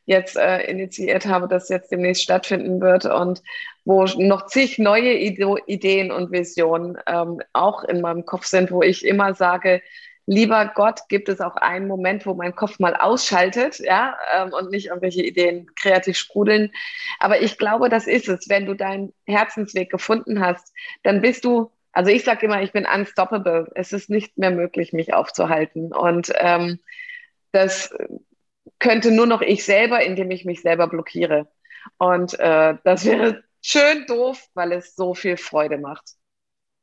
jetzt 0.07 0.37
äh, 0.37 0.63
initiiert 0.71 1.27
habe, 1.27 1.47
das 1.47 1.69
jetzt 1.69 1.93
demnächst 1.93 2.23
stattfinden 2.25 2.81
wird 2.81 3.05
und 3.05 3.43
wo 3.85 4.05
noch 4.05 4.47
zig 4.47 4.79
neue 4.79 5.15
Ideen 5.15 6.11
und 6.11 6.33
Visionen 6.33 6.97
ähm, 7.07 7.41
auch 7.53 7.85
in 7.85 8.01
meinem 8.01 8.25
Kopf 8.25 8.47
sind, 8.47 8.73
wo 8.73 8.83
ich 8.83 9.05
immer 9.05 9.35
sage, 9.35 9.83
lieber 10.27 10.73
Gott, 10.75 11.09
gibt 11.09 11.29
es 11.29 11.41
auch 11.41 11.57
einen 11.57 11.87
Moment, 11.87 12.27
wo 12.27 12.35
mein 12.35 12.55
Kopf 12.55 12.79
mal 12.79 12.97
ausschaltet, 12.97 13.79
ja, 13.79 14.17
ähm, 14.35 14.53
und 14.53 14.71
nicht 14.71 14.87
irgendwelche 14.87 15.23
Ideen 15.23 15.71
kreativ 15.77 16.19
sprudeln. 16.19 16.73
Aber 17.21 17.41
ich 17.41 17.59
glaube, 17.59 17.89
das 17.89 18.07
ist 18.07 18.29
es. 18.29 18.49
Wenn 18.49 18.67
du 18.67 18.75
deinen 18.75 19.15
Herzensweg 19.25 19.91
gefunden 19.91 20.41
hast, 20.45 20.73
dann 21.05 21.23
bist 21.23 21.45
du, 21.45 21.71
also 21.93 22.11
ich 22.11 22.25
sage 22.25 22.47
immer, 22.47 22.61
ich 22.63 22.73
bin 22.73 22.87
unstoppable. 22.87 23.71
Es 23.75 23.93
ist 23.93 24.11
nicht 24.11 24.37
mehr 24.37 24.51
möglich, 24.51 24.93
mich 24.93 25.15
aufzuhalten. 25.15 25.93
Und 25.93 26.33
ähm, 26.39 26.81
das 27.53 27.95
könnte 28.79 29.13
nur 29.13 29.27
noch 29.27 29.43
ich 29.43 29.65
selber, 29.65 30.03
indem 30.03 30.31
ich 30.31 30.45
mich 30.45 30.61
selber 30.61 30.89
blockiere. 30.89 31.49
Und 31.99 32.39
äh, 32.41 32.75
das 32.85 33.05
wäre 33.05 33.45
schön 33.63 34.07
doof, 34.07 34.45
weil 34.55 34.73
es 34.73 34.97
so 34.97 35.15
viel 35.15 35.37
Freude 35.37 35.79
macht. 35.79 36.16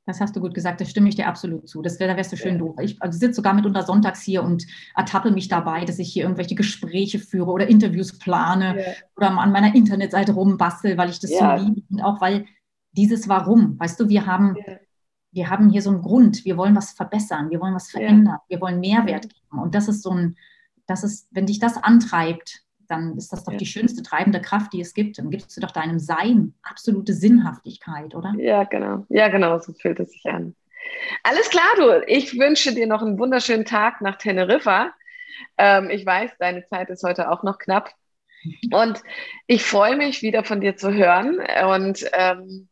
Das 0.06 0.20
hast 0.20 0.36
du 0.36 0.42
gut 0.42 0.54
gesagt, 0.54 0.82
das 0.82 0.90
stimme 0.90 1.08
ich 1.08 1.16
dir 1.16 1.28
absolut 1.28 1.68
zu. 1.70 1.82
Das 1.82 2.00
wär, 2.00 2.08
da 2.08 2.18
wärst 2.18 2.34
du 2.34 2.38
schön 2.38 2.56
ja. 2.56 2.60
doof. 2.60 2.76
Ich 2.82 3.02
also 3.02 3.18
sitze 3.18 3.36
sogar 3.36 3.54
mitunter 3.54 3.84
sonntags 3.84 4.22
hier 4.22 4.44
und 4.44 4.66
ertappe 4.96 5.32
mich 5.32 5.48
dabei, 5.48 5.86
dass 5.86 5.98
ich 5.98 6.12
hier 6.12 6.24
irgendwelche 6.24 6.56
Gespräche 6.56 7.20
führe 7.20 7.50
oder 7.50 7.68
Interviews 7.68 8.20
plane 8.20 8.76
ja. 8.78 8.92
oder 9.16 9.32
an 9.32 9.52
meiner 9.54 9.74
Internetseite 9.74 10.34
rumbastel, 10.34 10.98
weil 10.98 11.10
ich 11.10 11.20
das 11.20 11.32
ja. 11.32 11.58
so 11.58 11.66
liebe. 11.66 11.82
Und 11.90 12.02
auch 12.02 12.20
weil 12.20 12.46
dieses 12.92 13.30
Warum, 13.30 13.80
weißt 13.80 14.00
du, 14.00 14.10
wir 14.10 14.26
haben, 14.26 14.58
wir 15.32 15.50
haben 15.50 15.70
hier 15.70 15.82
so 15.82 15.90
einen 15.90 16.02
Grund, 16.02 16.44
wir 16.44 16.58
wollen 16.58 16.76
was 16.76 16.92
verbessern, 16.92 17.50
wir 17.50 17.62
wollen 17.62 17.74
was 17.74 17.90
verändern, 17.90 18.38
wir 18.50 18.60
wollen 18.60 18.82
Mehrwert 18.82 19.30
geben. 19.30 19.62
Und 19.62 19.74
das 19.74 19.88
ist 19.88 20.04
so 20.04 20.12
ein, 20.12 20.36
das 20.86 21.04
ist, 21.04 21.28
wenn 21.32 21.46
dich 21.46 21.60
das 21.60 21.78
antreibt, 21.78 22.63
dann 22.88 23.18
ist 23.18 23.32
das 23.32 23.44
doch 23.44 23.54
ja. 23.54 23.58
die 23.58 23.66
schönste 23.66 24.04
treibende 24.04 24.42
Kraft, 24.42 24.74
die 24.74 24.82
es 24.82 24.94
gibt. 24.94 25.18
Dann 25.18 25.30
gibst 25.30 25.56
du 25.56 25.62
doch 25.62 25.72
deinem 25.72 26.00
Sein 26.00 26.54
absolute 26.64 27.14
Sinnhaftigkeit, 27.14 28.16
oder? 28.16 28.34
Ja, 28.38 28.64
genau. 28.64 29.06
Ja, 29.10 29.30
genau, 29.30 29.60
so 29.60 29.74
fühlt 29.74 30.00
es 30.00 30.12
sich 30.12 30.26
an. 30.26 30.56
Alles 31.24 31.50
klar, 31.50 31.64
du. 31.78 32.04
Ich 32.08 32.38
wünsche 32.38 32.74
dir 32.74 32.88
noch 32.88 33.02
einen 33.02 33.18
wunderschönen 33.18 33.66
Tag 33.66 34.02
nach 34.02 34.18
Teneriffa. 34.18 34.94
Ähm, 35.58 35.90
ich 35.90 36.06
weiß, 36.06 36.32
deine 36.40 36.66
Zeit 36.68 36.90
ist 36.90 37.04
heute 37.04 37.32
auch 37.32 37.44
noch 37.44 37.58
knapp. 37.58 37.92
Und 38.72 39.02
ich 39.48 39.64
freue 39.64 39.96
mich, 39.96 40.22
wieder 40.22 40.44
von 40.44 40.60
dir 40.60 40.76
zu 40.76 40.94
hören. 40.94 41.40
Und 41.72 42.06
ähm, 42.14 42.68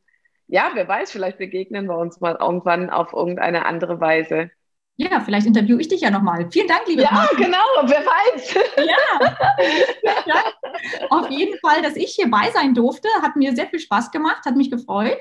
ja, 0.48 0.72
wer 0.74 0.88
weiß, 0.88 1.12
vielleicht 1.12 1.38
begegnen 1.38 1.86
wir 1.86 1.98
uns 1.98 2.20
mal 2.20 2.38
irgendwann 2.40 2.90
auf 2.90 3.14
irgendeine 3.14 3.66
andere 3.66 4.02
Weise. 4.02 4.52
Ja, 4.98 5.20
vielleicht 5.22 5.48
interviewe 5.48 5.82
ich 5.82 5.88
dich 5.88 6.02
ja 6.02 6.12
nochmal. 6.12 6.50
Vielen 6.52 6.68
Dank, 6.68 6.88
liebe 6.88 7.02
Ja, 7.02 7.12
Martin. 7.12 7.38
genau, 7.38 7.58
wer 7.84 8.06
weiß. 8.06 8.56
Ja. 8.78 10.16
ja, 10.26 10.44
auf 11.10 11.30
jeden 11.30 11.58
Fall, 11.60 11.82
dass 11.82 11.96
ich 11.96 12.14
hier 12.14 12.30
bei 12.30 12.52
sein 12.52 12.74
durfte. 12.74 13.08
Hat 13.22 13.36
mir 13.36 13.56
sehr 13.56 13.68
viel 13.68 13.80
Spaß 13.80 14.12
gemacht, 14.12 14.46
hat 14.46 14.56
mich 14.56 14.70
gefreut. 14.70 15.18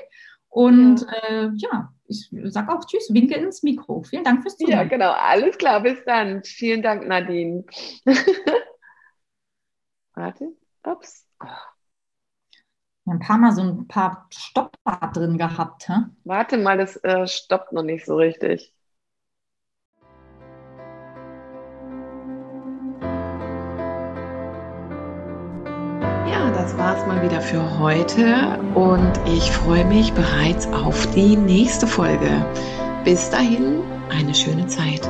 Und 0.49 1.01
ja, 1.01 1.27
äh, 1.29 1.49
ja 1.55 1.93
ich 2.07 2.29
sage 2.53 2.73
auch 2.73 2.85
Tschüss, 2.85 3.13
winke 3.13 3.35
ins 3.35 3.63
Mikro. 3.63 4.03
Vielen 4.03 4.23
Dank 4.23 4.41
fürs 4.41 4.57
Zuhören. 4.57 4.77
Ja, 4.77 4.83
genau, 4.83 5.11
alles 5.11 5.57
klar, 5.57 5.81
bis 5.81 6.03
dann. 6.05 6.43
Vielen 6.43 6.81
Dank, 6.81 7.07
Nadine. 7.07 7.63
Warte, 10.13 10.49
ups. 10.83 11.25
Ein 13.05 13.19
paar 13.19 13.37
Mal 13.37 13.53
so 13.53 13.61
ein 13.61 13.87
paar 13.87 14.27
Stopper 14.31 15.11
drin 15.13 15.37
gehabt. 15.37 15.87
Hä? 15.89 16.03
Warte 16.23 16.57
mal, 16.57 16.77
das 16.77 16.97
äh, 16.97 17.27
stoppt 17.27 17.71
noch 17.71 17.83
nicht 17.83 18.05
so 18.05 18.15
richtig. 18.17 18.73
Das 26.61 26.77
war's 26.77 27.07
mal 27.07 27.23
wieder 27.23 27.41
für 27.41 27.79
heute 27.79 28.59
und 28.75 29.11
ich 29.25 29.51
freue 29.51 29.83
mich 29.83 30.13
bereits 30.13 30.67
auf 30.67 31.07
die 31.07 31.35
nächste 31.35 31.87
Folge. 31.87 32.29
Bis 33.03 33.31
dahin, 33.31 33.81
eine 34.11 34.35
schöne 34.35 34.67
Zeit. 34.67 35.01